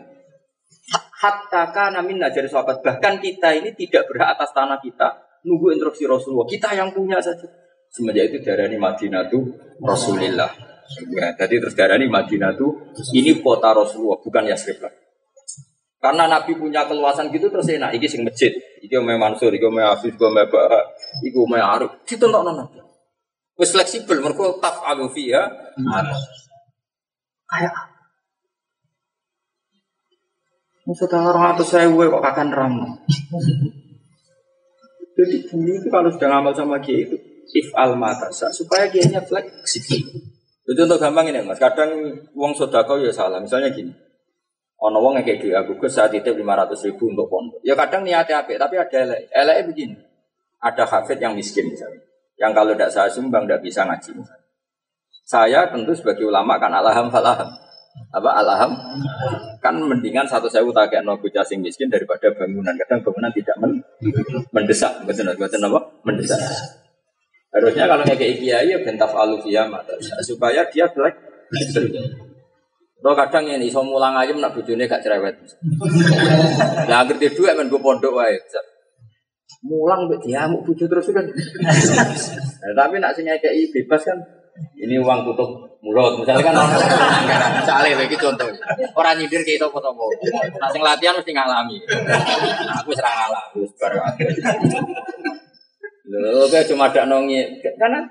Hatta 0.93 1.71
kana 1.71 2.03
minna 2.03 2.31
jadi 2.31 2.47
sahabat 2.47 2.83
bahkan 2.83 3.19
kita 3.19 3.55
ini 3.55 3.71
tidak 3.75 4.07
berhak 4.11 4.35
atas 4.35 4.51
tanah 4.51 4.79
kita 4.79 5.39
nunggu 5.43 5.75
instruksi 5.75 6.07
Rasulullah. 6.07 6.47
Kita 6.47 6.71
yang 6.75 6.91
punya 6.91 7.19
saja. 7.19 7.47
Semenjak 7.91 8.33
itu 8.33 8.43
darani 8.43 8.75
Madinah 8.79 9.27
itu 9.29 9.39
Rasulullah. 9.83 10.49
Ya, 11.13 11.31
jadi 11.37 11.55
terus 11.63 11.75
darani 11.75 12.11
Madinah 12.11 12.55
itu 12.55 12.67
ini 13.15 13.39
kota 13.39 13.71
Rasulullah 13.71 14.19
bukan 14.19 14.43
Yasrib 14.49 14.83
lah. 14.83 14.91
Karena 16.03 16.27
Nabi 16.27 16.59
punya 16.59 16.83
keluasan 16.83 17.31
gitu 17.31 17.47
terus 17.47 17.71
enak. 17.71 17.95
Iki 17.95 18.07
sing 18.11 18.21
masjid, 18.27 18.51
iki 18.83 18.91
omeh 18.99 19.15
Mansur, 19.15 19.55
iki 19.55 19.63
omeh 19.63 19.87
Afif, 19.87 20.11
iki 20.11 20.25
omeh 20.27 20.43
Bahak, 20.51 20.91
iki 21.23 21.37
omeh 21.39 21.63
Arif. 21.63 21.91
Ditentok 22.03 22.43
Nabi. 22.43 22.82
Wis 23.63 23.71
fleksibel 23.71 24.19
mergo 24.19 24.59
taf'alu 24.59 25.07
fiha 25.15 25.47
kayak 27.47 27.75
Maksudnya 30.83 31.23
orang 31.23 31.55
atau 31.55 31.63
saya 31.63 31.87
gue 31.87 32.11
kok 32.11 32.19
akan 32.19 32.47
ramah. 32.51 32.91
Jadi 35.15 35.47
bumi 35.47 35.79
itu 35.79 35.87
kalau 35.87 36.11
sudah 36.11 36.27
ngamal 36.27 36.51
sama 36.51 36.75
dia 36.83 37.07
itu 37.07 37.15
if 37.55 37.71
al 37.71 37.95
matasa 37.95 38.51
supaya 38.51 38.91
nya 38.91 39.23
fleksibel. 39.23 40.11
Itu 40.67 40.83
untuk 40.83 40.99
gampang 40.99 41.31
ini 41.31 41.39
mas. 41.39 41.55
Kadang 41.55 41.87
uang 42.35 42.51
sodako 42.51 42.99
ya 42.99 43.15
salah. 43.15 43.39
Misalnya 43.39 43.71
gini. 43.71 43.95
Ono 44.83 44.99
wong 44.99 45.23
kayak 45.23 45.39
duit 45.39 45.55
aku 45.55 45.79
ke 45.79 45.87
saat 45.87 46.11
itu 46.11 46.35
lima 46.35 46.59
ratus 46.59 46.83
ribu 46.83 47.07
untuk 47.07 47.31
pondok. 47.31 47.63
Ya 47.63 47.79
kadang 47.79 48.03
niatnya 48.03 48.43
apa, 48.43 48.51
tapi 48.59 48.75
ada 48.75 48.97
elek. 49.07 49.31
Elek 49.31 49.57
begini. 49.71 49.95
Ada 50.59 50.83
hafid 50.83 51.23
yang 51.23 51.31
miskin 51.31 51.71
misalnya 51.71 52.03
yang 52.37 52.51
kalau 52.51 52.73
tidak 52.73 52.89
saya 52.89 53.09
sumbang 53.09 53.45
tidak 53.45 53.61
bisa 53.61 53.85
ngaji. 53.85 54.13
Saya 55.23 55.69
tentu 55.71 55.95
sebagai 55.95 56.27
ulama 56.27 56.59
kan 56.59 56.73
alham 56.73 57.07
falaham. 57.07 57.49
Apa 58.11 58.29
alham? 58.41 58.73
Kan 59.61 59.79
mendingan 59.79 60.25
satu 60.25 60.49
saya 60.49 60.65
kayak 60.65 61.05
no 61.05 61.15
sing 61.45 61.61
miskin 61.61 61.87
daripada 61.87 62.27
bangunan. 62.33 62.73
Kadang 62.75 62.99
bangunan 63.05 63.31
tidak 63.31 63.55
men 63.61 63.71
mendesak. 64.51 65.05
Betul 65.05 65.31
betul 65.37 65.63
apa? 65.69 65.79
Mendesak. 66.03 66.41
Harusnya 67.53 67.85
kalau 67.85 68.01
kayak 68.01 68.41
kiai 68.41 68.65
ya 68.65 68.81
bentaf 68.81 69.13
alufiyah 69.13 69.69
supaya 70.25 70.65
dia 70.73 70.89
black. 70.89 71.15
Lo 73.03 73.11
kadang 73.13 73.45
ini 73.45 73.67
so 73.69 73.83
mulang 73.83 74.15
aja 74.15 74.31
nak 74.31 74.55
bujune 74.55 74.87
gak 74.87 75.03
cerewet. 75.03 75.35
Lah 76.87 77.03
ngerti 77.05 77.35
dua 77.35 77.53
men 77.53 77.69
pondok 77.69 78.15
wae 78.15 78.39
mulang 79.63 80.11
mbek 80.11 80.19
diamuk 80.27 80.61
bojo 80.67 80.85
terus 80.85 81.07
kan. 81.09 81.25
nah, 82.61 82.73
tapi 82.75 82.95
nak 82.99 83.15
sing 83.15 83.25
kayak 83.25 83.71
bebas 83.71 84.03
kan. 84.03 84.19
Ini 84.77 85.01
uang 85.01 85.25
tutup 85.25 85.49
mulut 85.81 86.21
misalnya 86.21 86.51
kan. 86.51 86.55
Misalnya 87.63 87.95
lagi 88.03 88.17
contoh. 88.19 88.47
Orang 88.93 89.15
nyindir 89.17 89.41
kayak 89.41 89.63
itu 89.63 89.67
foto 89.71 89.89
nah 90.59 90.69
sing 90.69 90.83
latihan 90.83 91.15
mesti 91.15 91.31
ngalami. 91.31 91.77
Nah, 91.87 92.83
aku 92.83 92.91
serang 92.93 93.15
ngalami. 93.15 93.63
Wis 93.63 93.73
bar. 93.79 93.91
Lho, 96.03 96.45
kayak 96.51 96.67
cuma 96.67 96.91
ada 96.91 97.07
nongi, 97.07 97.63
karena 97.79 98.05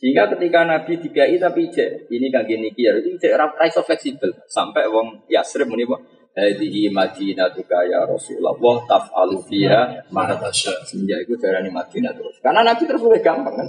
sehingga 0.00 0.32
ketika 0.32 0.64
Nabi 0.64 0.96
i 0.96 1.36
tapi 1.36 1.68
cek 1.68 2.08
ini 2.08 2.32
kan 2.32 2.48
gini 2.48 2.72
kiar 2.72 2.96
itu 3.04 3.20
cek 3.20 3.36
raiso 3.36 3.84
fleksibel. 3.84 4.32
Sampai 4.48 4.88
wong 4.88 5.28
Yasrib 5.28 5.68
muni 5.68 5.84
Hadihi 6.30 6.86
Madinatuka 6.94 7.82
ya 7.90 8.06
Rasulullah 8.06 8.54
taf'alu 8.86 9.42
fiha 9.50 10.06
ma 10.14 10.30
Semenjak 10.86 11.26
itu 11.26 11.34
darani 11.36 11.74
Madinah 11.74 12.14
terus. 12.14 12.38
Karena 12.38 12.62
Nabi 12.62 12.82
terus 12.86 13.02
lebih 13.02 13.22
gampang 13.22 13.54
kan. 13.58 13.68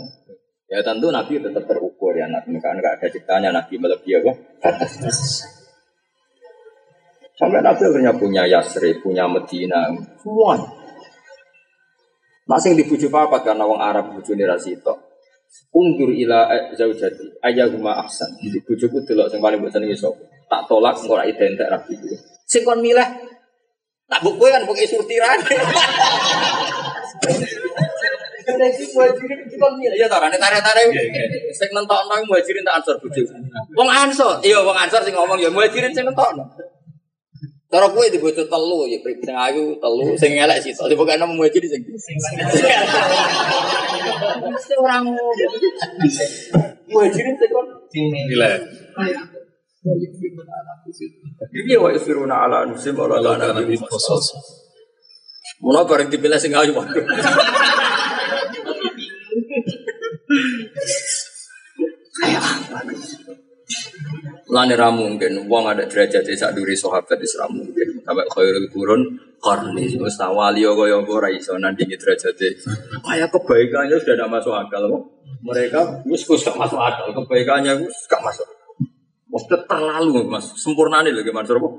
Ya 0.72 0.80
tentu 0.86 1.12
Nabi 1.12 1.42
tetap 1.42 1.68
terukur 1.68 2.16
ya 2.16 2.32
Nabi 2.32 2.56
kan 2.62 2.80
enggak 2.80 3.02
ada 3.02 3.08
ciptanya 3.12 3.50
Nabi 3.52 3.76
melebihi 3.76 4.16
apa? 4.24 4.32
Sampai 7.36 7.60
Nabi 7.66 7.82
akhirnya 7.82 8.14
punya 8.16 8.46
Yasri, 8.46 9.02
punya 9.02 9.26
Medina, 9.26 9.90
semua. 10.22 10.62
Masing 12.46 12.78
dibujuk 12.78 13.10
apa 13.12 13.42
karena 13.42 13.66
wong 13.66 13.82
Arab 13.82 14.14
bujune 14.14 14.46
rasito. 14.46 15.11
Ungdur 15.72 16.12
ila 16.12 16.52
zaujati 16.76 17.40
ayahuma 17.44 18.04
ahsan. 18.04 18.28
Di 18.40 18.60
bujuku 18.64 19.04
delok 19.08 19.32
sing 19.32 19.40
paling 19.40 19.60
mbok 19.60 19.72
senengi 19.72 19.96
sapa. 19.96 20.20
Tak 20.52 20.68
tolak 20.68 21.00
engko 21.00 21.16
ora 21.16 21.24
identik 21.24 21.68
rabi 21.68 21.96
Sing 22.44 22.68
kon 22.68 22.84
milah 22.84 23.08
tak 24.12 24.20
buku 24.20 24.44
kan 24.52 24.68
buku 24.68 24.84
surtiran. 24.84 25.40
seleksi 28.42 28.84
muhajirin 28.94 29.40
itu 29.48 29.56
kan 29.58 29.72
milih 29.78 29.98
ya 29.98 30.08
tarane 30.12 30.38
tarik-tarik. 30.38 30.88
Sing 31.56 31.70
nentokno 31.72 32.14
muhajirin 32.28 32.66
tak 32.68 32.82
ansor 32.82 32.96
bojo. 33.00 33.22
Wong 33.78 33.90
ansor, 33.90 34.38
iya 34.44 34.60
wong 34.62 34.76
ansor 34.76 35.02
sing 35.02 35.16
ngomong 35.16 35.40
ya 35.40 35.50
muhajirin 35.50 35.94
sing 35.94 36.06
nentokno. 36.06 36.44
Cara 37.72 37.88
kowe 37.88 38.04
di 38.12 38.20
bojo 38.20 38.44
telu 38.52 38.84
ya 38.92 39.00
prip 39.00 39.24
sing 39.24 39.32
ayu 39.32 39.80
telu 39.80 40.12
sing 40.20 40.36
elek 40.36 40.60
sih. 40.60 40.76
Soale 40.76 40.92
pokoke 40.92 41.16
nemu 41.16 41.40
muhajirin 41.40 41.72
sing. 41.72 41.88
Mesti 41.88 42.12
sing 47.16 47.32
kon 47.48 47.68
Nilai. 47.96 48.60
Iya 51.72 51.80
wa 51.80 51.96
ala 52.28 52.68
nusim 52.68 52.92
wa 53.00 53.08
la 53.08 53.40
nabi 53.40 53.80
Khusus. 53.80 54.36
Mula 55.64 55.88
bareng 55.88 56.12
dipilih 56.12 56.44
sing 56.44 56.52
ayu 56.52 56.76
waduh. 56.76 57.08
Lani 64.52 64.76
mungkin 64.76 65.48
wong 65.48 65.64
ada 65.64 65.88
derajat 65.88 66.28
sak 66.36 66.52
duri 66.52 66.76
sahabat 66.76 67.16
wis 67.24 67.40
ra 67.40 67.48
mungkin. 67.48 68.04
Sampai 68.04 68.28
khairul 68.28 68.68
qurun 68.68 69.02
qarni 69.40 69.88
wis 69.96 70.20
wali 70.20 70.68
kaya 70.68 71.00
apa 71.00 71.08
ora 71.08 71.32
iso 71.32 71.56
nandingi 71.56 71.96
derajat 71.96 72.36
Kayak 73.00 73.32
kebaikannya 73.32 73.96
sudah 73.96 74.16
tidak 74.20 74.28
masuk 74.28 74.52
akal 74.52 74.84
kok. 74.92 75.04
Mereka 75.48 76.04
wis 76.04 76.28
gak 76.28 76.60
masuk 76.60 76.84
akal, 76.84 77.16
kebaikannya 77.16 77.80
wis 77.80 77.96
gak 78.12 78.20
masuk. 78.20 78.44
Waktu 79.32 79.56
terlalu 79.64 80.28
mas, 80.28 80.52
sempurna 80.60 81.00
nih 81.00 81.16
lagi 81.16 81.32
Mansur 81.32 81.56
apa? 81.56 81.72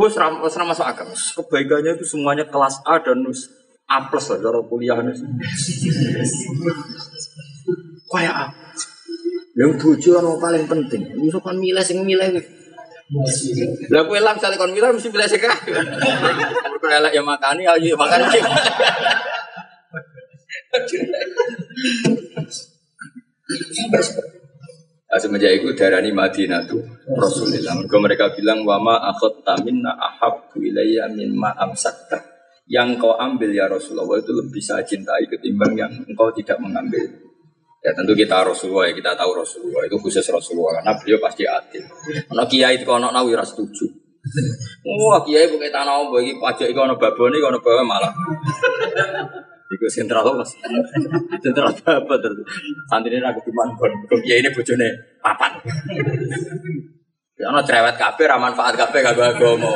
Wes 0.00 0.16
ram, 0.16 0.40
wes 0.40 0.56
masuk 0.56 0.88
akal. 0.88 1.12
Kebaikannya 1.12 2.00
itu 2.00 2.08
semuanya 2.08 2.48
kelas 2.48 2.80
A 2.88 2.96
dan 3.04 3.28
wes 3.28 3.44
A 3.92 4.08
plus 4.08 4.32
lah 4.32 4.40
cara 4.40 4.64
kuliah. 4.64 4.96
Kayak 8.10 8.34
A. 8.34 8.46
Yang 9.60 9.72
bojo 9.76 10.10
kan 10.16 10.24
paling 10.40 10.64
penting. 10.64 11.02
Bisa 11.20 11.36
kan 11.44 11.60
milih 11.60 11.84
sing 11.84 12.00
milih. 12.00 12.40
Lah 13.92 14.06
kowe 14.08 14.16
lah 14.16 14.32
misalnya 14.32 14.56
kon 14.56 14.72
milih 14.72 14.96
mesti 14.96 15.12
milih 15.12 15.26
kabeh. 15.28 15.74
Mergo 16.64 16.88
elek 16.88 17.12
ya 17.12 17.20
makani 17.20 17.68
ayo 17.68 17.92
ya 17.92 17.96
makan. 17.98 18.20
Nah, 25.10 25.18
semenjak 25.18 25.58
itu 25.58 25.74
darani 25.74 26.14
Madinah 26.14 26.70
tuh 26.70 26.80
Rasulullah. 27.18 27.74
Mereka 27.82 27.96
mereka 27.98 28.24
bilang 28.30 28.62
wama 28.62 29.02
akhot 29.10 29.42
taminna 29.42 29.90
ahabbu 29.90 30.62
ilayya 30.62 31.10
mimma 31.10 31.52
amsakta. 31.58 32.22
Yang 32.70 33.02
kau 33.02 33.18
ambil 33.18 33.50
ya 33.50 33.66
Rasulullah 33.66 34.22
itu 34.22 34.30
lebih 34.30 34.62
saya 34.62 34.86
cintai 34.86 35.26
ketimbang 35.26 35.74
yang 35.74 35.90
engkau 36.06 36.30
tidak 36.30 36.62
mengambil. 36.62 37.29
Ya 37.80 37.96
tentu 37.96 38.12
kita 38.12 38.44
Rasulullah 38.44 38.92
ya 38.92 38.92
kita 38.92 39.16
tahu 39.16 39.40
Rasulullah 39.40 39.88
itu 39.88 39.96
khusus 39.96 40.20
Rasulullah 40.28 40.80
karena 40.80 40.92
beliau 41.00 41.16
pasti 41.16 41.48
adil. 41.48 41.80
Ono 42.28 42.44
kiai 42.44 42.76
itu 42.76 42.84
ono 42.84 43.08
nawi 43.08 43.32
ora 43.32 43.40
setuju. 43.40 43.88
Wah 45.00 45.24
kiai 45.24 45.48
bukan 45.48 45.72
tanah 45.72 45.96
om 45.96 46.12
bagi 46.12 46.36
pajak 46.36 46.68
itu 46.68 46.76
ono 46.76 47.00
babone 47.00 47.40
ono 47.40 47.56
bawa 47.56 47.80
malah. 47.80 48.12
Iku 49.70 49.86
sentral 49.88 50.26
apa 50.26 50.44
mas? 50.44 50.52
Sentral 51.46 51.72
apa 51.72 52.14
terus? 52.20 52.44
Santri 52.90 53.16
ini 53.16 53.24
aku 53.24 53.48
cuma 53.48 53.64
kon, 53.72 53.92
kon 54.12 54.20
kiai 54.20 54.44
ini 54.44 54.52
bojone 54.52 55.16
papan. 55.24 55.56
Ya 57.40 57.48
ono 57.48 57.64
cerewet 57.64 57.96
kafe, 57.96 58.28
ramanfaat 58.28 58.76
kafe 58.76 59.00
gak 59.00 59.16
agama. 59.16 59.72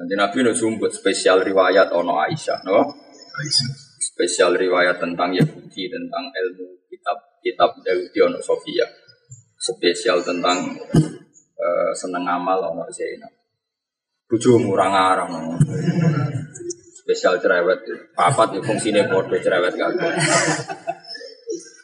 Nanti 0.00 0.14
Nabi 0.16 0.48
nu 0.48 0.56
sumput 0.56 0.96
spesial 0.96 1.44
riwayat 1.44 1.92
ono 1.92 2.24
Aisyah, 2.24 2.64
no? 2.64 2.88
Spesial 4.14 4.54
riwayat 4.54 5.02
tentang 5.02 5.34
Yahudi, 5.34 5.90
tentang 5.90 6.30
ilmu 6.30 6.86
kitab 6.86 7.18
kitab 7.42 7.74
Yahudi 7.82 8.18
ono 8.22 8.38
Sofia. 8.38 8.86
Spesial 9.58 10.22
tentang 10.22 10.70
eh, 11.58 11.90
seneng 11.98 12.22
amal 12.22 12.62
ono 12.62 12.86
Zainab. 12.94 13.34
Bujumu 14.30 14.70
ora 14.78 14.86
ngarang. 14.86 15.58
Spesial 16.94 17.42
cerewet. 17.42 17.82
Papat 18.14 18.54
ya 18.54 18.60
fungsine 18.62 19.02
podo 19.10 19.34
cerewet 19.34 19.74
kagak. 19.74 20.14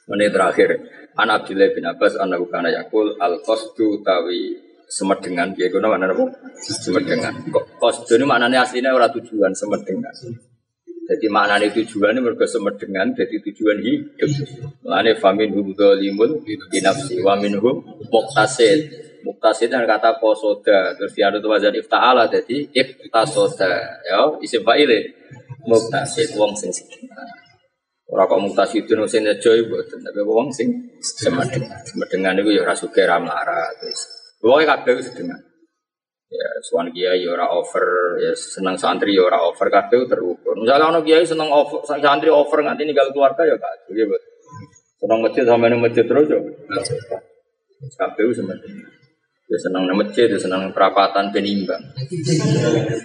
Menit 0.07 0.31
terakhir. 0.31 0.71
An 1.19 1.35
Abdullah 1.35 1.75
bin 1.75 1.83
Abbas 1.83 2.15
an 2.15 2.31
kana 2.47 2.71
yakul 2.71 3.19
al 3.19 3.43
qasdu 3.43 4.07
tawi 4.07 4.55
semedengan 4.87 5.51
dia 5.59 5.67
guna 5.67 5.91
mana 5.91 6.15
apa? 6.15 6.31
Semedengan. 6.63 7.43
Kok 7.51 7.83
qasdu 7.83 8.23
ini 8.23 8.25
maknanya 8.25 8.63
aslinya 8.63 8.95
ora 8.95 9.11
tujuan 9.11 9.51
semedengan. 9.51 10.15
Jadi 11.11 11.27
maknanya 11.27 11.75
tujuan 11.75 12.23
mereka 12.23 12.47
semedengan 12.47 13.11
jadi 13.19 13.37
tujuan 13.51 13.83
hidup. 13.83 14.31
Maknanya 14.87 15.19
famin 15.19 15.51
hum 15.59 15.75
dzalimun 15.75 16.47
binafsi 16.71 17.19
wa 17.19 17.35
minhum 17.35 17.83
muqtasid. 18.15 19.11
Muqtasid 19.27 19.75
yang 19.75 19.91
kata 19.91 20.23
kosoda 20.23 20.95
terus 20.95 21.11
dia 21.19 21.29
ada 21.29 21.43
wazan 21.43 21.75
ifta'ala 21.75 22.31
jadi 22.31 22.71
iftasoda 22.71 24.01
ya 24.07 24.39
isim 24.39 24.63
fa'ile 24.63 25.11
muqtasid 25.67 26.39
wong 26.39 26.55
sing 26.55 26.71
sedengan. 26.71 27.27
Ora 28.11 28.27
kok 28.27 28.43
mutasi 28.43 28.83
itu 28.83 28.99
sing 29.07 29.23
joy 29.39 29.63
mboten, 29.71 30.03
tapi 30.03 30.21
wong 30.27 30.51
sing 30.51 30.67
semedengan. 30.99 31.79
Semedengan 31.87 32.43
iku 32.43 32.51
ya 32.51 32.67
ora 32.67 32.75
sugih 32.75 33.07
ra 33.07 33.23
melarat. 33.23 33.79
Pokoke 34.43 34.67
kabeh 34.67 34.99
sedengan. 34.99 35.39
Ya 36.31 36.47
suwan 36.63 36.95
kiai 36.95 37.27
ya 37.27 37.35
ora 37.35 37.51
over, 37.51 38.15
ya 38.23 38.31
seneng 38.39 38.79
santri 38.79 39.19
ya 39.19 39.27
ora 39.27 39.43
over 39.43 39.67
kabeh 39.67 40.07
terukur. 40.07 40.55
Misalnya 40.55 40.95
ono 40.95 41.03
kiai 41.03 41.27
seneng 41.27 41.51
over, 41.51 41.83
santri 41.83 42.31
over 42.31 42.55
nganti 42.63 42.87
ninggal 42.87 43.11
keluarga 43.11 43.43
ya 43.43 43.59
kacau 43.59 43.91
ya, 43.99 44.07
Bos. 44.07 44.23
Seneng 45.03 45.19
masjid 45.27 45.43
sama 45.43 45.67
nang 45.67 45.83
masjid 45.83 46.07
terus 46.07 46.31
ya. 46.31 46.39
Kabeh 47.99 48.25
wis 48.31 48.39
semedengan. 48.39 48.95
Ya 49.51 49.59
senang 49.59 49.83
nang 49.91 49.99
masjid, 49.99 50.31
ya 50.31 50.39
senang 50.39 50.71
perapatan 50.71 51.35
ben 51.35 51.43
imbang. 51.43 51.83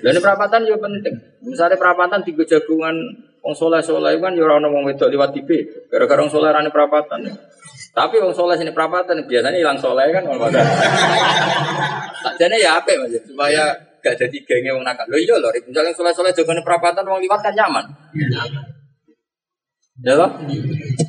Dan 0.06 0.12
ini 0.14 0.22
perapatan 0.22 0.62
juga 0.70 0.86
penting. 0.86 1.16
Misalnya 1.50 1.82
perapatan 1.82 2.22
tiga 2.22 2.46
jagungan 2.46 2.94
wong 3.42 3.58
soleh 3.58 3.82
soleh 3.82 4.22
kan 4.22 4.38
ya 4.38 4.46
orang 4.46 4.70
wong 4.70 4.86
wedok 4.86 5.10
liwat 5.10 5.34
TV. 5.34 5.66
Gara-gara 5.90 6.22
wong 6.22 6.30
soleh 6.30 6.54
rani 6.54 6.70
perapatan. 6.70 7.26
Tapi 7.96 8.20
wong 8.20 8.36
soleh 8.36 8.60
sini 8.60 8.76
perapatan 8.76 9.24
biasanya 9.24 9.56
hilang 9.56 9.80
soleh 9.80 10.12
kan 10.12 10.28
wong 10.28 10.36
pada. 10.36 10.60
Sakjane 12.20 12.60
ya 12.60 12.76
apa 12.76 12.92
mas 13.00 13.16
supaya 13.24 13.72
gak 14.04 14.20
jadi 14.20 14.38
gengnya 14.44 14.76
wong 14.76 14.84
nakal. 14.84 15.08
Lo 15.08 15.16
iya 15.16 15.40
loh, 15.40 15.48
misalnya 15.64 15.96
soleh 15.96 16.12
soleh 16.12 16.36
jagungan 16.36 16.60
perapatan 16.60 17.08
wong 17.08 17.24
liwat 17.24 17.40
kan 17.40 17.56
nyaman. 17.56 17.88
Ya 20.04 20.14
loh. 20.20 20.28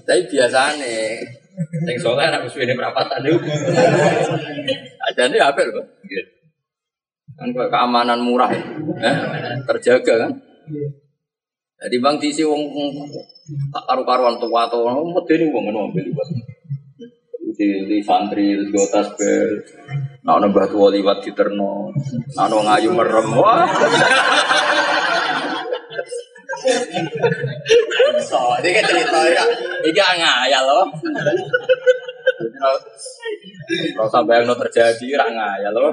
Tapi 0.06 0.22
biasanya 0.30 0.86
yang 1.90 1.98
soleh 1.98 2.22
anak 2.22 2.46
ini 2.46 2.78
perapatan 2.78 3.18
itu. 3.26 3.38
Ajane 5.10 5.36
apa 5.42 5.60
loh? 5.66 5.82
Kan 7.36 7.50
keamanan 7.52 8.22
murah, 8.22 8.48
eh, 8.48 9.16
terjaga 9.66 10.24
kan? 10.24 10.32
Jadi 11.76 11.96
bang 12.00 12.16
diisi 12.16 12.40
wong 12.46 12.62
wong 12.72 12.88
tak 13.74 13.84
karu-karuan 13.84 14.40
tua 14.40 14.64
atau 14.64 14.88
medeni 15.04 15.52
wong 15.52 15.68
ngono 15.68 15.92
ambil 15.92 16.06
liwat. 16.06 16.55
Di 17.56 18.04
santri 18.04 18.52
di 18.52 18.80
tas 18.92 19.16
bel, 19.16 19.64
nak 20.28 20.44
nambah 20.44 20.68
tua 20.68 20.92
liwat 20.92 21.24
di 21.24 21.32
terno, 21.32 21.88
nak 22.36 22.52
ngayu 22.52 22.92
merem, 22.92 23.32
wah. 23.32 23.64
So, 28.20 28.60
ini 28.60 28.76
kan 28.76 28.84
cerita 28.84 29.20
ya, 29.32 29.44
ini 29.88 29.90
ngayal 29.96 30.62
loh. 30.68 30.84
Kalau 33.96 34.10
sampai 34.12 34.44
yang 34.44 34.52
terjadi, 34.52 35.06
rak 35.16 35.30
ngayal 35.32 35.72
loh. 35.72 35.92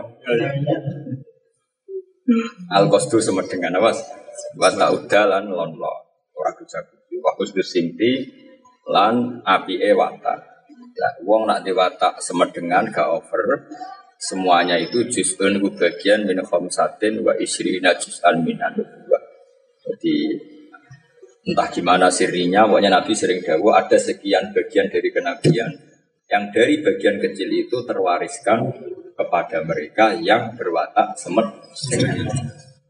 Al 2.72 2.88
kostu 2.92 3.20
semedengan 3.20 3.76
tak 4.80 4.92
udah 4.96 5.24
lan 5.28 5.48
lon 5.52 5.72
lo. 5.76 5.94
Ora 6.36 6.52
bisa 6.56 6.80
kudu. 6.84 7.20
Wakus 7.24 7.52
sinti 7.68 8.24
lan 8.88 9.44
api 9.44 9.80
e 9.80 9.92
watak. 9.92 10.53
Lah 10.94 11.14
wong 11.26 11.50
nak 11.50 11.66
diwatak 11.66 12.22
semedengan 12.22 12.90
gak 12.94 13.10
over. 13.10 13.70
Semuanya 14.22 14.80
itu 14.80 15.04
juz'un 15.04 15.60
ku 15.60 15.76
bagian 15.76 16.24
min 16.24 16.40
khamsatin 16.40 17.26
wa 17.26 17.36
isrina 17.36 17.92
juz'an 17.98 18.40
minan 18.40 18.72
nubuwah. 18.78 19.24
Jadi 19.84 20.16
entah 21.44 21.68
gimana 21.68 22.08
sirinya, 22.08 22.64
pokoknya 22.64 22.88
Nabi 22.88 23.12
sering 23.12 23.44
dawo 23.44 23.76
ada 23.76 24.00
sekian 24.00 24.56
bagian 24.56 24.88
dari 24.88 25.12
kenabian 25.12 25.72
yang 26.32 26.50
dari 26.56 26.80
bagian 26.80 27.20
kecil 27.20 27.52
itu 27.52 27.78
terwariskan 27.84 28.72
kepada 29.14 29.62
mereka 29.62 30.16
yang 30.18 30.56
berwatak 30.56 31.20
semet 31.20 31.46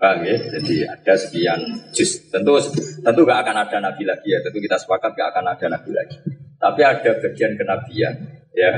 Paham 0.03 0.27
ya? 0.27 0.35
Jadi 0.35 0.83
ada 0.83 1.13
sekian 1.15 1.59
juz. 1.95 2.27
Tentu 2.27 2.59
tentu 2.99 3.21
gak 3.23 3.39
akan 3.47 3.55
ada 3.63 3.77
nabi 3.79 4.03
lagi 4.03 4.35
ya. 4.35 4.43
Tentu 4.43 4.59
kita 4.59 4.75
sepakat 4.75 5.15
gak 5.15 5.31
akan 5.31 5.55
ada 5.55 5.65
nabi 5.79 5.95
lagi. 5.95 6.19
Tapi 6.59 6.81
ada 6.83 7.11
bagian 7.23 7.55
kenabian 7.55 8.13
ya. 8.51 8.71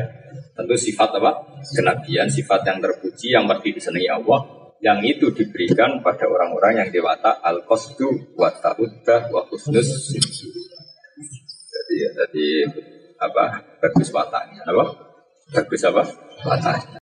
Tentu 0.54 0.78
sifat 0.78 1.18
apa? 1.18 1.58
Kenabian, 1.74 2.30
sifat 2.30 2.62
yang 2.70 2.78
terpuji 2.78 3.34
yang 3.34 3.50
pasti 3.50 3.74
disenangi 3.74 4.06
Allah 4.06 4.66
yang 4.86 5.02
itu 5.02 5.34
diberikan 5.34 6.04
pada 6.06 6.30
orang-orang 6.30 6.86
yang 6.86 6.90
dewata 6.94 7.42
al 7.42 7.66
qasdu 7.66 8.38
wa 8.38 8.54
ta'uddah 8.54 9.34
wa 9.34 9.42
husnus 9.50 10.14
jadi 11.74 11.96
jadi 12.12 12.48
apa 13.18 13.66
bagus 13.82 14.14
wataknya 14.14 14.62
apa 14.68 14.86
bagus 15.58 15.82
apa 15.90 16.04
wataknya 16.46 16.92